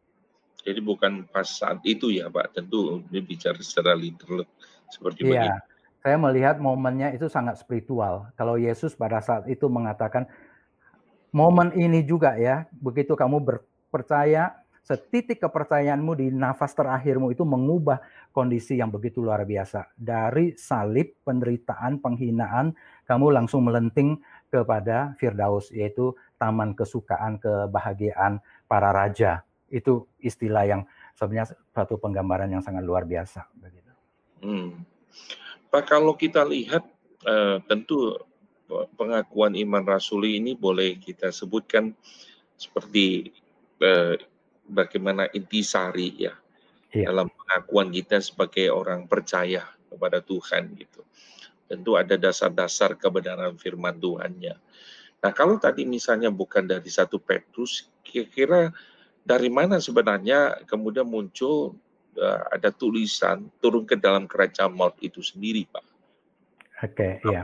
[0.61, 4.45] Jadi bukan pas saat itu ya Pak, tentu dia bicara secara literal
[4.93, 5.49] seperti ya.
[5.49, 5.70] begitu
[6.01, 8.33] saya melihat momennya itu sangat spiritual.
[8.33, 10.25] Kalau Yesus pada saat itu mengatakan,
[11.29, 18.01] momen ini juga ya, begitu kamu berpercaya, setitik kepercayaanmu di nafas terakhirmu itu mengubah
[18.33, 19.93] kondisi yang begitu luar biasa.
[19.93, 22.73] Dari salib, penderitaan, penghinaan,
[23.05, 24.17] kamu langsung melenting
[24.49, 29.45] kepada Firdaus, yaitu taman kesukaan, kebahagiaan para raja.
[29.69, 30.81] Itu istilah yang
[31.13, 33.45] sebenarnya satu penggambaran yang sangat luar biasa.
[34.41, 34.81] Hmm.
[35.72, 36.84] Pak, kalau kita lihat
[37.24, 38.19] uh, tentu
[38.99, 41.95] pengakuan iman rasuli ini boleh kita sebutkan
[42.59, 43.32] seperti
[43.80, 44.19] uh,
[44.67, 46.36] bagaimana intisari ya
[46.91, 47.07] iya.
[47.07, 51.01] dalam pengakuan kita sebagai orang percaya kepada Tuhan gitu.
[51.72, 54.59] Tentu ada dasar-dasar kebenaran firman Tuhannya.
[55.24, 58.76] Nah kalau tadi misalnya bukan dari satu Petrus, kira-kira
[59.24, 61.78] dari mana sebenarnya kemudian muncul
[62.51, 65.86] ada tulisan turun ke dalam kerajaan maut itu sendiri, Pak.
[66.82, 67.43] Oke, okay, iya.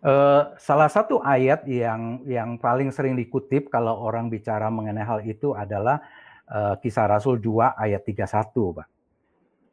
[0.00, 5.52] Uh, salah satu ayat yang yang paling sering dikutip kalau orang bicara mengenai hal itu
[5.52, 6.00] adalah
[6.48, 8.88] uh, Kisah Rasul 2 ayat 31, Pak.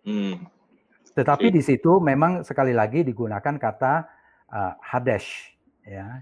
[0.07, 0.35] Hmm.
[1.17, 1.55] Tetapi okay.
[1.55, 3.93] di situ memang sekali lagi digunakan kata
[4.51, 6.21] uh, Hadesh ya.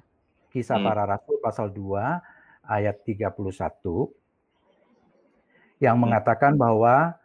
[0.49, 0.87] Kisah hmm.
[0.87, 3.35] para Rasul pasal 2 ayat 31
[5.79, 7.15] yang mengatakan bahwa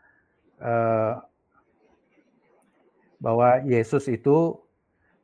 [0.59, 1.15] eh,
[3.21, 4.57] bahwa Yesus itu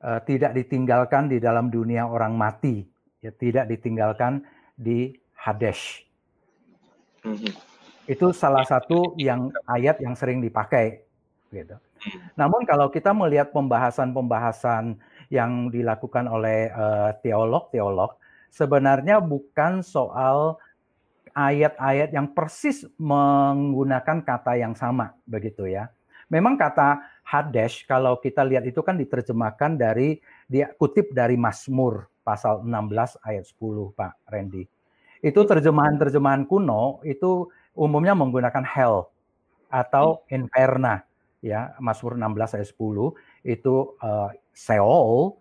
[0.04, 2.84] uh, tidak ditinggalkan di dalam dunia orang mati,
[3.24, 4.44] ya tidak ditinggalkan
[4.76, 6.04] di Hades.
[7.24, 7.52] Mm-hmm.
[8.06, 11.02] Itu salah satu yang ayat yang sering dipakai,
[11.50, 11.74] gitu.
[12.38, 15.00] Namun kalau kita melihat pembahasan-pembahasan
[15.32, 16.70] yang dilakukan oleh
[17.24, 18.18] teolog-teolog, uh,
[18.52, 20.60] sebenarnya bukan soal
[21.36, 25.92] ayat-ayat yang persis menggunakan kata yang sama, begitu ya.
[26.32, 30.18] Memang kata Hades kalau kita lihat itu kan diterjemahkan dari
[30.48, 34.64] dia kutip dari Mazmur pasal 16 ayat 10 Pak Randy.
[35.22, 39.06] Itu terjemahan-terjemahan kuno itu umumnya menggunakan hell
[39.70, 41.04] atau inferna
[41.44, 45.36] ya Mazmur 16 ayat 10 itu uh, Seol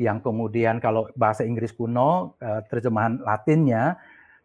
[0.00, 4.00] yang kemudian kalau bahasa Inggris kuno uh, terjemahan Latinnya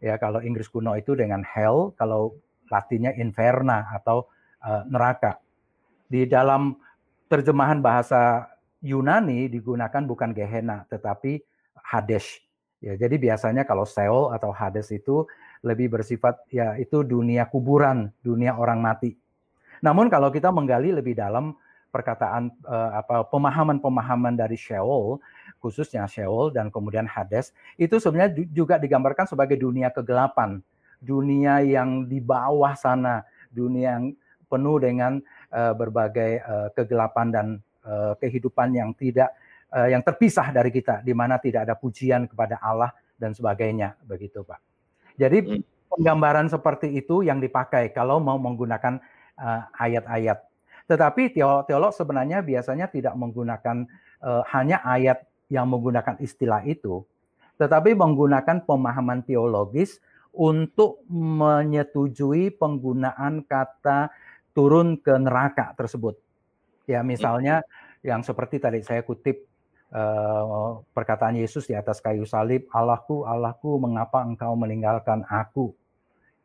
[0.06, 2.38] ya kalau Inggris kuno itu dengan hell kalau
[2.70, 4.30] Latinnya inferna atau
[4.62, 5.42] uh, neraka.
[6.06, 6.78] Di dalam
[7.30, 8.50] terjemahan bahasa
[8.86, 11.42] Yunani digunakan bukan Gehenna tetapi
[11.82, 12.42] Hades.
[12.82, 15.26] Ya, jadi biasanya kalau Seol atau Hades itu
[15.66, 19.18] lebih bersifat ya itu dunia kuburan, dunia orang mati.
[19.82, 21.58] Namun kalau kita menggali lebih dalam
[21.90, 25.18] perkataan eh, apa pemahaman-pemahaman dari Sheol
[25.66, 27.50] khususnya Sheol dan kemudian Hades
[27.82, 30.62] itu sebenarnya juga digambarkan sebagai dunia kegelapan,
[31.02, 34.14] dunia yang di bawah sana, dunia yang
[34.46, 35.18] penuh dengan
[35.50, 37.48] uh, berbagai uh, kegelapan dan
[37.82, 39.34] uh, kehidupan yang tidak
[39.74, 44.46] uh, yang terpisah dari kita di mana tidak ada pujian kepada Allah dan sebagainya begitu
[44.46, 44.62] Pak.
[45.18, 45.90] Jadi hmm.
[45.90, 49.02] penggambaran seperti itu yang dipakai kalau mau menggunakan
[49.76, 50.40] ayat-ayat.
[50.40, 50.48] Uh,
[50.86, 53.84] Tetapi teolog, teolog sebenarnya biasanya tidak menggunakan
[54.24, 55.26] uh, hanya ayat
[55.56, 57.08] yang menggunakan istilah itu,
[57.56, 60.04] tetapi menggunakan pemahaman teologis
[60.36, 64.12] untuk menyetujui penggunaan kata
[64.52, 66.20] turun ke neraka tersebut.
[66.86, 67.64] Ya, misalnya
[68.04, 69.48] yang seperti tadi saya kutip
[69.96, 75.72] uh, perkataan Yesus di atas kayu salib, Allahku, Allahku, mengapa engkau meninggalkan aku?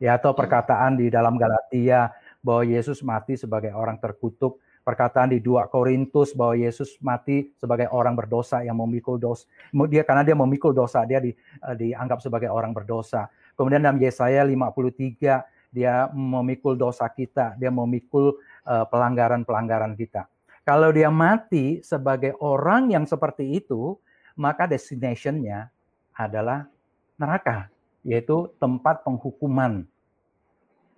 [0.01, 5.69] Ya, atau perkataan di dalam Galatia bahwa Yesus mati sebagai orang terkutuk, perkataan di 2
[5.69, 9.45] Korintus bahwa Yesus mati sebagai orang berdosa yang memikul dosa.
[9.89, 13.29] Dia karena dia memikul dosa, dia di, uh, dianggap sebagai orang berdosa.
[13.55, 20.27] Kemudian dalam Yesaya 53 dia memikul dosa kita, dia memikul uh, pelanggaran-pelanggaran kita.
[20.67, 23.97] Kalau dia mati sebagai orang yang seperti itu,
[24.37, 25.71] maka destination-nya
[26.15, 26.69] adalah
[27.17, 27.69] neraka,
[28.05, 29.85] yaitu tempat penghukuman.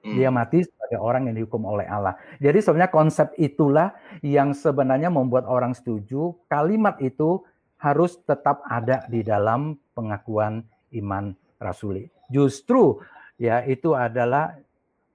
[0.03, 0.18] Hmm.
[0.18, 2.18] Dia mati sebagai orang yang dihukum oleh Allah.
[2.42, 3.94] Jadi sebenarnya konsep itulah
[4.26, 7.38] yang sebenarnya membuat orang setuju kalimat itu
[7.78, 10.66] harus tetap ada di dalam pengakuan
[10.98, 12.11] iman rasuli.
[12.30, 12.98] Justru
[13.38, 14.59] ya itu adalah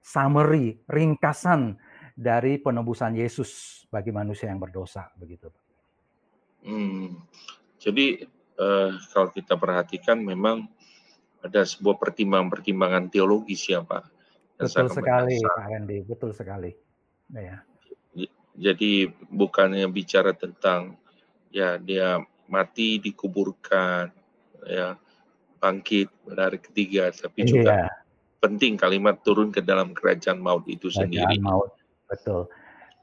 [0.00, 1.76] summary, ringkasan
[2.16, 5.52] dari penebusan Yesus bagi manusia yang berdosa begitu.
[6.64, 7.24] Hmm.
[7.78, 8.24] Jadi
[8.58, 10.66] uh, kalau kita perhatikan memang
[11.38, 14.17] ada sebuah pertimbangan-pertimbangan teologis ya Pak.
[14.58, 16.70] Betul sekali Pak Randy, betul sekali.
[17.30, 17.62] Ya.
[18.58, 20.98] Jadi bukannya bicara tentang
[21.54, 22.18] ya dia
[22.50, 24.10] mati dikuburkan
[24.66, 24.98] ya
[25.62, 27.98] bangkit dari ketiga tapi juga iya
[28.38, 31.36] penting kalimat turun ke dalam kerajaan maut itu kerajaan sendiri.
[31.42, 31.74] Maut,
[32.06, 32.46] betul.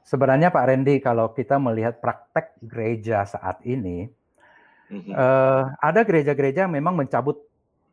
[0.06, 4.06] Sebenarnya Pak Randy, kalau kita melihat praktek gereja saat ini,
[4.88, 5.12] mm-hmm.
[5.12, 7.42] uh, ada gereja-gereja memang mencabut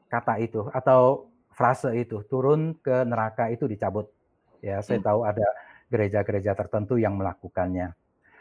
[0.07, 4.09] kata itu atau frase itu turun ke neraka itu dicabut.
[4.59, 5.05] Ya, saya mm.
[5.05, 5.47] tahu ada
[5.87, 7.93] gereja-gereja tertentu yang melakukannya.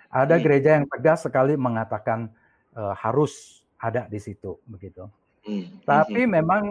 [0.08, 0.42] Ada mm.
[0.42, 2.32] gereja yang tegas sekali mengatakan
[2.74, 5.06] uh, harus ada di situ, begitu.
[5.44, 5.84] Mm.
[5.84, 6.34] Tapi mm-hmm.
[6.40, 6.62] memang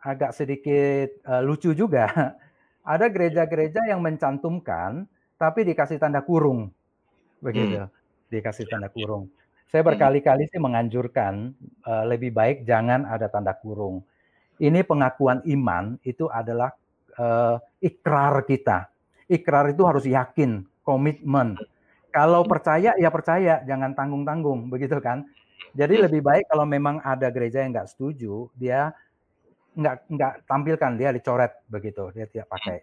[0.00, 2.08] agak sedikit uh, lucu juga.
[2.80, 5.04] Ada gereja-gereja yang mencantumkan
[5.36, 6.72] tapi dikasih tanda kurung.
[7.44, 7.76] Begitu.
[7.76, 7.92] Hmm.
[8.32, 9.28] Dikasih tanda kurung.
[9.68, 9.88] Saya hmm.
[9.92, 11.52] berkali-kali sih menganjurkan
[11.84, 14.00] uh, lebih baik jangan ada tanda kurung.
[14.60, 16.68] Ini pengakuan iman itu adalah
[17.16, 18.92] uh, ikrar kita.
[19.24, 21.56] Ikrar itu harus yakin, komitmen.
[22.12, 25.24] Kalau percaya ya percaya, jangan tanggung-tanggung, begitu kan?
[25.72, 26.04] Jadi hmm.
[26.10, 28.92] lebih baik kalau memang ada gereja yang nggak setuju, dia
[29.70, 32.78] nggak nggak tampilkan dia dicoret begitu dia tidak pakai.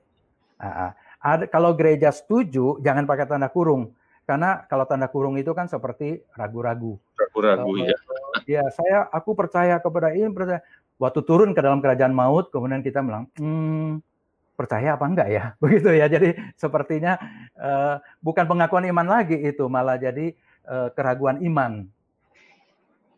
[0.57, 5.67] Uh, ada kalau gereja setuju jangan pakai tanda kurung karena kalau tanda kurung itu kan
[5.67, 6.99] seperti ragu-ragu.
[7.15, 7.97] Ragu-ragu uh, ya.
[8.47, 10.63] Ya saya aku percaya kepada ini percaya.
[10.97, 14.01] Waktu turun ke dalam kerajaan maut kemudian kita bilang hmm,
[14.57, 17.21] percaya apa enggak ya begitu ya jadi sepertinya
[17.53, 20.33] uh, bukan pengakuan iman lagi itu malah jadi
[20.65, 21.85] uh, keraguan iman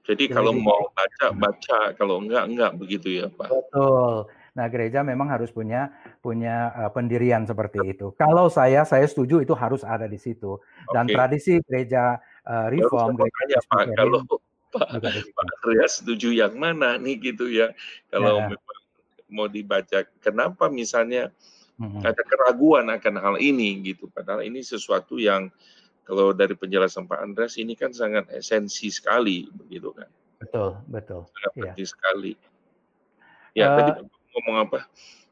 [0.09, 3.45] jadi kalau mau baca baca, kalau enggak enggak begitu ya Pak.
[3.45, 4.25] Betul.
[4.57, 8.09] Nah, gereja memang harus punya punya uh, pendirian seperti itu.
[8.17, 10.57] Kalau saya saya setuju itu harus ada di situ.
[10.89, 11.13] Dan okay.
[11.13, 14.25] tradisi gereja uh, reform gereja Pak, kalau
[14.69, 17.73] Pak, Pak Andreas setuju yang mana nih gitu ya.
[18.09, 18.57] Kalau ya.
[19.29, 21.29] mau dibaca kenapa misalnya
[21.79, 22.01] hmm.
[22.01, 25.53] ada keraguan akan hal ini gitu padahal ini sesuatu yang
[26.09, 30.09] kalau dari penjelasan Pak Andreas ini kan sangat esensi sekali begitu kan.
[30.41, 31.21] Betul, betul.
[31.29, 31.61] Sangat ya.
[31.69, 32.33] penting sekali.
[33.53, 33.91] Ya, uh, tadi
[34.33, 34.89] ngomong apa?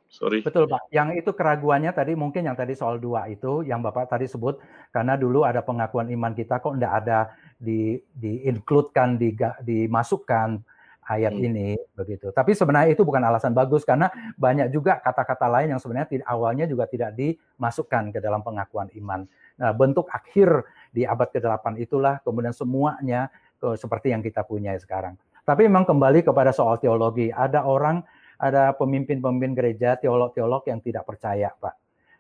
[0.07, 0.45] Sorry.
[0.45, 0.87] Betul Pak.
[0.93, 4.61] Yang itu keraguannya tadi mungkin yang tadi soal dua itu yang Bapak tadi sebut
[4.93, 7.19] karena dulu ada pengakuan iman kita kok enggak ada
[7.57, 10.61] di di includekan di dimasukkan
[11.07, 11.47] ayat hmm.
[11.47, 12.29] ini begitu.
[12.35, 16.65] Tapi sebenarnya itu bukan alasan bagus karena banyak juga kata-kata lain yang sebenarnya tidak, awalnya
[16.67, 19.23] juga tidak dimasukkan ke dalam pengakuan iman.
[19.57, 25.17] Nah, bentuk akhir di abad ke-8 itulah kemudian semuanya ke, seperti yang kita punya sekarang.
[25.47, 27.31] Tapi memang kembali kepada soal teologi.
[27.31, 28.03] Ada orang,
[28.35, 31.75] ada pemimpin-pemimpin gereja, teolog-teolog yang tidak percaya, Pak,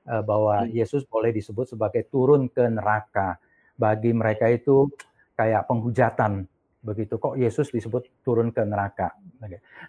[0.07, 0.71] eh, bahwa hmm.
[0.71, 3.35] Yesus boleh disebut sebagai turun ke neraka.
[3.77, 4.89] Bagi mereka itu
[5.37, 6.49] kayak penghujatan
[6.81, 9.13] begitu kok Yesus disebut turun ke neraka.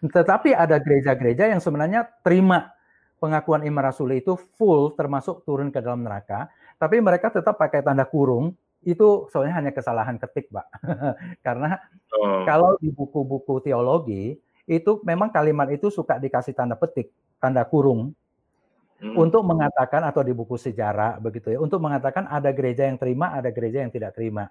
[0.03, 2.75] Tetapi ada gereja-gereja yang sebenarnya terima
[3.23, 8.07] pengakuan iman rasul itu full termasuk turun ke dalam neraka, tapi mereka tetap pakai tanda
[8.07, 8.55] kurung
[8.87, 10.67] itu soalnya hanya kesalahan ketik, Pak.
[11.47, 11.79] Karena
[12.15, 12.47] oh.
[12.47, 14.39] kalau di buku-buku teologi
[14.69, 17.11] itu memang kalimat itu suka dikasih tanda petik,
[17.43, 18.15] tanda kurung
[19.03, 19.19] hmm.
[19.19, 23.51] untuk mengatakan atau di buku sejarah begitu ya, untuk mengatakan ada gereja yang terima, ada
[23.51, 24.47] gereja yang tidak terima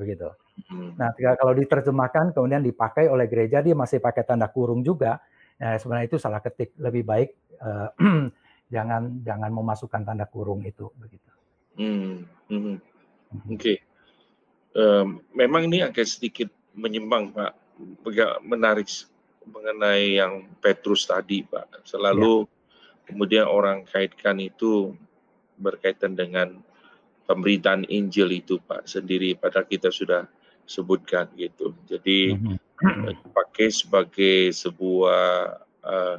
[0.00, 0.32] begitu.
[0.72, 0.96] Hmm.
[0.96, 5.20] Nah, kalau diterjemahkan kemudian dipakai oleh gereja dia masih pakai tanda kurung juga,
[5.60, 6.72] ya sebenarnya itu salah ketik.
[6.80, 7.30] Lebih baik
[7.60, 7.92] uh,
[8.74, 11.30] jangan jangan memasukkan tanda kurung itu begitu.
[11.76, 12.24] Hmm.
[12.48, 12.80] Hmm.
[13.52, 13.56] Oke.
[13.60, 13.76] Okay.
[14.70, 16.46] Um, memang ini agak sedikit
[16.78, 17.52] menyimpang Pak,
[18.46, 18.86] menarik
[19.42, 21.82] mengenai yang Petrus tadi Pak.
[21.82, 22.50] Selalu ya.
[23.10, 24.94] kemudian orang kaitkan itu
[25.60, 26.62] berkaitan dengan
[27.30, 30.26] pemberitaan Injil itu Pak sendiri pada kita sudah
[30.66, 31.78] sebutkan gitu.
[31.86, 33.06] Jadi mm-hmm.
[33.22, 35.22] dipakai sebagai sebuah
[35.86, 36.16] uh,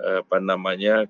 [0.00, 1.08] apa namanya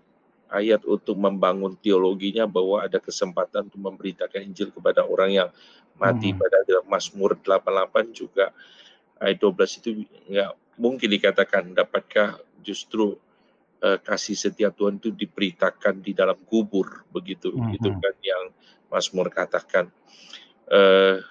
[0.51, 5.49] ayat untuk membangun teologinya bahwa ada kesempatan untuk memberitakan Injil kepada orang yang
[5.95, 6.39] mati hmm.
[6.43, 8.51] pada dalam Mazmur 88 juga
[9.23, 9.91] ayat 12 itu
[10.33, 10.51] nggak
[10.81, 13.15] mungkin dikatakan dapatkah justru
[13.85, 17.77] uh, kasih setia Tuhan itu diberitakan di dalam kubur begitu hmm.
[17.79, 18.45] itu kan yang
[18.91, 19.89] Mazmur katakan.
[20.71, 21.23] Uh,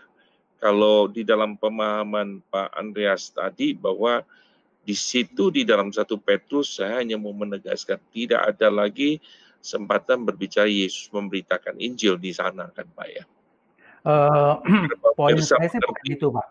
[0.59, 4.23] kalau di dalam pemahaman Pak Andreas tadi bahwa
[4.83, 9.23] di situ di dalam satu Petrus saya hanya mau menegaskan tidak ada lagi
[9.59, 13.23] kesempatan berbicara Yesus memberitakan Injil di sana kan Pak ya.
[13.99, 14.55] Uh,
[15.19, 16.47] poin saya sih bukan itu Pak.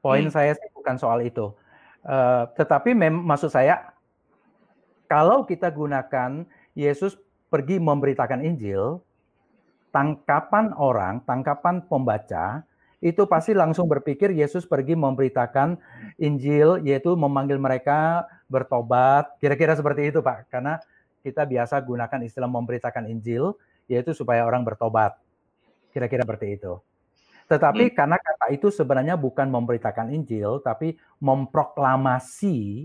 [0.00, 0.32] Poin hmm.
[0.32, 1.52] saya sih bukan soal itu.
[2.00, 3.92] Uh, tetapi mem maksud saya
[5.04, 7.20] kalau kita gunakan Yesus
[7.52, 9.04] pergi memberitakan Injil,
[9.90, 12.62] tangkapan orang, tangkapan pembaca
[13.00, 15.80] itu pasti langsung berpikir Yesus pergi memberitakan
[16.20, 19.40] Injil, yaitu memanggil mereka bertobat.
[19.40, 20.52] Kira-kira seperti itu, Pak.
[20.52, 20.76] Karena
[21.24, 23.56] kita biasa gunakan istilah memberitakan Injil,
[23.88, 25.16] yaitu supaya orang bertobat.
[25.96, 26.76] Kira-kira seperti itu.
[27.48, 27.96] Tetapi hmm.
[27.96, 32.84] karena kata itu sebenarnya bukan memberitakan Injil, tapi memproklamasi.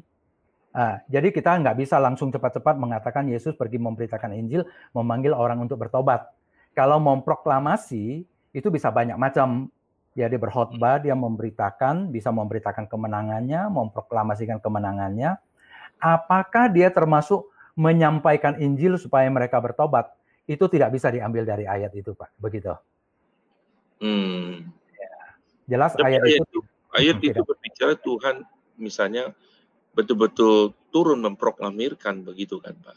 [0.76, 4.64] Nah, jadi kita nggak bisa langsung cepat-cepat mengatakan Yesus pergi memberitakan Injil,
[4.96, 6.32] memanggil orang untuk bertobat
[6.76, 9.72] kalau memproklamasi itu bisa banyak macam.
[10.16, 15.36] Ya dia berkhotbah, dia memberitakan, bisa memberitakan kemenangannya, memproklamasikan kemenangannya.
[16.00, 20.16] Apakah dia termasuk menyampaikan Injil supaya mereka bertobat?
[20.48, 22.32] Itu tidak bisa diambil dari ayat itu, Pak.
[22.40, 22.72] Begitu.
[24.00, 24.72] Hmm.
[24.96, 25.16] Ya.
[25.68, 26.60] Jelas ayat, ayat itu.
[26.96, 28.36] Ayat itu berbicara Tuhan
[28.80, 29.36] misalnya
[30.00, 32.96] betul-betul turun memproklamirkan begitu kan, Pak?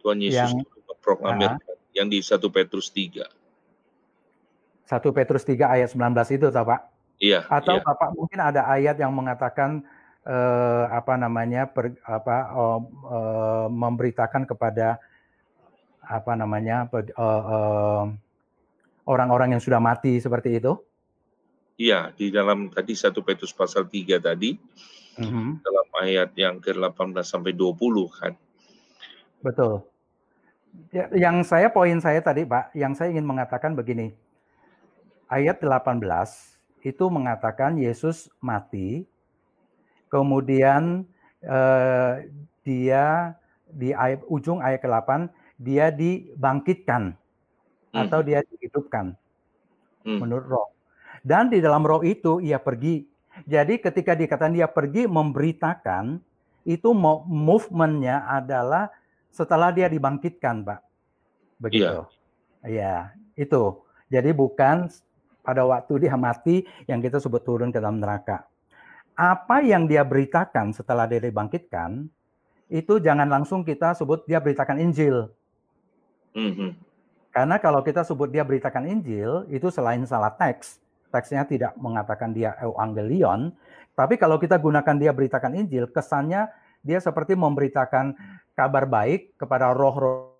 [0.00, 1.71] Tuhan Yesus yang, memproklamirkan.
[1.92, 3.28] Ya yang di 1 Petrus 3.
[4.88, 6.80] 1 Petrus 3 ayat 19 itu, Pak?
[7.20, 7.46] Iya.
[7.46, 7.84] Atau iya.
[7.84, 9.84] Bapak mungkin ada ayat yang mengatakan
[10.26, 14.98] eh, apa namanya per, apa oh, eh, memberitakan kepada
[16.02, 18.04] apa namanya eh, eh,
[19.06, 20.74] orang-orang yang sudah mati seperti itu?
[21.78, 24.54] Iya, di dalam tadi 1 Petrus pasal 3 tadi,
[25.18, 25.48] mm -hmm.
[25.64, 28.32] dalam ayat yang ke-18 sampai 20 kan.
[29.42, 29.91] Betul.
[30.92, 34.16] Ya, yang saya poin saya tadi Pak, yang saya ingin mengatakan begini.
[35.28, 36.00] Ayat 18
[36.84, 39.04] itu mengatakan Yesus mati,
[40.08, 41.08] kemudian
[41.44, 42.28] eh,
[42.64, 43.36] dia
[43.72, 48.00] di ayat, ujung ayat ke-8 dia dibangkitkan hmm.
[48.04, 49.16] atau dia dihidupkan
[50.04, 50.18] hmm.
[50.20, 50.68] menurut roh.
[51.22, 53.06] Dan di dalam roh itu ia pergi.
[53.48, 56.20] Jadi ketika dikatakan dia pergi memberitakan,
[56.62, 56.94] itu
[57.26, 58.90] movementnya adalah
[59.32, 60.80] setelah dia dibangkitkan, Pak.
[61.56, 62.04] Begitu.
[62.62, 62.96] Iya, ya,
[63.34, 63.80] itu.
[64.12, 64.92] Jadi bukan
[65.40, 68.44] pada waktu dia mati yang kita sebut turun ke dalam neraka.
[69.16, 72.06] Apa yang dia beritakan setelah dia dibangkitkan,
[72.68, 75.32] itu jangan langsung kita sebut dia beritakan Injil.
[76.32, 76.70] Mm -hmm.
[77.32, 80.80] Karena kalau kita sebut dia beritakan Injil, itu selain salah teks,
[81.12, 83.52] teksnya tidak mengatakan dia evangelion,
[83.92, 86.48] tapi kalau kita gunakan dia beritakan Injil, kesannya
[86.82, 88.14] dia seperti memberitakan
[88.58, 90.32] kabar baik kepada roh-roh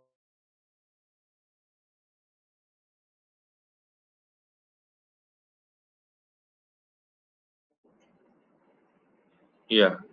[9.72, 10.04] Iya,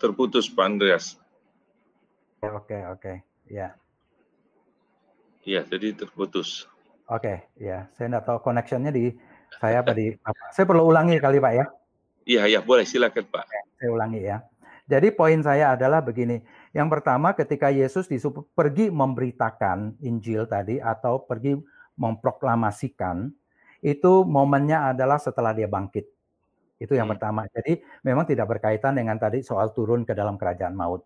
[0.00, 1.20] terputus Pak Andreas.
[2.40, 3.76] Oke, oke, ya.
[5.44, 6.64] Iya, jadi terputus.
[7.04, 7.84] Oke, ya.
[7.92, 9.12] Saya tidak tahu connectionnya di
[9.60, 10.56] saya apa di Bapak.
[10.56, 11.64] Saya perlu ulangi kali Pak ya.
[12.24, 13.44] Iya, iya, boleh silakan Pak.
[13.76, 14.40] Saya ulangi ya.
[14.88, 16.40] Jadi poin saya adalah begini.
[16.72, 21.60] Yang pertama ketika Yesus disuruh pergi memberitakan Injil tadi atau pergi
[22.00, 23.28] memproklamasikan,
[23.84, 26.08] itu momennya adalah setelah dia bangkit.
[26.80, 27.14] Itu yang hmm.
[27.18, 27.44] pertama.
[27.52, 31.04] Jadi memang tidak berkaitan dengan tadi soal turun ke dalam kerajaan maut.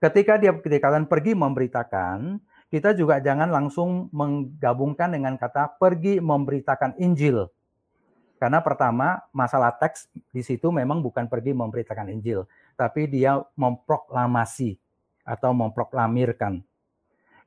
[0.00, 2.40] Ketika dia dikatakan pergi memberitakan,
[2.70, 7.50] kita juga jangan langsung menggabungkan dengan kata pergi memberitakan Injil.
[8.40, 12.48] Karena pertama, masalah teks di situ memang bukan pergi memberitakan Injil,
[12.80, 14.80] tapi dia memproklamasi
[15.20, 16.64] atau memproklamirkan.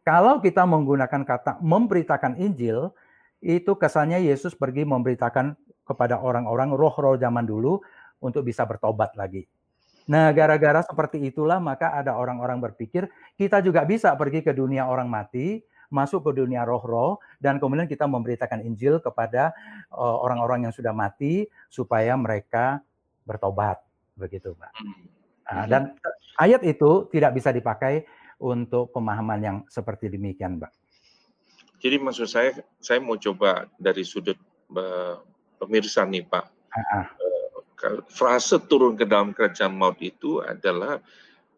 [0.06, 2.94] Kalau kita menggunakan kata memberitakan Injil,
[3.42, 7.82] itu kesannya Yesus pergi memberitakan kepada orang-orang roh-roh zaman dulu
[8.22, 9.50] untuk bisa bertobat lagi.
[10.08, 13.08] Nah, gara-gara seperti itulah maka ada orang-orang berpikir
[13.40, 18.04] kita juga bisa pergi ke dunia orang mati, masuk ke dunia roh-roh dan kemudian kita
[18.08, 19.56] memberitakan Injil kepada
[19.92, 22.84] eh, orang-orang yang sudah mati supaya mereka
[23.24, 23.80] bertobat
[24.20, 24.72] begitu Pak.
[25.54, 25.60] Hmm.
[25.62, 25.72] Nah, hmm.
[25.72, 25.84] dan
[26.42, 28.10] ayat itu tidak bisa dipakai
[28.42, 30.74] untuk pemahaman yang seperti demikian Pak.
[31.78, 34.40] Jadi maksud saya saya mau coba dari sudut
[34.74, 35.20] uh,
[35.62, 36.46] pemirsa nih Pak.
[36.74, 37.08] Uh,
[38.08, 41.04] frase turun ke dalam kerajaan maut itu adalah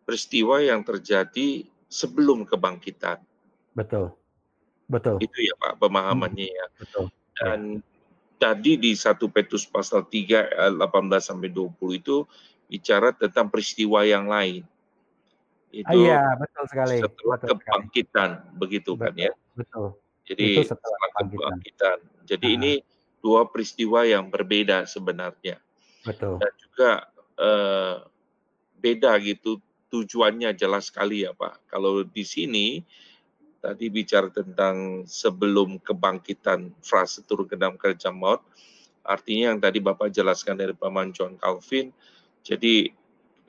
[0.03, 3.21] peristiwa yang terjadi sebelum kebangkitan.
[3.77, 4.13] Betul.
[4.89, 5.21] Betul.
[5.21, 6.65] Itu ya Pak pemahamannya ya.
[6.77, 7.05] Betul.
[7.37, 7.85] Dan ya.
[8.41, 10.81] tadi di 1 Petrus pasal 3 18
[11.21, 12.25] sampai 20 itu
[12.65, 14.65] bicara tentang peristiwa yang lain.
[15.75, 16.97] Itu iya, betul sekali.
[17.03, 18.57] Setelah betul kebangkitan sekali.
[18.57, 19.33] begitu betul, kan ya.
[19.53, 19.85] Betul.
[20.25, 21.97] Jadi itu setelah, setelah kebangkitan.
[22.25, 22.55] Jadi nah.
[22.57, 22.71] ini
[23.21, 25.59] dua peristiwa yang berbeda sebenarnya.
[26.05, 26.39] Betul.
[26.39, 26.91] Dan juga
[27.37, 27.95] eh,
[28.79, 29.59] beda gitu
[29.89, 31.69] tujuannya jelas sekali ya Pak.
[31.69, 32.85] Kalau di sini
[33.65, 38.45] tadi bicara tentang sebelum kebangkitan frase turun ke dalam kerja maut,
[39.01, 41.89] artinya yang tadi Bapak jelaskan dari Paman John Calvin,
[42.45, 42.93] jadi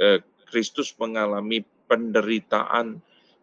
[0.00, 0.18] eh,
[0.48, 2.98] Kristus mengalami penderitaan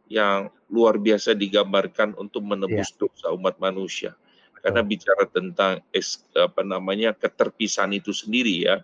[0.09, 2.99] yang luar biasa digambarkan untuk menebus yeah.
[3.05, 4.17] dosa umat manusia.
[4.63, 5.83] Karena bicara tentang
[6.39, 8.81] apa namanya keterpisahan itu sendiri ya,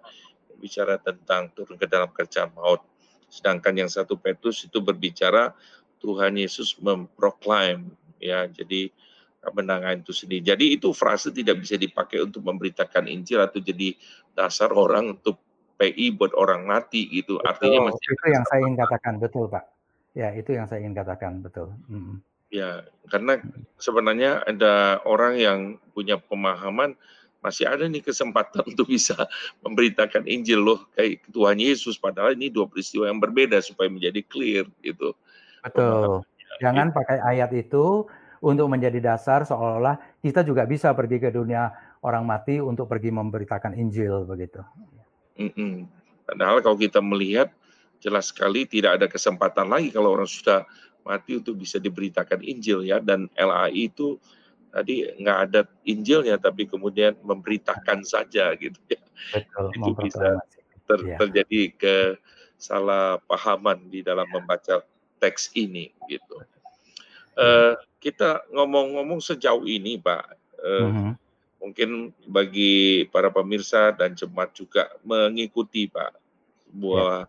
[0.59, 2.84] bicara tentang turun ke dalam kerjaan maut.
[3.32, 5.55] Sedangkan yang satu Petrus itu berbicara
[6.03, 7.89] Tuhan Yesus memproklaim
[8.20, 8.91] ya jadi
[9.39, 10.43] kemenangan itu sendiri.
[10.43, 13.95] Jadi itu frase tidak bisa dipakai untuk memberitakan Injil atau jadi
[14.36, 15.39] dasar orang untuk
[15.80, 17.40] PI buat orang mati gitu.
[17.40, 17.48] Betul.
[17.48, 19.66] Artinya masih itu yang saya ingin katakan betul Pak.
[20.12, 21.72] Ya itu yang saya ingin katakan betul.
[21.88, 22.20] Hmm.
[22.52, 23.40] Ya karena
[23.80, 25.60] sebenarnya ada orang yang
[25.96, 27.00] punya pemahaman
[27.40, 29.16] masih ada nih kesempatan untuk bisa
[29.64, 34.68] memberitakan Injil loh kayak Tuhan Yesus padahal ini dua peristiwa yang berbeda supaya menjadi clear
[34.84, 35.16] gitu.
[35.64, 36.28] Betul.
[36.60, 38.04] Jangan pakai ayat itu
[38.44, 41.72] untuk menjadi dasar seolah-olah kita juga bisa pergi ke dunia
[42.04, 44.64] orang mati untuk pergi memberitakan Injil begitu.
[45.40, 45.88] Mm -mm.
[46.28, 47.50] Padahal kalau kita melihat
[48.04, 50.66] jelas sekali tidak ada kesempatan lagi kalau orang sudah
[51.08, 54.20] mati untuk bisa diberitakan Injil ya dan LAI itu
[54.70, 59.00] tadi nggak ada Injilnya tapi kemudian memberitakan saja gitu ya.
[59.34, 60.38] Betul, itu bisa
[60.86, 61.18] ter, ya.
[61.18, 64.84] terjadi kesalahpahaman di dalam membaca
[65.20, 66.40] teks ini gitu.
[67.40, 70.28] Uh, kita ngomong-ngomong sejauh ini, Pak,
[70.60, 71.16] uh, uh -huh.
[71.60, 76.12] Mungkin bagi para pemirsa dan jemaat juga mengikuti, Pak,
[76.68, 77.28] sebuah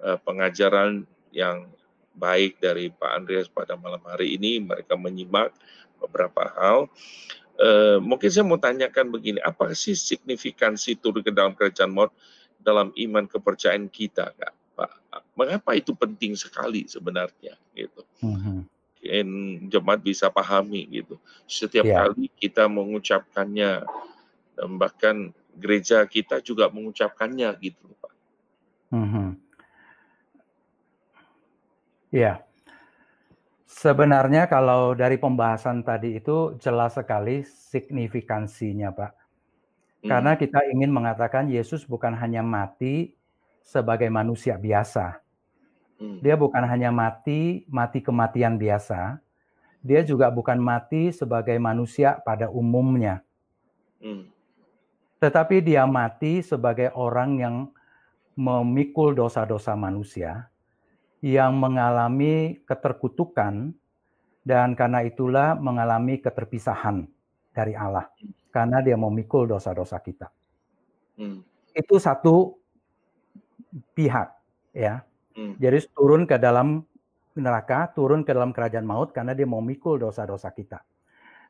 [0.00, 0.16] yeah.
[0.16, 1.68] uh, pengajaran yang
[2.16, 4.58] baik dari Pak Andreas pada malam hari ini.
[4.58, 5.52] Mereka menyimak
[6.00, 6.88] beberapa hal.
[7.56, 12.12] Uh, mungkin saya mau tanyakan begini, apa sih signifikansi turun ke dalam kerajaan maut
[12.60, 14.52] dalam iman kepercayaan kita, Kak?
[14.76, 14.92] Pak,
[15.32, 18.04] mengapa itu penting sekali sebenarnya gitu.
[19.06, 19.70] Mm-hmm.
[19.70, 21.16] jemaat bisa pahami gitu.
[21.46, 22.06] Setiap yeah.
[22.06, 23.86] kali kita mengucapkannya
[24.76, 28.12] bahkan gereja kita juga mengucapkannya gitu, Pak.
[28.92, 29.28] Mm-hmm.
[32.14, 32.40] Ya,
[33.68, 39.12] sebenarnya kalau dari pembahasan tadi itu jelas sekali signifikansinya, Pak.
[40.06, 40.08] Hmm.
[40.08, 43.18] Karena kita ingin mengatakan Yesus bukan hanya mati
[43.60, 45.18] sebagai manusia biasa.
[45.96, 46.20] Hmm.
[46.20, 49.20] Dia bukan hanya mati, mati kematian biasa.
[49.80, 53.22] Dia juga bukan mati sebagai manusia pada umumnya.
[54.02, 54.28] Hmm.
[55.22, 57.56] Tetapi dia mati sebagai orang yang
[58.36, 60.52] memikul dosa-dosa manusia
[61.24, 63.72] yang mengalami keterkutukan
[64.44, 67.08] dan karena itulah mengalami keterpisahan
[67.56, 68.12] dari Allah
[68.52, 70.28] karena dia memikul dosa-dosa kita.
[71.16, 71.40] Hmm.
[71.72, 72.60] Itu satu
[73.96, 74.28] pihak
[74.76, 75.00] ya.
[75.36, 75.54] Hmm.
[75.60, 76.80] Jadi turun ke dalam
[77.36, 80.80] neraka, turun ke dalam kerajaan maut karena dia memikul dosa-dosa kita.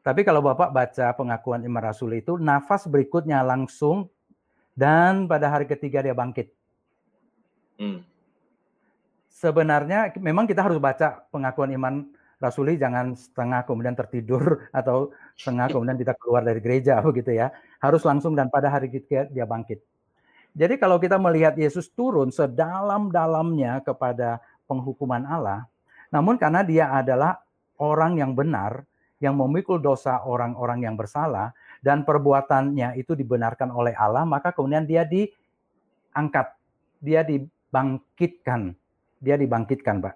[0.03, 4.11] Tapi kalau Bapak baca pengakuan Imam Rasul itu nafas berikutnya langsung
[4.75, 6.51] dan pada hari ketiga dia bangkit.
[7.79, 8.03] Hmm
[9.37, 15.97] sebenarnya memang kita harus baca pengakuan iman Rasuli jangan setengah kemudian tertidur atau setengah kemudian
[15.97, 17.53] kita keluar dari gereja begitu ya.
[17.81, 19.81] Harus langsung dan pada hari ketiga dia bangkit.
[20.57, 25.69] Jadi kalau kita melihat Yesus turun sedalam-dalamnya kepada penghukuman Allah,
[26.09, 27.45] namun karena dia adalah
[27.77, 28.89] orang yang benar,
[29.21, 31.53] yang memikul dosa orang-orang yang bersalah,
[31.85, 36.57] dan perbuatannya itu dibenarkan oleh Allah, maka kemudian dia diangkat,
[37.05, 38.73] dia dibangkitkan
[39.21, 40.15] dia dibangkitkan, Pak.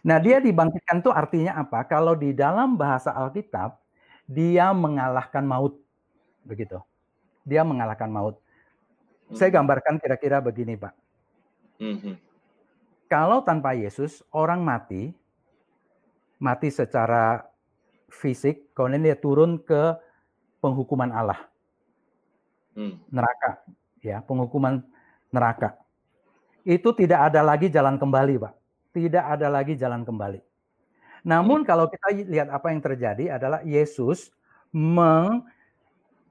[0.00, 1.84] Nah, dia dibangkitkan itu artinya apa?
[1.84, 3.76] Kalau di dalam bahasa Alkitab,
[4.24, 5.76] dia mengalahkan maut.
[6.44, 6.80] Begitu.
[7.44, 8.40] Dia mengalahkan maut.
[9.30, 9.36] Hmm.
[9.38, 10.94] Saya gambarkan kira-kira begini, Pak.
[11.78, 12.18] Hmm.
[13.06, 15.14] Kalau tanpa Yesus, orang mati,
[16.42, 17.46] mati secara
[18.10, 19.94] fisik, kemudian dia turun ke
[20.58, 21.40] penghukuman Allah.
[22.74, 22.98] Hmm.
[23.08, 23.62] Neraka,
[24.02, 24.82] ya, penghukuman
[25.30, 25.80] neraka
[26.64, 28.54] itu tidak ada lagi jalan kembali, Pak.
[28.90, 30.40] Tidak ada lagi jalan kembali.
[31.24, 34.32] Namun kalau kita lihat apa yang terjadi adalah Yesus
[34.72, 35.44] meng,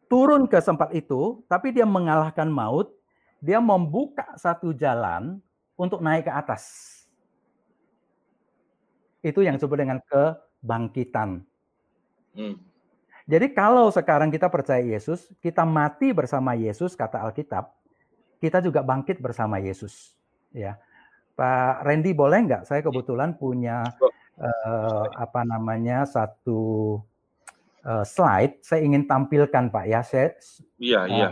[0.10, 2.92] turun ke tempat itu, tapi dia mengalahkan maut,
[3.40, 5.40] dia membuka satu jalan
[5.80, 6.64] untuk naik ke atas.
[9.24, 11.46] Itu yang disebut dengan kebangkitan.
[12.36, 12.56] Hmm.
[13.30, 17.70] Jadi kalau sekarang kita percaya Yesus, kita mati bersama Yesus, kata Alkitab,
[18.42, 20.18] kita juga bangkit bersama Yesus
[20.56, 20.80] ya.
[21.38, 22.64] Pak Randy boleh nggak?
[22.68, 23.86] Saya kebetulan punya
[24.36, 27.00] uh, apa namanya satu
[27.86, 28.60] uh, slide.
[28.64, 30.02] Saya ingin tampilkan Pak ya.
[30.02, 30.36] Saya
[30.80, 31.30] iya, uh, iya.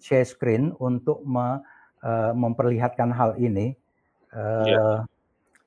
[0.00, 1.60] share screen untuk me,
[2.02, 3.76] uh, memperlihatkan hal ini.
[4.32, 4.86] Uh, iya.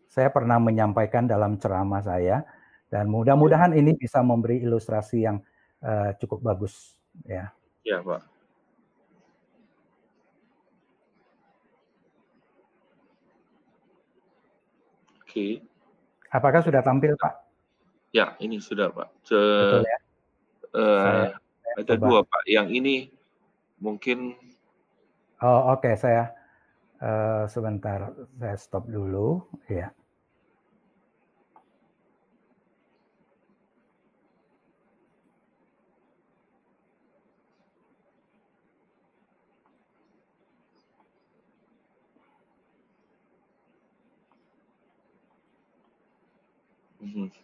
[0.10, 2.46] Saya pernah menyampaikan dalam ceramah saya
[2.94, 5.42] dan mudah-mudahan ini bisa memberi ilustrasi yang
[5.82, 6.94] uh, cukup bagus
[7.26, 7.50] ya.
[7.82, 8.34] Iya Pak.
[15.34, 15.66] Oke.
[16.30, 17.34] Apakah sudah tampil, Pak?
[18.14, 19.10] Ya, ini sudah, Pak.
[19.26, 19.98] Ce Betul ya?
[20.74, 22.06] Uh, saya, saya ada coba.
[22.10, 22.42] dua, Pak.
[22.50, 22.96] Yang ini
[23.78, 24.34] mungkin.
[25.42, 25.86] Oh, oke.
[25.86, 25.94] Okay.
[25.94, 26.34] Saya
[26.98, 28.10] uh, sebentar.
[28.42, 29.46] Saya stop dulu.
[29.70, 29.94] Ya.
[47.04, 47.43] Mhm.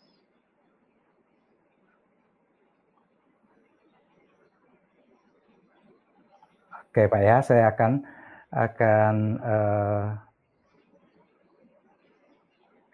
[6.90, 8.02] Oke Pak ya, saya akan
[8.50, 9.16] akan
[9.46, 10.06] uh,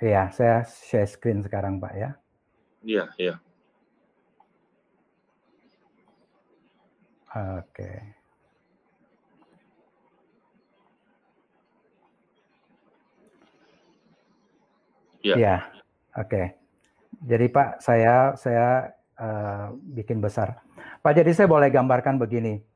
[0.04, 2.10] ya saya share screen sekarang Pak ya.
[2.84, 3.36] Iya iya.
[7.36, 7.92] Oke.
[15.26, 15.36] Ya.
[15.36, 15.58] ya.
[16.16, 16.54] Oke.
[17.26, 20.62] Jadi Pak, saya saya uh, bikin besar.
[21.02, 22.75] Pak, jadi saya boleh gambarkan begini.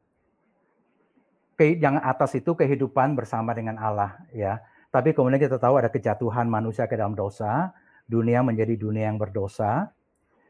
[1.60, 4.64] Yang atas itu kehidupan bersama dengan Allah, ya.
[4.90, 7.76] Tapi kemudian kita tahu ada kejatuhan manusia ke dalam dosa,
[8.10, 9.94] dunia menjadi dunia yang berdosa.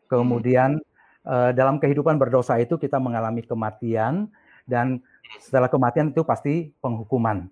[0.08, 0.80] Kemudian
[1.28, 4.32] uh, dalam kehidupan berdosa itu kita mengalami kematian
[4.64, 5.04] dan
[5.44, 7.52] setelah kematian itu pasti penghukuman.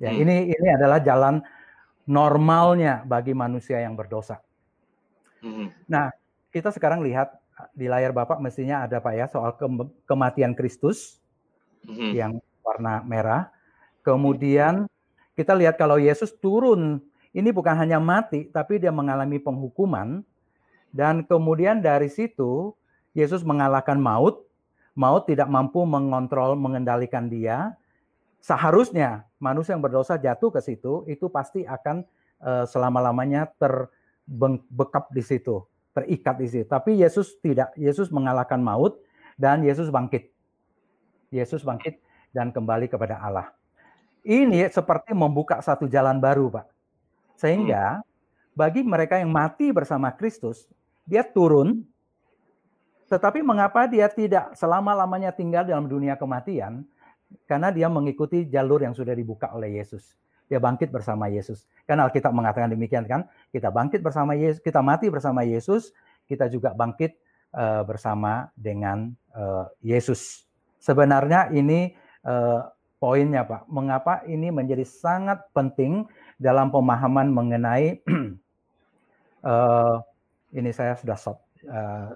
[0.00, 0.22] Ya, hmm.
[0.24, 1.44] ini ini adalah jalan
[2.08, 4.40] normalnya bagi manusia yang berdosa.
[5.42, 5.68] Hmm.
[5.84, 6.14] Nah,
[6.54, 7.34] kita sekarang lihat
[7.72, 9.66] di layar Bapak mestinya ada Pak ya soal ke
[10.08, 11.20] kematian Kristus
[11.84, 12.12] hmm.
[12.12, 12.32] yang
[12.66, 13.54] warna merah.
[14.02, 14.90] Kemudian
[15.38, 16.98] kita lihat kalau Yesus turun,
[17.30, 20.26] ini bukan hanya mati, tapi dia mengalami penghukuman.
[20.90, 22.74] Dan kemudian dari situ
[23.14, 24.42] Yesus mengalahkan maut.
[24.96, 27.76] Maut tidak mampu mengontrol, mengendalikan dia.
[28.40, 32.00] Seharusnya manusia yang berdosa jatuh ke situ, itu pasti akan
[32.40, 35.60] uh, selama-lamanya terbekap di situ,
[35.92, 36.64] terikat di situ.
[36.64, 38.96] Tapi Yesus tidak, Yesus mengalahkan maut
[39.36, 40.32] dan Yesus bangkit.
[41.28, 42.00] Yesus bangkit
[42.36, 43.48] dan kembali kepada Allah.
[44.20, 46.66] Ini seperti membuka satu jalan baru, Pak.
[47.40, 48.04] Sehingga
[48.52, 50.68] bagi mereka yang mati bersama Kristus,
[51.08, 51.88] dia turun
[53.06, 56.82] tetapi mengapa dia tidak selama-lamanya tinggal dalam dunia kematian?
[57.46, 60.14] Karena dia mengikuti jalur yang sudah dibuka oleh Yesus.
[60.46, 61.66] Dia bangkit bersama Yesus.
[61.86, 65.90] Karena Alkitab mengatakan demikian kan, kita bangkit bersama Yesus, kita mati bersama Yesus,
[66.26, 67.18] kita juga bangkit
[67.54, 70.46] uh, bersama dengan uh, Yesus.
[70.78, 71.94] Sebenarnya ini
[72.26, 72.66] uh,
[72.98, 73.70] poinnya Pak.
[73.70, 76.04] Mengapa ini menjadi sangat penting
[76.36, 78.02] dalam pemahaman mengenai
[79.46, 79.96] uh,
[80.58, 81.38] ini saya sudah stop
[81.70, 82.12] uh,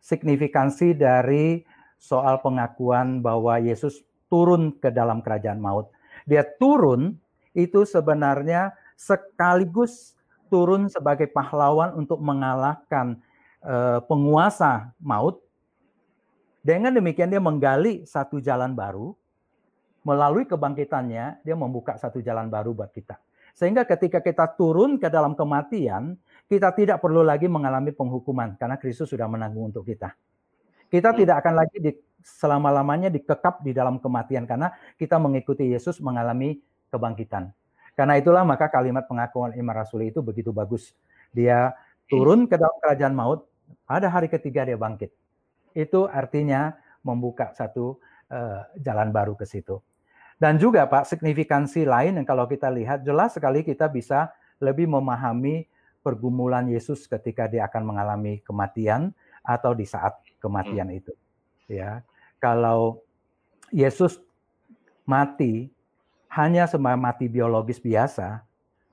[0.00, 1.66] signifikansi dari
[2.00, 4.00] soal pengakuan bahwa Yesus
[4.32, 5.92] turun ke dalam kerajaan maut.
[6.24, 7.18] Dia turun
[7.52, 10.14] itu sebenarnya sekaligus
[10.48, 13.20] turun sebagai pahlawan untuk mengalahkan
[13.62, 15.42] uh, penguasa maut.
[16.60, 19.16] Dengan demikian dia menggali satu jalan baru.
[20.00, 23.20] Melalui kebangkitannya dia membuka satu jalan baru buat kita.
[23.52, 26.16] Sehingga ketika kita turun ke dalam kematian,
[26.48, 30.16] kita tidak perlu lagi mengalami penghukuman karena Kristus sudah menanggung untuk kita.
[30.88, 31.18] Kita hmm.
[31.20, 31.92] tidak akan lagi di,
[32.24, 36.56] selama-lamanya dikekap di dalam kematian karena kita mengikuti Yesus mengalami
[36.88, 37.52] kebangkitan.
[37.92, 40.96] Karena itulah maka kalimat pengakuan iman rasuli itu begitu bagus.
[41.36, 41.76] Dia
[42.08, 43.44] turun ke dalam kerajaan maut,
[43.84, 45.12] pada hari ketiga dia bangkit.
[45.72, 47.98] Itu artinya membuka satu
[48.30, 49.80] uh, jalan baru ke situ.
[50.40, 55.68] Dan juga Pak, signifikansi lain yang kalau kita lihat jelas sekali kita bisa lebih memahami
[56.00, 59.12] pergumulan Yesus ketika dia akan mengalami kematian
[59.44, 60.98] atau di saat kematian hmm.
[61.00, 61.12] itu.
[61.68, 62.00] Ya,
[62.40, 63.04] kalau
[63.68, 64.16] Yesus
[65.04, 65.68] mati
[66.32, 68.40] hanya semua mati biologis biasa,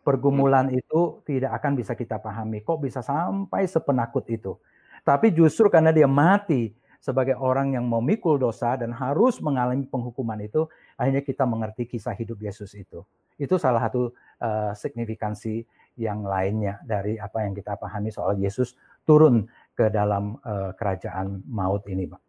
[0.04, 0.80] pergumulan hmm.
[0.84, 2.60] itu tidak akan bisa kita pahami.
[2.60, 4.60] Kok bisa sampai sepenakut itu?
[5.08, 10.68] Tapi justru karena dia mati sebagai orang yang memikul dosa dan harus mengalami penghukuman itu,
[11.00, 13.08] akhirnya kita mengerti kisah hidup Yesus itu.
[13.40, 14.12] Itu salah satu
[14.44, 15.64] uh, signifikansi
[15.96, 18.76] yang lainnya dari apa yang kita pahami soal Yesus
[19.08, 22.22] turun ke dalam uh, kerajaan maut ini, Pak.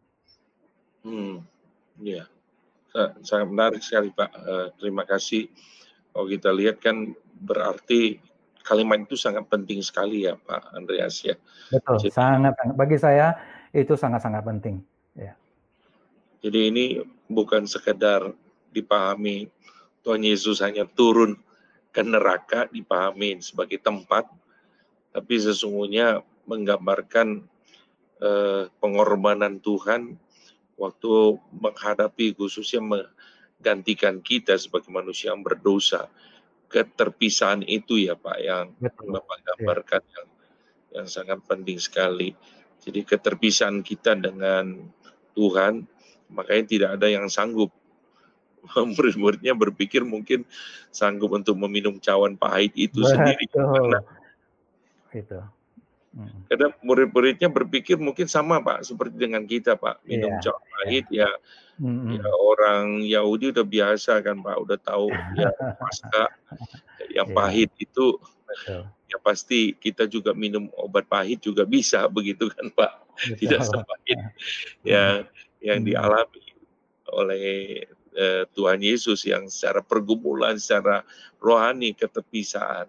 [1.03, 1.43] Hmm,
[1.99, 2.31] ya,
[3.27, 4.31] sangat menarik sekali, Pak.
[4.39, 5.51] Uh, terima kasih.
[6.15, 7.11] Kalau kita lihat kan
[7.43, 8.23] berarti
[8.69, 11.41] kalimat itu sangat penting sekali ya, Pak Andreas ya.
[11.73, 13.33] Betul, Jadi, sangat bagi saya
[13.73, 14.85] itu sangat-sangat penting.
[15.17, 15.33] Ya.
[16.45, 16.85] Jadi ini
[17.33, 18.29] bukan sekedar
[18.77, 19.49] dipahami
[20.05, 21.41] Tuhan Yesus hanya turun
[21.89, 24.29] ke neraka dipahami sebagai tempat,
[25.17, 27.45] tapi sesungguhnya menggambarkan
[28.21, 30.21] eh, pengorbanan Tuhan
[30.79, 31.13] waktu
[31.59, 36.07] menghadapi khususnya menggantikan kita sebagai manusia yang berdosa.
[36.69, 39.17] Keterpisahan itu ya Pak yang Betul.
[39.17, 40.13] Bapak gambarkan ya.
[40.15, 40.29] yang
[40.89, 42.33] yang sangat penting sekali.
[42.85, 44.89] Jadi keterpisahan kita dengan
[45.37, 45.85] Tuhan,
[46.33, 47.73] makanya tidak ada yang sanggup
[48.97, 50.45] murid-muridnya berpikir mungkin
[50.93, 53.13] sanggup untuk meminum cawan pahit itu Betul.
[53.13, 53.45] sendiri.
[53.53, 54.01] Karena,
[55.13, 55.39] itu.
[56.49, 60.43] Karena murid-muridnya berpikir mungkin sama Pak, seperti dengan kita Pak, minum yeah.
[60.43, 61.29] cawan pahit yeah.
[61.29, 62.09] ya, hmm.
[62.19, 66.25] ya orang Yahudi udah biasa kan Pak, udah tahu ya pasca
[67.17, 67.37] yang yeah.
[67.37, 68.17] pahit itu
[68.49, 68.83] Betul.
[69.09, 73.37] ya pasti kita juga minum obat pahit juga bisa begitu kan Pak, Betul.
[73.45, 74.19] tidak sepahit
[74.97, 75.05] ya
[75.61, 75.89] yang hmm.
[75.93, 76.47] dialami
[77.09, 77.47] oleh
[78.17, 81.05] eh, Tuhan Yesus yang secara pergumulan, secara
[81.39, 82.89] rohani keterpisahan.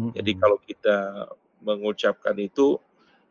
[0.00, 1.28] Jadi kalau kita
[1.60, 2.80] mengucapkan itu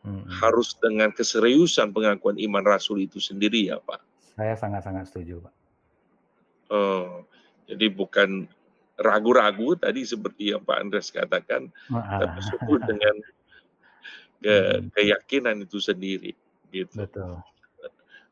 [0.06, 0.30] hmm.
[0.40, 4.02] harus dengan keseriusan pengakuan iman rasul itu sendiri ya Pak.
[4.38, 5.54] Saya sangat-sangat setuju Pak.
[6.70, 7.26] Oh,
[7.66, 8.46] jadi bukan
[9.00, 12.22] ragu-ragu tadi seperti yang Pak Andres katakan, ah.
[12.22, 13.16] tapi sebut dengan
[14.44, 14.56] ke,
[14.94, 16.38] keyakinan itu sendiri.
[16.70, 16.94] Gitu.
[16.94, 17.42] Betul.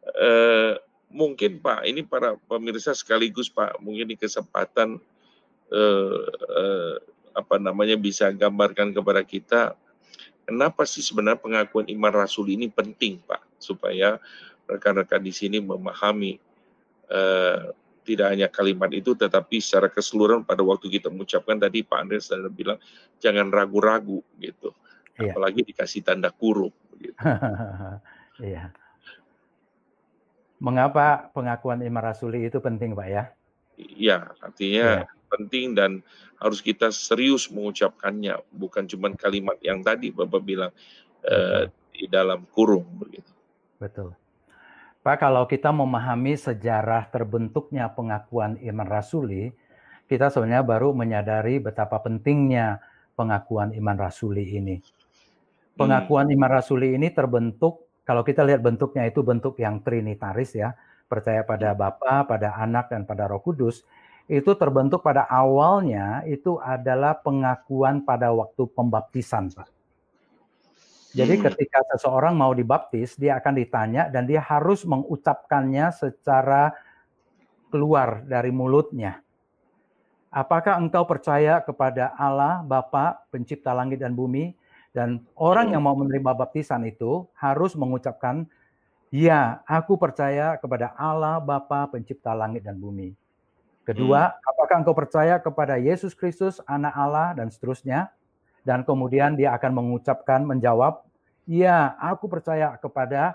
[0.08, 0.78] Uh,
[1.12, 5.00] mungkin Pak, ini para pemirsa sekaligus Pak, mungkin di kesempatan
[5.72, 6.94] eh, eh,
[7.36, 9.62] apa namanya bisa gambarkan kepada kita
[10.48, 14.16] kenapa sih sebenarnya pengakuan iman rasul ini penting Pak, supaya
[14.64, 16.40] rekan-rekan di sini memahami
[17.12, 17.60] eh,
[18.08, 22.48] tidak hanya kalimat itu tetapi secara keseluruhan pada waktu kita mengucapkan tadi Pak Andres sudah
[22.48, 22.80] bilang
[23.20, 24.72] jangan ragu-ragu gitu.
[25.20, 25.36] Iya.
[25.36, 27.20] Apalagi dikasih tanda kurung gitu.
[28.48, 28.72] iya.
[30.58, 33.24] Mengapa pengakuan iman rasuli itu penting, Pak ya?
[33.78, 35.17] Iya, artinya ya.
[35.28, 36.02] Penting dan
[36.38, 40.72] harus kita serius mengucapkannya, bukan cuma kalimat yang tadi Bapak bilang
[41.26, 43.30] uh, di dalam kurung begitu.
[43.82, 44.14] Betul.
[45.02, 49.56] Pak, kalau kita memahami sejarah terbentuknya pengakuan iman rasuli,
[50.08, 52.84] kita sebenarnya baru menyadari betapa pentingnya
[53.16, 54.84] pengakuan iman rasuli ini.
[55.78, 60.72] Pengakuan iman rasuli ini terbentuk kalau kita lihat bentuknya itu bentuk yang trinitaris ya,
[61.12, 63.84] percaya pada Bapa, pada Anak dan pada Roh Kudus.
[64.28, 69.72] Itu terbentuk pada awalnya itu adalah pengakuan pada waktu pembaptisan, Pak.
[71.16, 71.44] Jadi hmm.
[71.48, 76.76] ketika seseorang mau dibaptis, dia akan ditanya dan dia harus mengucapkannya secara
[77.72, 79.24] keluar dari mulutnya.
[80.28, 84.52] Apakah engkau percaya kepada Allah Bapa pencipta langit dan bumi
[84.92, 88.44] dan orang yang mau menerima baptisan itu harus mengucapkan,
[89.08, 93.16] Ya, aku percaya kepada Allah Bapa pencipta langit dan bumi.
[93.88, 94.52] Kedua, hmm.
[94.52, 98.12] apakah engkau percaya kepada Yesus Kristus, anak Allah, dan seterusnya.
[98.68, 101.08] Dan kemudian dia akan mengucapkan, menjawab,
[101.48, 103.32] Ya, aku percaya kepada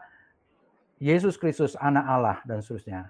[1.00, 3.09] Yesus Kristus, anak Allah, dan seterusnya.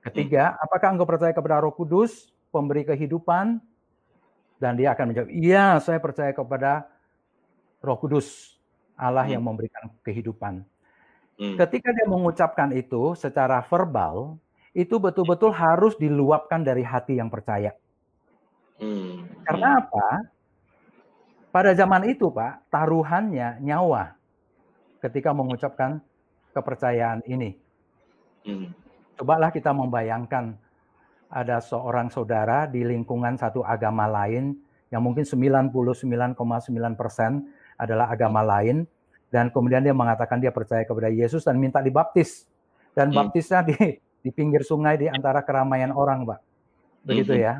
[0.00, 3.60] Ketiga, apakah engkau percaya kepada roh kudus, pemberi kehidupan?
[4.62, 6.86] Dan dia akan menjawab, iya saya percaya kepada
[7.82, 8.54] Roh Kudus,
[8.94, 9.34] Allah hmm.
[9.34, 10.62] yang memberikan kehidupan.
[11.34, 11.58] Hmm.
[11.58, 14.38] Ketika dia mengucapkan itu secara verbal,
[14.72, 17.76] itu betul-betul harus diluapkan dari hati yang percaya.
[18.80, 19.28] Hmm.
[19.44, 20.08] Karena apa?
[21.52, 24.16] Pada zaman itu, Pak, taruhannya nyawa
[25.04, 26.00] ketika mengucapkan
[26.56, 27.52] kepercayaan ini.
[28.48, 28.72] Hmm.
[29.20, 30.56] Cobalah kita membayangkan
[31.28, 34.56] ada seorang saudara di lingkungan satu agama lain
[34.92, 35.72] yang mungkin 99,9
[36.96, 37.48] persen
[37.80, 38.84] adalah agama lain
[39.32, 42.44] dan kemudian dia mengatakan dia percaya kepada Yesus dan minta dibaptis
[42.92, 43.16] dan hmm.
[43.16, 43.76] baptisnya di
[44.22, 46.40] di pinggir sungai di antara keramaian orang, Pak.
[47.02, 47.42] Begitu hmm.
[47.42, 47.54] ya.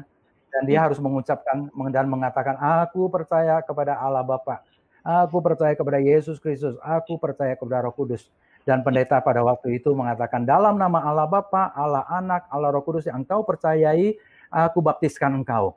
[0.53, 0.87] Dan dia hmm.
[0.89, 4.63] harus mengucapkan dan mengatakan aku percaya kepada Allah Bapa.
[5.03, 8.31] Aku percaya kepada Yesus Kristus, aku percaya kepada Roh Kudus.
[8.63, 13.11] Dan pendeta pada waktu itu mengatakan dalam nama Allah Bapa, Allah Anak, Allah Roh Kudus
[13.11, 14.15] yang engkau percayai,
[14.47, 15.75] aku baptiskan engkau.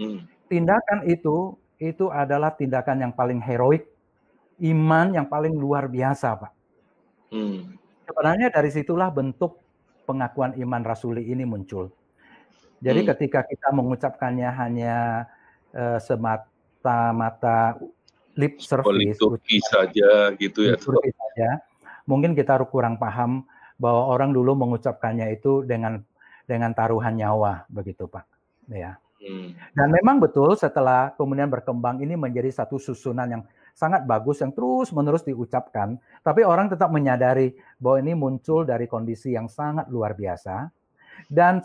[0.00, 0.24] Hmm.
[0.48, 3.84] Tindakan itu itu adalah tindakan yang paling heroik,
[4.64, 6.52] iman yang paling luar biasa, Pak.
[7.36, 7.76] Hmm.
[8.08, 9.60] Sebenarnya dari situlah bentuk
[10.06, 11.90] pengakuan iman rasuli ini muncul.
[12.78, 13.08] Jadi hmm.
[13.10, 15.26] ketika kita mengucapkannya hanya
[15.74, 17.80] uh, semata-mata
[18.36, 20.76] lip service, liturgi saja gitu ya.
[20.78, 21.48] saja,
[22.04, 23.48] mungkin kita kurang paham
[23.80, 26.04] bahwa orang dulu mengucapkannya itu dengan
[26.46, 28.24] dengan taruhan nyawa begitu, Pak.
[28.70, 29.00] Ya.
[29.16, 29.56] Hmm.
[29.72, 33.42] Dan memang betul setelah kemudian berkembang ini menjadi satu susunan yang
[33.76, 39.52] sangat bagus yang terus-menerus diucapkan, tapi orang tetap menyadari bahwa ini muncul dari kondisi yang
[39.52, 40.72] sangat luar biasa.
[41.28, 41.60] Dan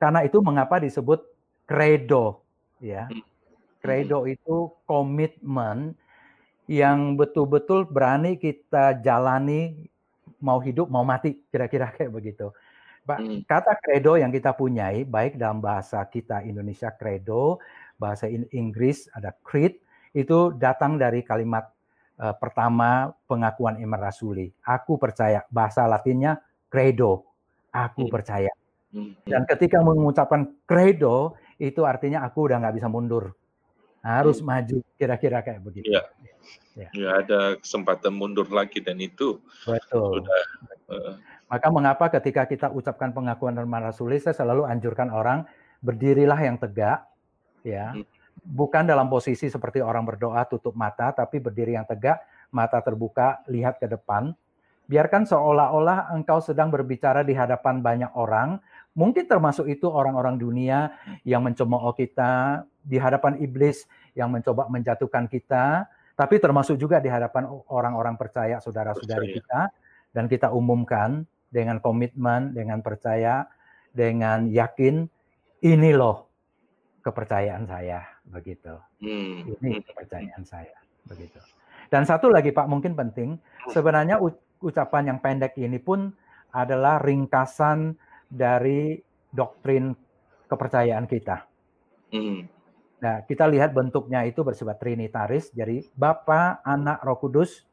[0.00, 1.20] karena itu mengapa disebut
[1.68, 2.40] credo
[2.80, 3.04] ya.
[3.12, 3.20] Hmm.
[3.84, 5.92] Credo itu komitmen
[6.64, 9.88] yang betul-betul berani kita jalani
[10.40, 12.48] mau hidup mau mati kira-kira kayak begitu.
[13.04, 13.42] Hmm.
[13.44, 17.60] Kata credo yang kita punyai, baik dalam bahasa kita Indonesia credo,
[18.00, 19.76] bahasa Inggris ada creed,
[20.14, 21.70] itu datang dari kalimat
[22.18, 24.50] uh, pertama pengakuan iman rasuli.
[24.66, 27.26] Aku percaya, bahasa latinnya credo,
[27.70, 28.12] aku hmm.
[28.12, 28.52] percaya.
[28.90, 29.14] Hmm.
[29.22, 33.34] Dan ketika mengucapkan credo, itu artinya aku udah nggak bisa mundur.
[34.02, 34.48] Harus hmm.
[34.48, 35.90] maju, kira-kira kayak begitu.
[35.90, 36.02] Ya.
[36.78, 36.88] Ya.
[36.94, 40.22] ya, ada kesempatan mundur lagi dan itu Betul.
[40.22, 40.42] sudah
[40.88, 41.12] uh,
[41.50, 45.42] maka mengapa ketika kita ucapkan pengakuan dan rasuli, saya selalu anjurkan orang
[45.82, 47.02] berdirilah yang tegak,
[47.66, 48.06] ya, hmm.
[48.42, 52.20] Bukan dalam posisi seperti orang berdoa tutup mata, tapi berdiri yang tegak,
[52.50, 54.32] mata terbuka, lihat ke depan.
[54.90, 58.58] Biarkan seolah-olah engkau sedang berbicara di hadapan banyak orang,
[58.98, 63.86] mungkin termasuk itu orang-orang dunia yang mencemooh kita, di hadapan iblis
[64.18, 65.86] yang mencoba menjatuhkan kita,
[66.18, 69.70] tapi termasuk juga di hadapan orang-orang percaya, saudara-saudari kita,
[70.10, 73.46] dan kita umumkan dengan komitmen, dengan percaya,
[73.94, 75.06] dengan yakin,
[75.60, 76.29] ini loh
[77.00, 78.76] kepercayaan saya, begitu.
[79.00, 79.48] Hmm.
[79.60, 80.76] Ini kepercayaan saya,
[81.08, 81.40] begitu.
[81.88, 83.40] Dan satu lagi Pak, mungkin penting,
[83.72, 84.20] sebenarnya
[84.60, 86.12] ucapan yang pendek ini pun
[86.54, 87.96] adalah ringkasan
[88.30, 89.00] dari
[89.32, 89.96] doktrin
[90.46, 91.46] kepercayaan kita.
[92.14, 92.46] Hmm.
[93.00, 97.64] Nah, kita lihat bentuknya itu bersifat trinitaris, jadi Bapa, Anak, Roh Kudus,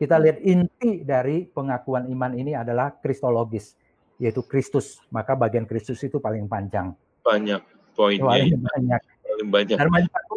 [0.00, 3.76] kita lihat inti dari pengakuan iman ini adalah kristologis,
[4.16, 4.98] yaitu Kristus.
[5.12, 6.96] Maka bagian Kristus itu paling panjang.
[7.22, 8.26] Banyak poinnya.
[8.26, 9.00] Paling banyak.
[9.22, 9.76] Paling banyak.
[9.76, 9.88] Dan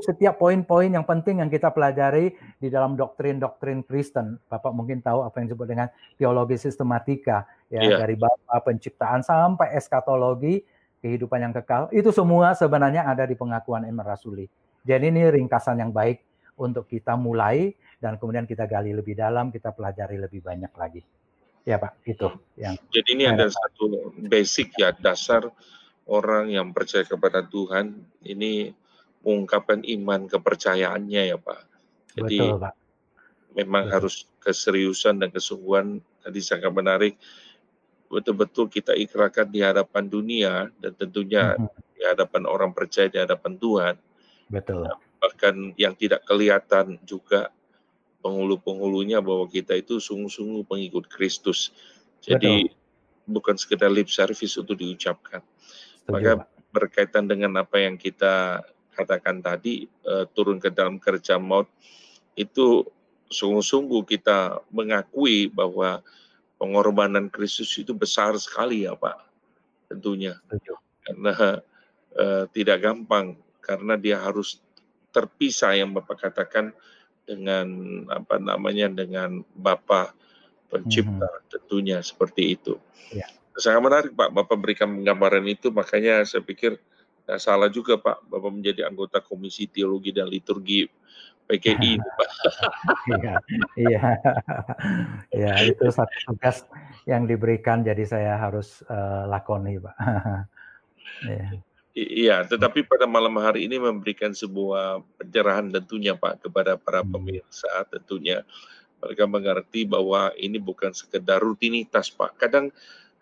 [0.04, 4.40] setiap poin-poin yang penting yang kita pelajari di dalam doktrin-doktrin Kristen.
[4.48, 8.00] Bapak mungkin tahu apa yang disebut dengan teologi sistematika, ya yeah.
[8.00, 10.64] dari Bapak penciptaan sampai eskatologi
[11.04, 11.92] kehidupan yang kekal.
[11.92, 14.48] Itu semua sebenarnya ada di pengakuan iman rasuli.
[14.86, 16.22] Jadi ini ringkasan yang baik
[16.62, 21.02] untuk kita mulai dan kemudian kita gali lebih dalam, kita pelajari lebih banyak lagi.
[21.66, 22.30] Ya Pak, itu
[22.62, 22.78] yang.
[22.94, 25.50] Jadi ini ada satu basic ya dasar
[26.06, 28.74] orang yang percaya kepada Tuhan ini
[29.26, 31.62] mengungkapkan iman kepercayaannya ya Pak.
[32.16, 32.74] Jadi Betul, Pak.
[33.58, 33.96] memang Betul.
[33.98, 37.18] harus keseriusan dan kesungguhan tadi sangat menarik
[38.06, 41.94] betul-betul kita ikrarkan di hadapan dunia dan tentunya mm -hmm.
[41.98, 43.96] di hadapan orang percaya di hadapan Tuhan.
[44.46, 44.86] Betul.
[45.18, 47.50] Bahkan yang tidak kelihatan juga
[48.22, 51.74] penghulu-penghulunya bahwa kita itu sungguh-sungguh pengikut Kristus.
[52.22, 52.78] Jadi Betul.
[53.30, 55.42] bukan sekedar lip service untuk diucapkan.
[56.06, 56.32] Setuju, Maka
[56.70, 58.62] berkaitan dengan apa yang kita
[58.96, 61.68] katakan tadi uh, turun ke dalam kerja maut
[62.38, 62.88] itu
[63.28, 66.00] sungguh-sungguh kita mengakui bahwa
[66.56, 69.18] pengorbanan Kristus itu besar sekali ya Pak
[69.92, 70.74] tentunya Setuju.
[71.04, 71.34] karena
[72.16, 74.62] uh, tidak gampang karena dia harus
[75.12, 76.76] terpisah yang Bapak katakan
[77.26, 77.68] dengan
[78.12, 80.14] apa namanya dengan Bapak
[80.70, 81.46] pencipta hmm.
[81.50, 82.78] tentunya seperti itu.
[83.10, 83.26] Ya.
[83.56, 86.76] Sangat menarik Pak, Bapak berikan gambaran itu, makanya saya pikir
[87.26, 90.86] tidak salah juga Pak, Bapak menjadi anggota Komisi Teologi dan Liturgi
[91.48, 92.30] PKI Pak.
[93.10, 93.34] Iya,
[93.80, 94.02] iya,
[95.32, 96.68] ya itu satu tugas
[97.08, 99.96] yang diberikan, jadi saya harus uh, lakoni Pak.
[101.32, 101.48] ya.
[101.96, 107.10] Iya, tetapi pada malam hari ini memberikan sebuah pencerahan tentunya Pak kepada para hmm.
[107.16, 108.44] pemirsa tentunya
[109.00, 112.36] mereka mengerti bahwa ini bukan sekedar rutinitas Pak.
[112.36, 112.76] Kadang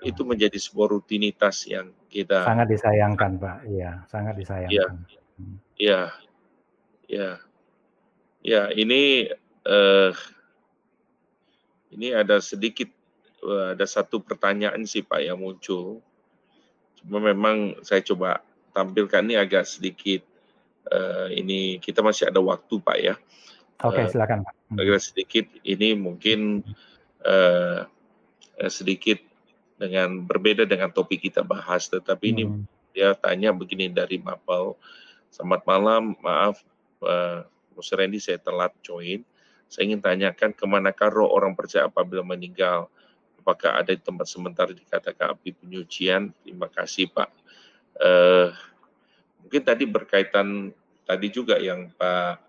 [0.04, 3.58] itu menjadi sebuah rutinitas yang kita sangat disayangkan pak.
[3.66, 5.08] Iya sangat disayangkan.
[5.80, 6.02] Iya.
[7.08, 7.32] Iya.
[8.44, 9.32] Ya ini
[9.64, 10.12] uh,
[11.96, 12.92] ini ada sedikit
[13.48, 16.04] uh, ada satu pertanyaan sih pak yang muncul.
[17.00, 18.44] Cuma memang saya coba
[18.76, 20.28] tampilkan ini agak sedikit
[20.92, 23.16] uh, ini kita masih ada waktu pak ya.
[23.84, 24.54] Oke okay, silakan pak.
[24.76, 25.46] Agak sedikit.
[25.64, 26.68] Ini mungkin
[27.24, 27.88] uh,
[28.68, 29.33] sedikit
[29.84, 32.36] dengan berbeda dengan topik kita bahas, tetapi hmm.
[32.40, 32.44] ini
[32.96, 34.80] dia tanya begini dari Mapel.
[35.28, 36.64] Selamat malam, maaf
[37.04, 37.44] uh,
[37.76, 39.28] Mas Randy saya telat join.
[39.68, 42.88] Saya ingin tanyakan ke manakah roh orang percaya apabila meninggal?
[43.44, 46.32] Apakah ada di tempat sementara dikatakan api penyucian?
[46.46, 47.30] Terima kasih Pak.
[48.00, 48.56] Uh,
[49.44, 50.72] mungkin tadi berkaitan
[51.04, 52.40] tadi juga yang Pak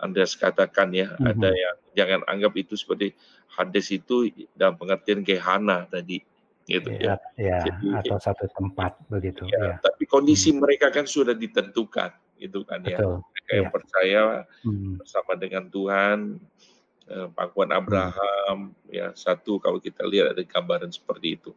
[0.00, 1.30] Andreas katakan ya, mm -hmm.
[1.36, 3.12] ada yang jangan anggap itu seperti
[3.52, 6.24] hadis itu dalam pengertian gehana tadi
[6.70, 7.18] gitu ya.
[7.34, 7.58] ya.
[7.66, 9.42] Jadi, atau satu tempat begitu.
[9.50, 9.74] Ya, ya.
[9.82, 10.58] Tapi kondisi hmm.
[10.62, 13.02] mereka kan sudah ditentukan, itu kan ya.
[13.02, 13.14] Betul.
[13.26, 13.72] Mereka yang ya.
[13.74, 14.22] percaya
[14.62, 14.92] hmm.
[15.02, 16.18] bersama dengan Tuhan,
[17.10, 17.78] eh, Pakuan hmm.
[17.82, 18.94] Abraham, hmm.
[18.94, 21.52] ya satu kalau kita lihat ada gambaran seperti itu.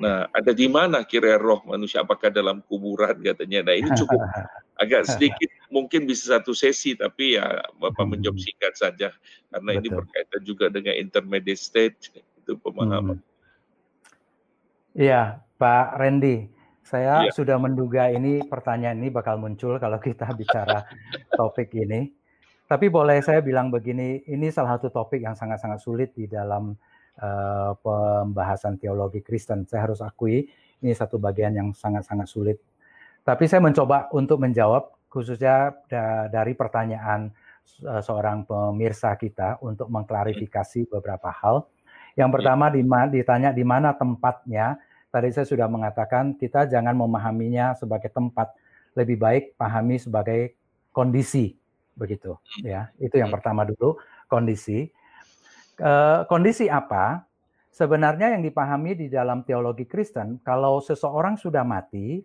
[0.00, 2.00] Nah, ada di mana kira roh manusia?
[2.00, 3.70] Apakah dalam kuburan katanya?
[3.70, 4.18] Nah, ini cukup
[4.82, 8.10] agak sedikit mungkin bisa satu sesi, tapi ya Bapak hmm.
[8.16, 9.08] menjawab singkat saja
[9.52, 9.80] karena Betul.
[9.84, 13.20] ini berkaitan juga dengan intermediate state itu pemahaman.
[13.20, 13.31] Hmm.
[14.92, 16.52] Iya, Pak Randy.
[16.84, 17.32] Saya ya.
[17.32, 20.84] sudah menduga ini pertanyaan ini bakal muncul kalau kita bicara
[21.38, 22.12] topik ini.
[22.68, 26.76] Tapi boleh saya bilang begini, ini salah satu topik yang sangat-sangat sulit di dalam
[27.20, 29.64] uh, pembahasan teologi Kristen.
[29.64, 30.48] Saya harus akui
[30.84, 32.58] ini satu bagian yang sangat-sangat sulit.
[33.24, 37.32] Tapi saya mencoba untuk menjawab khususnya da dari pertanyaan
[37.88, 41.64] uh, seorang pemirsa kita untuk mengklarifikasi beberapa hal.
[42.16, 42.34] Yang iya.
[42.36, 42.64] pertama
[43.08, 44.76] ditanya di mana tempatnya.
[45.12, 48.48] Tadi saya sudah mengatakan kita jangan memahaminya sebagai tempat,
[48.96, 50.56] lebih baik pahami sebagai
[50.88, 51.52] kondisi,
[51.92, 52.88] begitu ya.
[52.96, 54.88] Itu yang pertama dulu kondisi.
[56.30, 57.28] kondisi apa?
[57.72, 62.20] Sebenarnya yang dipahami di dalam teologi Kristen, kalau seseorang sudah mati,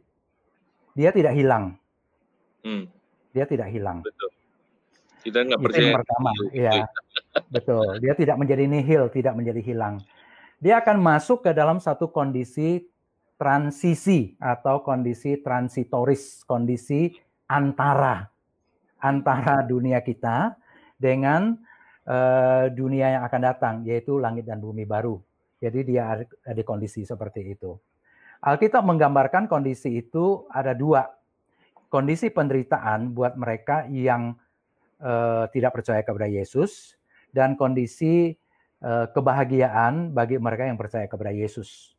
[0.92, 1.80] dia tidak hilang.
[2.64, 2.88] Hmm.
[3.32, 4.04] Dia tidak hilang.
[4.04, 4.37] Betul.
[5.28, 5.84] Kita nggak percaya.
[5.91, 6.74] yang pertama, ya.
[7.52, 7.99] Betul.
[7.99, 9.99] Dia tidak menjadi nihil, tidak menjadi hilang.
[10.64, 12.88] Dia akan masuk ke dalam satu kondisi
[13.36, 17.12] transisi atau kondisi transitoris, kondisi
[17.45, 18.32] antara
[19.04, 20.58] antara dunia kita
[20.98, 21.54] dengan
[22.08, 25.22] uh, dunia yang akan datang, yaitu langit dan bumi baru.
[25.60, 27.76] Jadi dia ada di kondisi seperti itu.
[28.41, 31.10] Alkitab menggambarkan kondisi itu ada dua.
[31.90, 34.38] Kondisi penderitaan buat mereka yang
[35.02, 36.98] uh, tidak percaya kepada Yesus
[37.34, 38.34] dan kondisi
[38.82, 41.94] uh, kebahagiaan bagi mereka yang percaya kepada Yesus.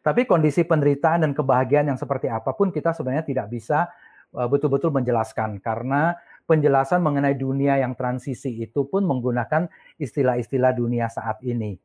[0.00, 3.88] Tapi kondisi penderitaan dan kebahagiaan yang seperti apa pun kita sebenarnya tidak bisa
[4.32, 6.16] uh, betul-betul menjelaskan karena
[6.48, 9.68] penjelasan mengenai dunia yang transisi itu pun menggunakan
[10.00, 11.76] istilah-istilah dunia saat ini.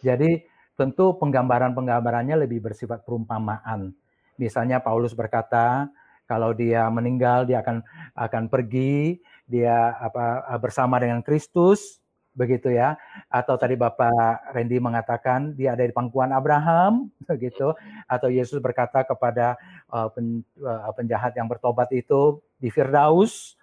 [0.00, 0.42] Jadi
[0.74, 3.94] tentu penggambaran-penggambarannya lebih bersifat perumpamaan.
[4.34, 5.86] Misalnya Paulus berkata,
[6.26, 7.84] kalau dia meninggal dia akan
[8.16, 12.04] akan pergi dia apa bersama dengan Kristus
[12.34, 12.98] begitu ya.
[13.30, 17.72] Atau tadi Bapak Randy mengatakan dia ada di pangkuan Abraham, begitu.
[18.10, 19.56] Atau Yesus berkata kepada
[19.88, 23.56] uh, pen, uh, penjahat yang bertobat itu di Firdaus.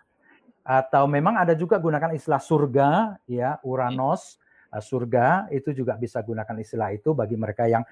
[0.64, 4.40] Atau memang ada juga gunakan istilah surga, ya Uranos,
[4.72, 7.84] uh, surga itu juga bisa gunakan istilah itu bagi mereka yang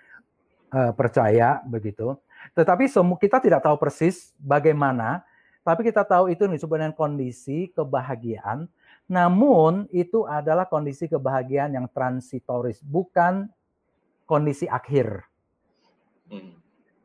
[0.72, 2.16] uh, percaya begitu.
[2.56, 2.88] Tetapi
[3.20, 5.28] kita tidak tahu persis bagaimana,
[5.70, 8.66] tapi kita tahu itu disebut dengan kondisi kebahagiaan
[9.10, 13.50] namun itu adalah kondisi kebahagiaan yang transitoris, bukan
[14.30, 15.26] kondisi akhir.
[16.30, 16.54] Hmm.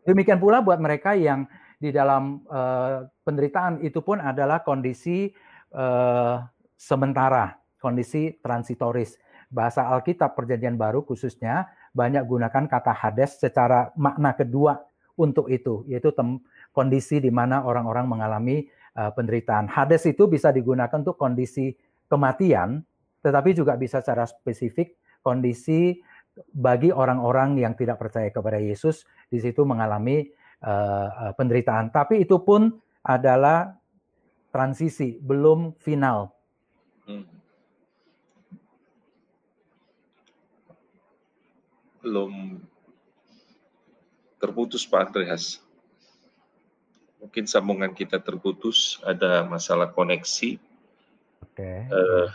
[0.05, 1.49] Demikian pula buat mereka yang
[1.81, 5.33] di dalam uh, penderitaan itu pun adalah kondisi
[5.73, 6.45] uh,
[6.77, 9.17] sementara, kondisi transitoris.
[9.49, 14.77] Bahasa Alkitab Perjanjian Baru khususnya banyak gunakan kata Hades secara makna kedua
[15.17, 16.13] untuk itu, yaitu
[16.75, 18.67] kondisi di mana orang-orang mengalami
[18.99, 19.71] uh, penderitaan.
[19.71, 21.71] Hades itu bisa digunakan untuk kondisi
[22.11, 22.83] kematian,
[23.23, 25.97] tetapi juga bisa secara spesifik kondisi
[26.51, 30.27] bagi orang-orang yang tidak percaya kepada Yesus di situ mengalami
[30.67, 31.95] uh, penderitaan.
[31.95, 32.75] Tapi itu pun
[33.07, 33.71] adalah
[34.51, 36.35] transisi, belum final.
[37.07, 37.27] Hmm.
[42.05, 42.61] Belum
[44.37, 45.64] terputus Pak Andreas.
[47.25, 50.61] Mungkin sambungan kita terputus, ada masalah koneksi.
[51.41, 51.73] Oke.
[51.89, 52.29] Uh,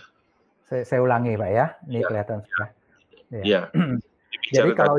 [0.66, 2.70] saya, saya ulangi Pak ya, ini ya, kelihatan sudah.
[3.30, 3.42] Ya.
[3.54, 3.62] ya.
[4.50, 4.98] jadi kalau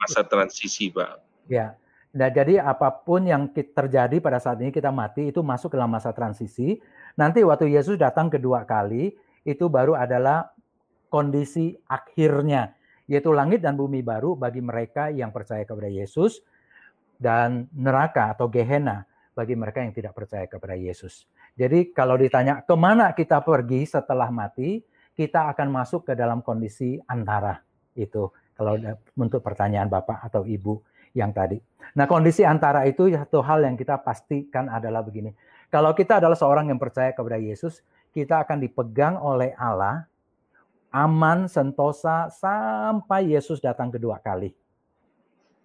[0.00, 1.20] masa transisi Pak.
[1.52, 1.76] Ya.
[2.16, 6.16] Nah, jadi apa pun yang terjadi pada saat ini kita mati itu masuk dalam masa
[6.16, 6.80] transisi.
[7.20, 9.12] Nanti waktu Yesus datang kedua kali
[9.44, 10.48] itu baru adalah
[11.12, 12.72] kondisi akhirnya
[13.06, 16.42] yaitu langit dan bumi baru bagi mereka yang percaya kepada Yesus
[17.16, 19.06] dan neraka atau Gehenna
[19.36, 21.28] bagi mereka yang tidak percaya kepada Yesus.
[21.52, 24.80] Jadi kalau ditanya ke mana kita pergi setelah mati,
[25.12, 27.60] kita akan masuk ke dalam kondisi antara
[27.92, 28.32] itu.
[28.56, 28.80] Kalau
[29.20, 30.80] untuk pertanyaan Bapak atau Ibu
[31.12, 31.60] yang tadi.
[31.92, 35.36] Nah kondisi antara itu satu hal yang kita pastikan adalah begini.
[35.68, 37.84] Kalau kita adalah seorang yang percaya kepada Yesus,
[38.16, 40.08] kita akan dipegang oleh Allah,
[40.88, 44.56] aman, sentosa, sampai Yesus datang kedua kali.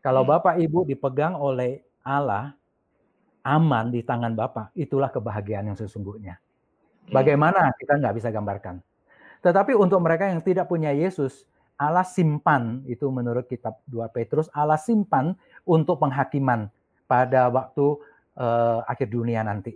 [0.04, 0.32] Kalau hmm.
[0.36, 2.58] Bapak Ibu dipegang oleh Allah,
[3.42, 6.38] aman di tangan Bapak, itulah kebahagiaan yang sesungguhnya.
[6.38, 7.14] Hmm.
[7.14, 8.82] Bagaimana kita nggak bisa gambarkan.
[9.42, 11.50] Tetapi untuk mereka yang tidak punya Yesus,
[11.82, 15.34] Allah simpan, itu menurut kitab 2 Petrus, Allah simpan
[15.66, 16.70] untuk penghakiman
[17.10, 17.98] pada waktu
[18.38, 19.74] uh, akhir dunia nanti.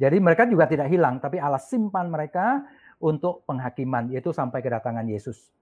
[0.00, 2.64] Jadi mereka juga tidak hilang, tapi Allah simpan mereka
[2.96, 5.52] untuk penghakiman, yaitu sampai kedatangan Yesus.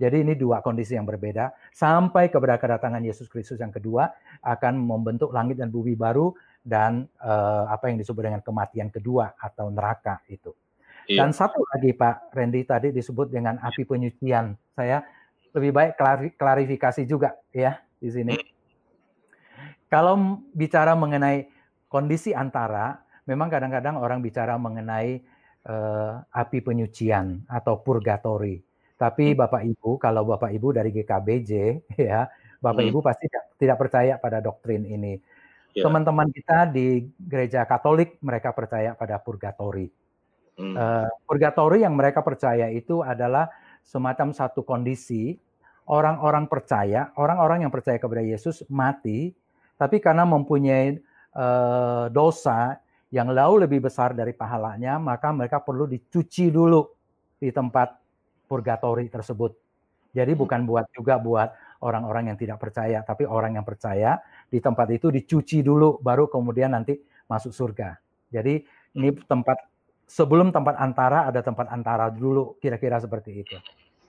[0.00, 1.52] Jadi ini dua kondisi yang berbeda.
[1.76, 4.08] Sampai kepada kedatangan Yesus Kristus yang kedua
[4.40, 9.72] akan membentuk langit dan bumi baru dan uh, apa yang disebut dengan kematian kedua atau
[9.72, 10.52] neraka itu.
[11.10, 11.26] Iya.
[11.26, 14.54] Dan satu lagi Pak Randy tadi disebut dengan api penyucian.
[14.76, 15.02] Saya
[15.50, 15.92] lebih baik
[16.38, 18.34] klarifikasi juga ya di sini.
[18.36, 18.48] Hmm.
[19.90, 20.14] Kalau
[20.54, 21.50] bicara mengenai
[21.90, 25.18] kondisi antara, memang kadang-kadang orang bicara mengenai
[25.66, 28.62] uh, api penyucian atau purgatory.
[28.94, 29.38] Tapi hmm.
[29.40, 31.50] Bapak Ibu, kalau Bapak Ibu dari GKBJ,
[32.10, 32.30] ya,
[32.62, 32.90] Bapak hmm.
[32.94, 33.26] Ibu pasti
[33.58, 35.18] tidak percaya pada doktrin ini.
[35.70, 35.86] Yeah.
[35.86, 39.86] Teman-teman kita di gereja Katolik mereka percaya pada purgatori.
[40.58, 40.74] Hmm.
[40.74, 43.48] Uh, purgatori yang mereka percaya itu adalah
[43.86, 45.38] semacam satu kondisi
[45.90, 49.34] orang-orang percaya, orang-orang yang percaya kepada Yesus mati,
[49.74, 51.02] tapi karena mempunyai
[51.34, 52.78] uh, dosa
[53.10, 56.86] yang jauh lebih besar dari pahalanya, maka mereka perlu dicuci dulu
[57.42, 57.98] di tempat
[58.46, 59.50] purgatori tersebut.
[60.14, 60.40] Jadi hmm.
[60.42, 61.50] bukan buat juga buat
[61.80, 66.76] orang-orang yang tidak percaya, tapi orang yang percaya di tempat itu dicuci dulu, baru kemudian
[66.76, 66.96] nanti
[67.26, 67.96] masuk surga.
[68.30, 68.62] Jadi
[68.96, 69.26] ini hmm.
[69.26, 69.58] tempat
[70.04, 73.56] sebelum tempat antara ada tempat antara dulu, kira-kira seperti itu.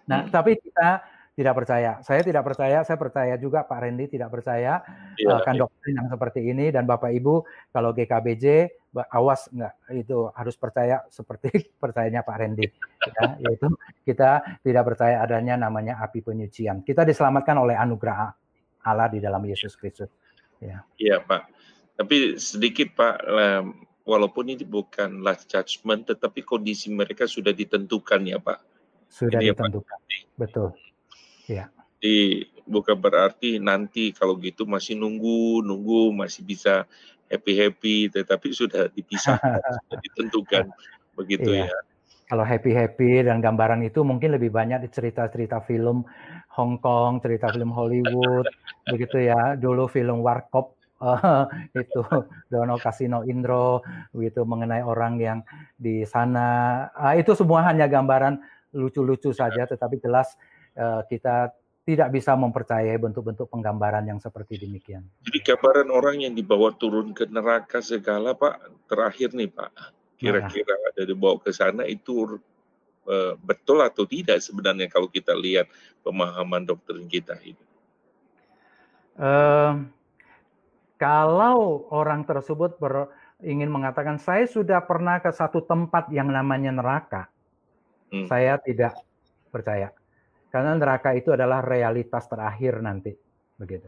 [0.09, 0.31] Nah, hmm.
[0.33, 2.03] tapi kita tidak percaya.
[2.03, 4.83] Saya tidak percaya, saya percaya juga Pak Randy tidak percaya
[5.15, 7.33] ya, akan doktrin yang seperti ini dan Bapak Ibu
[7.71, 8.67] kalau GKBJ
[9.15, 11.47] awas enggak itu harus percaya seperti
[11.83, 12.67] percayanya Pak Randy
[13.07, 13.71] ya, yaitu
[14.03, 16.83] kita tidak percaya adanya namanya api penyucian.
[16.83, 18.35] Kita diselamatkan oleh anugerah
[18.83, 20.11] Allah di dalam Yesus Kristus.
[20.59, 20.83] Ya.
[20.99, 21.47] Iya, Pak.
[21.95, 23.23] Tapi sedikit Pak
[24.03, 28.59] walaupun ini bukan last judgment tetapi kondisi mereka sudah ditentukan ya Pak.
[29.07, 29.97] Sudah ini ditentukan.
[30.11, 30.35] Ya, Pak.
[30.35, 30.69] Betul.
[31.47, 31.69] Ya.
[32.01, 36.89] Jadi bukan berarti nanti kalau gitu masih nunggu, nunggu masih bisa
[37.29, 40.65] happy happy, tetapi sudah dipisahkan, sudah ditentukan
[41.15, 41.69] begitu iya.
[41.69, 41.79] ya.
[42.31, 46.07] Kalau happy happy dan gambaran itu mungkin lebih banyak di cerita-cerita film
[46.55, 48.47] Hong Kong, cerita film Hollywood,
[48.91, 49.59] begitu ya.
[49.59, 51.43] Dulu film Warkop uh,
[51.75, 52.01] itu
[52.47, 53.83] Dono Kasino Indro,
[54.15, 55.39] begitu mengenai orang yang
[55.75, 56.87] di sana.
[56.95, 58.39] Uh, itu semua hanya gambaran
[58.71, 60.39] lucu-lucu saja, tetapi jelas
[60.81, 65.01] uh, kita tidak bisa mempercayai bentuk-bentuk penggambaran yang seperti demikian.
[65.25, 69.71] Jadi gambaran orang yang dibawa turun ke neraka segala, Pak, terakhir nih, Pak,
[70.21, 70.89] kira-kira nah.
[70.93, 72.37] ada dibawa ke sana itu
[73.09, 75.65] uh, betul atau tidak sebenarnya kalau kita lihat
[76.05, 77.65] pemahaman doktrin kita ini?
[79.17, 79.81] Uh,
[81.01, 83.09] kalau orang tersebut ber,
[83.41, 87.25] ingin mengatakan saya sudah pernah ke satu tempat yang namanya neraka,
[88.13, 88.29] hmm.
[88.29, 88.93] saya tidak
[89.49, 89.89] percaya
[90.51, 93.15] karena neraka itu adalah realitas terakhir nanti,
[93.55, 93.87] begitu.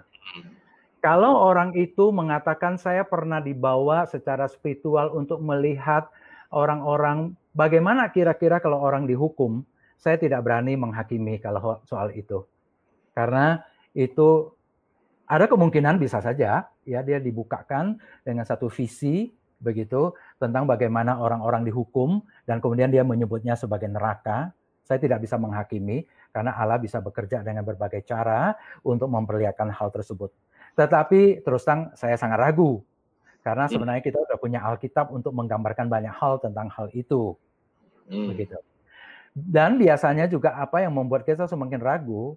[1.03, 6.07] Kalau orang itu mengatakan saya pernah dibawa secara spiritual untuk melihat
[6.47, 9.67] orang-orang bagaimana kira-kira kalau orang dihukum,
[9.99, 12.47] saya tidak berani menghakimi kalau soal itu.
[13.11, 13.59] Karena
[13.91, 14.55] itu
[15.27, 19.31] ada kemungkinan bisa saja ya dia dibukakan dengan satu visi
[19.63, 24.51] begitu tentang bagaimana orang-orang dihukum dan kemudian dia menyebutnya sebagai neraka.
[24.83, 26.03] Saya tidak bisa menghakimi,
[26.33, 30.33] karena Allah bisa bekerja dengan berbagai cara untuk memperlihatkan hal tersebut.
[30.73, 32.81] Tetapi terus terang saya sangat ragu
[33.45, 33.73] karena hmm.
[33.77, 37.37] sebenarnya kita sudah punya Alkitab untuk menggambarkan banyak hal tentang hal itu.
[38.09, 38.33] Hmm.
[38.33, 38.57] Begitu.
[39.37, 42.33] Dan biasanya juga apa yang membuat kita semakin ragu,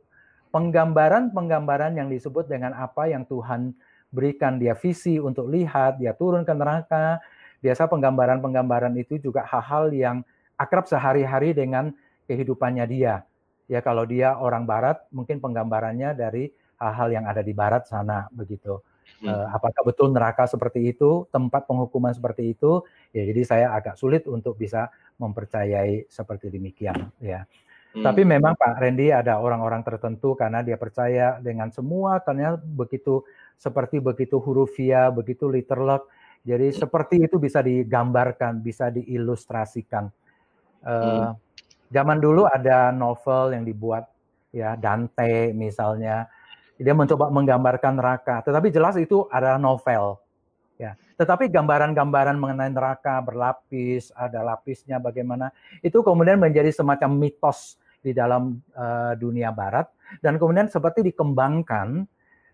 [0.52, 3.73] penggambaran-penggambaran yang disebut dengan apa yang Tuhan
[4.12, 7.20] berikan dia visi untuk lihat, dia turun ke neraka.
[7.64, 10.16] Biasa penggambaran-penggambaran itu juga hal-hal yang
[10.60, 11.93] akrab sehari-hari dengan
[12.28, 13.24] kehidupannya dia
[13.66, 18.80] ya kalau dia orang barat mungkin penggambarannya dari hal-hal yang ada di barat sana begitu.
[19.22, 19.32] Hmm.
[19.32, 22.82] Uh, apakah betul neraka seperti itu, tempat penghukuman seperti itu?
[23.14, 27.48] Ya jadi saya agak sulit untuk bisa mempercayai seperti demikian ya.
[27.97, 28.05] Hmm.
[28.05, 33.24] Tapi memang Pak Randy ada orang-orang tertentu karena dia percaya dengan semua karena begitu
[33.56, 36.05] seperti begitu hurufiah, begitu literlek.
[36.44, 36.76] Jadi hmm.
[36.76, 40.12] seperti itu bisa digambarkan, bisa diilustrasikan.
[40.84, 41.45] Uh, hmm
[41.92, 44.10] Zaman dulu ada novel yang dibuat
[44.50, 46.26] ya Dante misalnya.
[46.76, 50.20] Dia mencoba menggambarkan neraka, tetapi jelas itu adalah novel.
[50.76, 55.48] Ya, tetapi gambaran-gambaran mengenai neraka berlapis, ada lapisnya bagaimana,
[55.80, 59.88] itu kemudian menjadi semacam mitos di dalam uh, dunia barat
[60.20, 62.04] dan kemudian seperti dikembangkan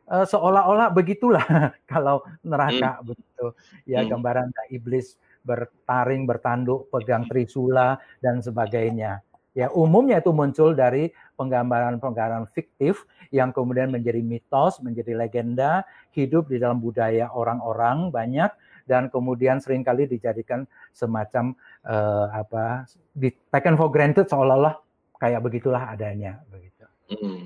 [0.06, 1.44] uh, seolah-olah begitulah
[1.90, 3.04] kalau neraka hmm.
[3.10, 3.46] begitu.
[3.90, 4.08] Ya, hmm.
[4.14, 9.22] gambaran iblis bertaring, bertanduk, pegang trisula dan sebagainya.
[9.52, 15.84] Ya, umumnya itu muncul dari penggambaran-penggambaran fiktif yang kemudian menjadi mitos, menjadi legenda,
[16.16, 18.48] hidup di dalam budaya orang-orang banyak
[18.88, 21.54] dan kemudian sering kali dijadikan semacam
[21.86, 24.74] uh, apa di taken for granted seolah-olah
[25.20, 26.84] kayak begitulah adanya begitu.
[27.12, 27.40] Oke, hmm.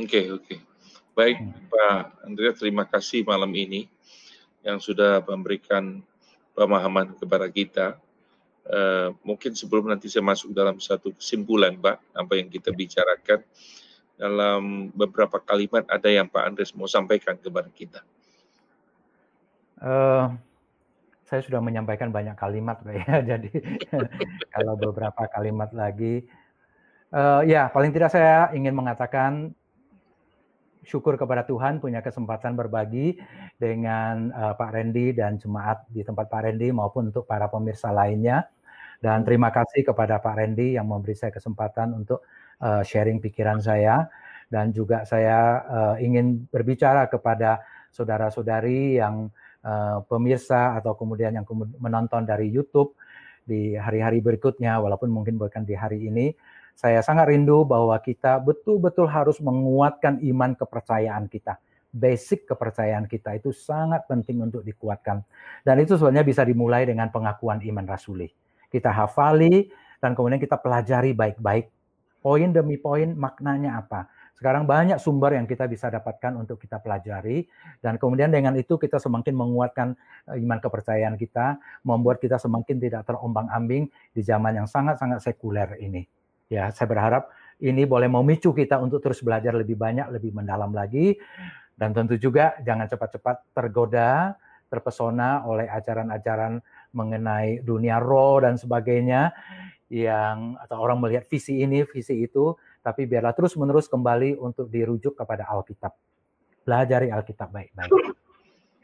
[0.00, 0.08] oke.
[0.08, 0.58] Okay, okay.
[1.12, 1.68] Baik, hmm.
[1.68, 3.84] Pak Andrea, terima kasih malam ini
[4.64, 6.00] yang sudah memberikan
[6.56, 7.86] pemahaman kepada kita.
[8.62, 13.42] Uh, mungkin sebelum nanti saya masuk dalam satu kesimpulan, Pak, apa yang kita bicarakan
[14.14, 18.00] dalam beberapa kalimat ada yang Pak Andres mau sampaikan kepada kita.
[19.82, 20.30] Uh,
[21.26, 23.18] saya sudah menyampaikan banyak kalimat, Pak ya.
[23.34, 23.50] Jadi
[24.54, 26.22] kalau beberapa kalimat lagi,
[27.10, 29.50] uh, ya paling tidak saya ingin mengatakan
[30.82, 33.18] syukur kepada Tuhan punya kesempatan berbagi
[33.56, 38.46] dengan uh, Pak Randy dan jemaat di tempat Pak Randy maupun untuk para pemirsa lainnya.
[39.02, 42.22] Dan terima kasih kepada Pak Randy yang memberi saya kesempatan untuk
[42.62, 44.06] uh, sharing pikiran saya.
[44.46, 49.32] Dan juga saya uh, ingin berbicara kepada saudara-saudari yang
[49.64, 51.46] uh, pemirsa atau kemudian yang
[51.80, 52.94] menonton dari YouTube
[53.42, 56.30] di hari-hari berikutnya walaupun mungkin bukan di hari ini
[56.82, 61.62] saya sangat rindu bahwa kita betul-betul harus menguatkan iman kepercayaan kita.
[61.94, 65.22] Basic kepercayaan kita itu sangat penting untuk dikuatkan.
[65.62, 68.26] Dan itu sebenarnya bisa dimulai dengan pengakuan iman rasuli.
[68.66, 69.70] Kita hafali
[70.02, 71.70] dan kemudian kita pelajari baik-baik.
[72.18, 74.10] Poin demi poin maknanya apa.
[74.34, 77.46] Sekarang banyak sumber yang kita bisa dapatkan untuk kita pelajari
[77.78, 79.94] dan kemudian dengan itu kita semakin menguatkan
[80.34, 86.21] eh, iman kepercayaan kita, membuat kita semakin tidak terombang-ambing di zaman yang sangat-sangat sekuler ini.
[86.52, 87.32] Ya, saya berharap
[87.64, 91.16] ini boleh memicu kita untuk terus belajar lebih banyak, lebih mendalam lagi.
[91.72, 94.36] Dan tentu juga jangan cepat-cepat tergoda,
[94.68, 96.60] terpesona oleh ajaran-ajaran
[96.92, 99.32] mengenai dunia roh dan sebagainya
[99.88, 102.52] yang atau orang melihat visi ini, visi itu,
[102.84, 105.96] tapi biarlah terus-menerus kembali untuk dirujuk kepada Alkitab.
[106.68, 107.92] Pelajari Alkitab baik-baik.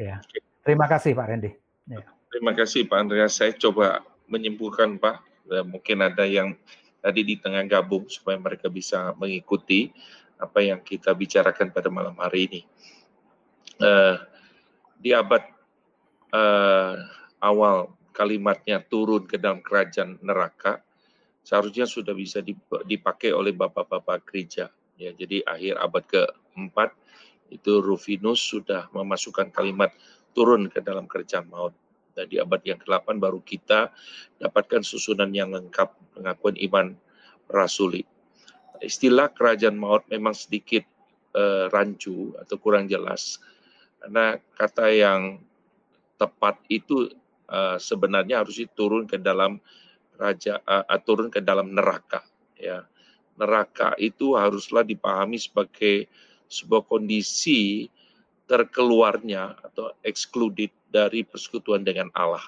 [0.01, 0.24] Ya.
[0.65, 1.53] Terima kasih Pak Randy.
[1.89, 2.05] Ya.
[2.32, 3.36] Terima kasih Pak Andreas.
[3.36, 5.24] Saya coba menyimpulkan Pak.
[5.49, 6.53] Mungkin ada yang
[6.98, 9.90] tadi di tengah gabung supaya mereka bisa mengikuti
[10.38, 12.60] apa yang kita bicarakan pada malam hari ini.
[13.78, 14.18] Uh,
[14.98, 15.42] di abad
[16.34, 16.98] uh,
[17.38, 20.82] awal kalimatnya turun ke dalam kerajaan neraka,
[21.46, 22.42] seharusnya sudah bisa
[22.86, 24.74] dipakai oleh bapak-bapak gereja.
[24.98, 26.90] Ya, jadi akhir abad keempat
[27.54, 29.94] itu Rufinus sudah memasukkan kalimat
[30.34, 31.72] turun ke dalam kerjaan maut.
[32.24, 33.93] Di abad yang ke-8 baru kita
[34.40, 36.86] dapatkan susunan yang lengkap pengakuan iman
[37.47, 38.03] rasuli.
[38.82, 40.86] Istilah kerajaan maut memang sedikit
[41.35, 43.43] uh, rancu atau kurang jelas
[43.99, 45.43] karena kata yang
[46.19, 47.11] tepat itu
[47.51, 49.59] uh, sebenarnya harus turun ke dalam
[50.19, 52.23] raja uh, turun ke dalam neraka
[52.59, 52.86] ya
[53.39, 56.11] neraka itu haruslah dipahami sebagai
[56.51, 57.86] sebuah kondisi
[58.48, 62.42] terkeluarnya atau excluded dari persekutuan dengan Allah.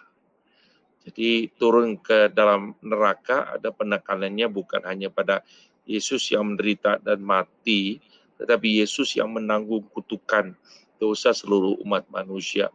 [1.05, 5.45] Jadi turun ke dalam neraka ada penekanannya bukan hanya pada
[5.85, 8.01] Yesus yang menderita dan mati,
[8.41, 10.57] tetapi Yesus yang menanggung kutukan
[11.01, 12.69] dosa seluruh umat manusia.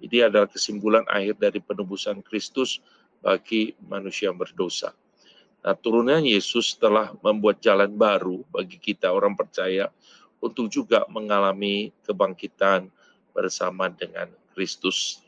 [0.00, 2.80] Ini adalah kesimpulan akhir dari penebusan Kristus
[3.24, 4.92] bagi manusia yang berdosa.
[5.64, 9.88] Nah, turunnya Yesus telah membuat jalan baru bagi kita orang percaya
[10.46, 12.88] untuk juga mengalami kebangkitan
[13.34, 15.20] bersama dengan Kristus.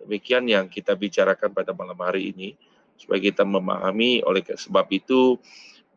[0.00, 2.54] Demikian yang kita bicarakan pada malam hari ini.
[3.00, 5.40] Supaya kita memahami oleh sebab itu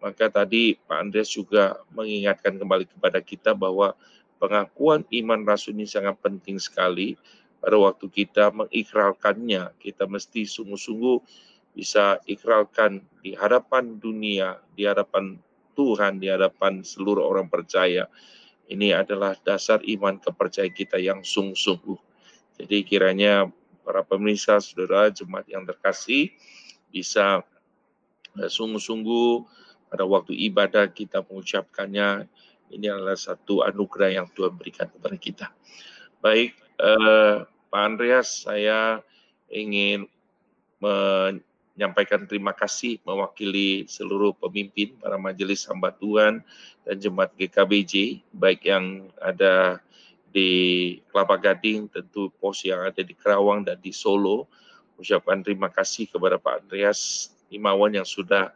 [0.03, 3.95] maka tadi Pak Andreas juga mengingatkan kembali kepada kita bahwa
[4.35, 7.15] pengakuan iman rasul ini sangat penting sekali.
[7.63, 11.23] Pada waktu kita mengikrarkannya kita mesti sungguh-sungguh
[11.71, 15.39] bisa ikrarkan di hadapan dunia di hadapan
[15.73, 18.05] Tuhan di hadapan seluruh orang percaya
[18.71, 21.99] ini adalah dasar iman kepercayaan kita yang sungguh-sungguh
[22.61, 23.49] jadi kiranya
[23.83, 26.31] para pemirsa saudara jemaat yang terkasih
[26.93, 27.43] bisa
[28.39, 29.43] eh, sungguh-sungguh
[29.91, 32.25] pada waktu ibadah kita mengucapkannya
[32.73, 35.47] ini adalah satu anugerah yang Tuhan berikan kepada kita.
[36.23, 39.05] Baik, eh, Pak Andreas, saya
[39.53, 40.09] ingin
[41.73, 46.45] menyampaikan terima kasih mewakili seluruh pemimpin para majelis hamba Tuhan
[46.85, 49.81] dan jemaat GKBJ, baik yang ada
[50.33, 50.49] di
[51.09, 54.49] Kelapa Gading, tentu pos yang ada di Kerawang dan di Solo.
[54.97, 58.53] Ucapkan terima kasih kepada Pak Andreas Imawan yang sudah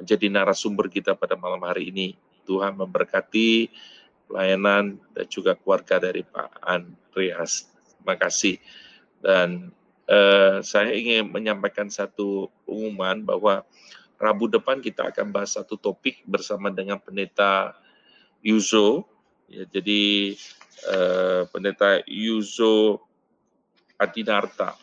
[0.00, 2.16] menjadi narasumber kita pada malam hari ini.
[2.48, 3.68] Tuhan memberkati
[4.24, 7.68] pelayanan dan juga keluarga dari Pak Andreas.
[7.96, 8.56] Terima kasih.
[9.20, 9.68] Dan
[10.08, 13.62] eh, saya ingin menyampaikan satu pengumuman bahwa
[14.18, 17.78] Rabu depan kita akan bahas satu topik bersama dengan pendeta
[18.42, 19.06] Yuzo.
[19.46, 20.34] Ya, jadi
[20.90, 22.98] eh, pendeta Yuzo
[23.94, 24.74] Adinarta,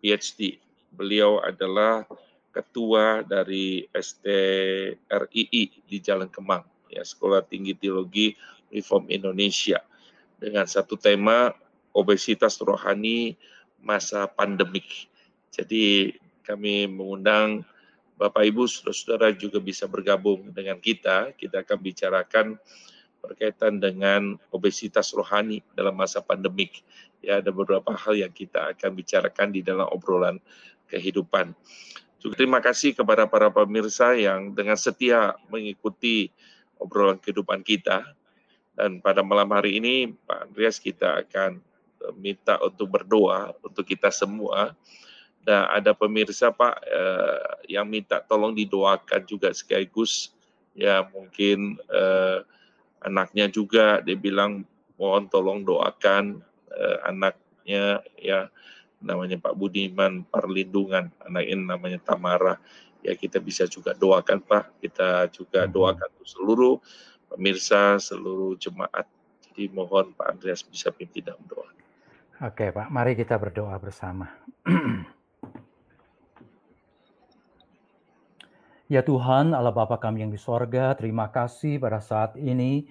[0.00, 0.56] PhD.
[0.96, 2.08] Beliau adalah
[2.56, 8.32] ketua dari STRII di Jalan Kemang, ya Sekolah Tinggi Teologi
[8.72, 9.84] Reform Indonesia
[10.40, 11.52] dengan satu tema
[11.92, 13.36] obesitas rohani
[13.80, 15.08] masa pandemik.
[15.50, 16.16] Jadi
[16.46, 17.66] kami mengundang
[18.20, 21.32] Bapak Ibu saudara-saudara juga bisa bergabung dengan kita.
[21.32, 22.46] Kita akan bicarakan
[23.20, 26.84] berkaitan dengan obesitas rohani dalam masa pandemik.
[27.24, 30.36] Ya, ada beberapa hal yang kita akan bicarakan di dalam obrolan
[30.88, 31.52] kehidupan.
[32.20, 36.28] Juga terima kasih kepada para pemirsa yang dengan setia mengikuti
[36.76, 38.04] obrolan kehidupan kita.
[38.76, 41.60] Dan pada malam hari ini, Pak Andreas, kita akan
[42.16, 44.74] minta untuk berdoa untuk kita semua.
[45.40, 50.36] Dan ada pemirsa Pak eh, yang minta tolong didoakan juga sekaligus
[50.76, 52.44] ya mungkin eh,
[53.00, 54.68] anaknya juga dia bilang
[55.00, 56.44] mohon tolong doakan
[56.76, 58.52] eh, anaknya ya
[59.00, 62.60] namanya Pak Budiman Perlindungan, anak ini namanya Tamara.
[63.00, 65.72] Ya kita bisa juga doakan Pak, kita juga hmm.
[65.72, 66.74] doakan untuk seluruh
[67.32, 69.08] pemirsa, seluruh jemaat.
[69.48, 71.64] Jadi mohon Pak Andreas bisa pimpin dalam doa.
[72.40, 74.28] Oke Pak, mari kita berdoa bersama.
[78.90, 82.90] Ya Tuhan, Allah Bapa kami yang di sorga, terima kasih pada saat ini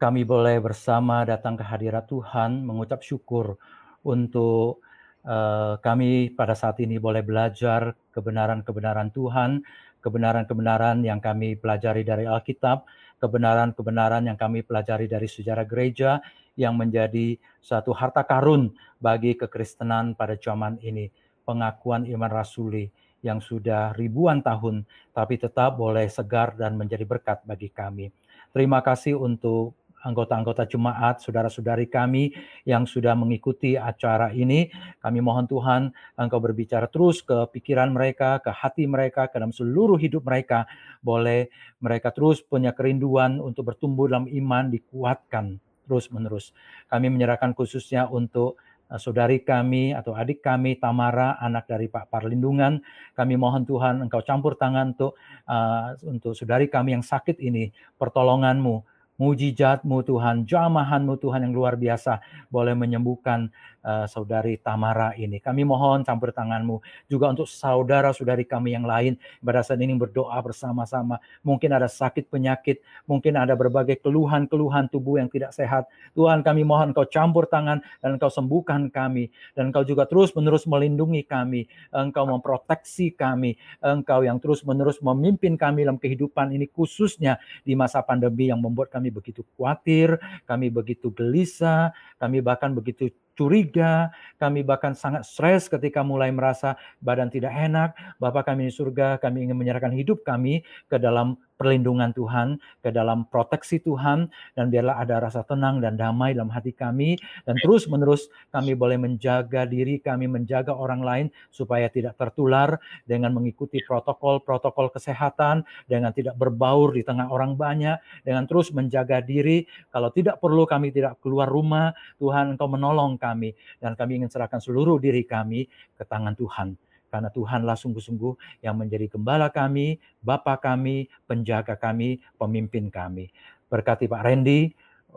[0.00, 3.60] kami boleh bersama datang ke hadirat Tuhan, mengucap syukur
[4.00, 4.80] untuk
[5.28, 9.60] Eh, kami pada saat ini boleh belajar kebenaran-kebenaran Tuhan,
[10.00, 12.88] kebenaran-kebenaran yang kami pelajari dari Alkitab,
[13.20, 16.22] kebenaran-kebenaran yang kami pelajari dari sejarah gereja
[16.58, 21.14] yang menjadi satu harta karun bagi kekristenan pada zaman ini,
[21.46, 22.90] pengakuan iman rasuli
[23.22, 28.10] yang sudah ribuan tahun tapi tetap boleh segar dan menjadi berkat bagi kami.
[28.50, 32.30] Terima kasih untuk anggota-anggota jemaat, saudara-saudari kami
[32.62, 34.70] yang sudah mengikuti acara ini.
[35.02, 39.98] Kami mohon Tuhan Engkau berbicara terus ke pikiran mereka, ke hati mereka, ke dalam seluruh
[39.98, 40.70] hidup mereka.
[41.02, 41.50] Boleh
[41.82, 46.52] mereka terus punya kerinduan untuk bertumbuh dalam iman, dikuatkan terus-menerus.
[46.92, 48.60] Kami menyerahkan khususnya untuk
[48.96, 52.80] saudari kami atau adik kami Tamara, anak dari Pak Parlindungan.
[53.12, 57.68] Kami mohon Tuhan Engkau campur tangan untuk uh, untuk saudari kami yang sakit ini,
[58.00, 58.80] pertolonganmu,
[59.20, 63.52] mujizatmu Tuhan, jamahanmu Tuhan yang luar biasa boleh menyembuhkan
[63.88, 65.40] uh, saudari Tamara ini.
[65.40, 71.16] Kami mohon campur tanganmu juga untuk saudara-saudari kami yang lain pada saat ini berdoa bersama-sama.
[71.40, 75.88] Mungkin ada sakit penyakit, mungkin ada berbagai keluhan-keluhan tubuh yang tidak sehat.
[76.12, 79.32] Tuhan kami mohon Engkau campur tangan dan Engkau sembuhkan kami.
[79.56, 81.64] Dan Engkau juga terus-menerus melindungi kami.
[81.94, 83.56] Engkau memproteksi kami.
[83.80, 89.08] Engkau yang terus-menerus memimpin kami dalam kehidupan ini khususnya di masa pandemi yang membuat kami
[89.14, 94.10] begitu khawatir, kami begitu gelisah, kami bahkan begitu curiga,
[94.42, 97.94] kami bahkan sangat stres ketika mulai merasa badan tidak enak.
[98.18, 103.26] Bapak kami di surga, kami ingin menyerahkan hidup kami ke dalam perlindungan Tuhan, ke dalam
[103.26, 108.78] proteksi Tuhan, dan biarlah ada rasa tenang dan damai dalam hati kami, dan terus-menerus kami
[108.78, 116.14] boleh menjaga diri kami, menjaga orang lain, supaya tidak tertular dengan mengikuti protokol-protokol kesehatan, dengan
[116.14, 119.66] tidak berbaur di tengah orang banyak, dengan terus menjaga diri.
[119.90, 121.90] Kalau tidak perlu kami tidak keluar rumah,
[122.22, 123.52] Tuhan Engkau menolong kami,
[123.82, 125.66] dan kami ingin serahkan seluruh diri kami
[125.98, 132.88] ke tangan Tuhan karena Tuhanlah sungguh-sungguh yang menjadi gembala kami, Bapa kami, penjaga kami, pemimpin
[132.92, 133.32] kami.
[133.68, 134.72] Berkati Pak Randy,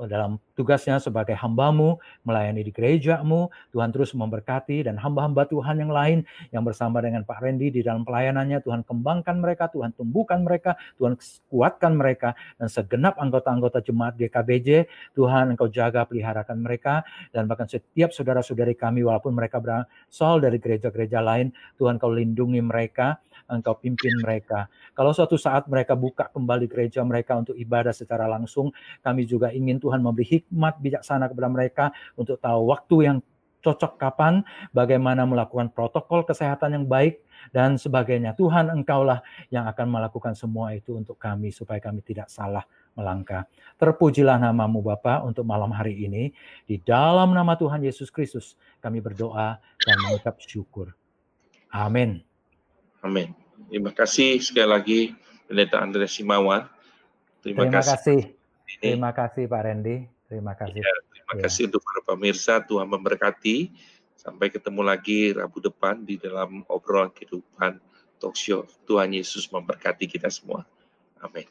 [0.07, 6.23] dalam tugasnya sebagai hambamu, melayani di gerejamu, Tuhan terus memberkati dan hamba-hamba Tuhan yang lain
[6.53, 11.17] yang bersama dengan Pak Randy di dalam pelayanannya, Tuhan kembangkan mereka, Tuhan tumbuhkan mereka, Tuhan
[11.49, 14.87] kuatkan mereka, dan segenap anggota-anggota jemaat GKBJ,
[15.17, 17.01] Tuhan Engkau jaga peliharakan mereka,
[17.33, 21.49] dan bahkan setiap saudara-saudari kami walaupun mereka berasal dari gereja-gereja lain,
[21.81, 23.17] Tuhan Kau lindungi mereka,
[23.51, 24.71] Engkau pimpin mereka.
[24.95, 28.71] Kalau suatu saat mereka buka kembali gereja mereka untuk ibadah secara langsung,
[29.03, 33.17] kami juga ingin Tuhan memberi hikmat bijaksana kepada mereka untuk tahu waktu yang
[33.61, 34.41] cocok kapan,
[34.73, 38.37] bagaimana melakukan protokol kesehatan yang baik, dan sebagainya.
[38.37, 43.47] Tuhan engkaulah yang akan melakukan semua itu untuk kami, supaya kami tidak salah melangkah.
[43.81, 46.29] Terpujilah namamu Bapa untuk malam hari ini.
[46.69, 50.93] Di dalam nama Tuhan Yesus Kristus kami berdoa dan mengucap syukur.
[51.71, 52.30] Amin.
[53.01, 53.33] Amin.
[53.67, 54.99] Terima kasih sekali lagi
[55.49, 56.69] Pendeta Andreas Simawan.
[57.41, 57.97] Terima, terima kasih.
[57.97, 58.21] kasih.
[58.81, 59.97] Terima kasih Pak Randy.
[60.31, 60.79] Terima kasih.
[60.79, 61.41] Ya, terima ya.
[61.43, 62.53] kasih untuk para pemirsa.
[62.63, 63.73] Tuhan memberkati.
[64.15, 67.81] Sampai ketemu lagi Rabu depan di dalam obrolan kehidupan
[68.21, 68.63] talk show.
[68.85, 70.61] Tuhan Yesus memberkati kita semua.
[71.19, 71.49] Amin.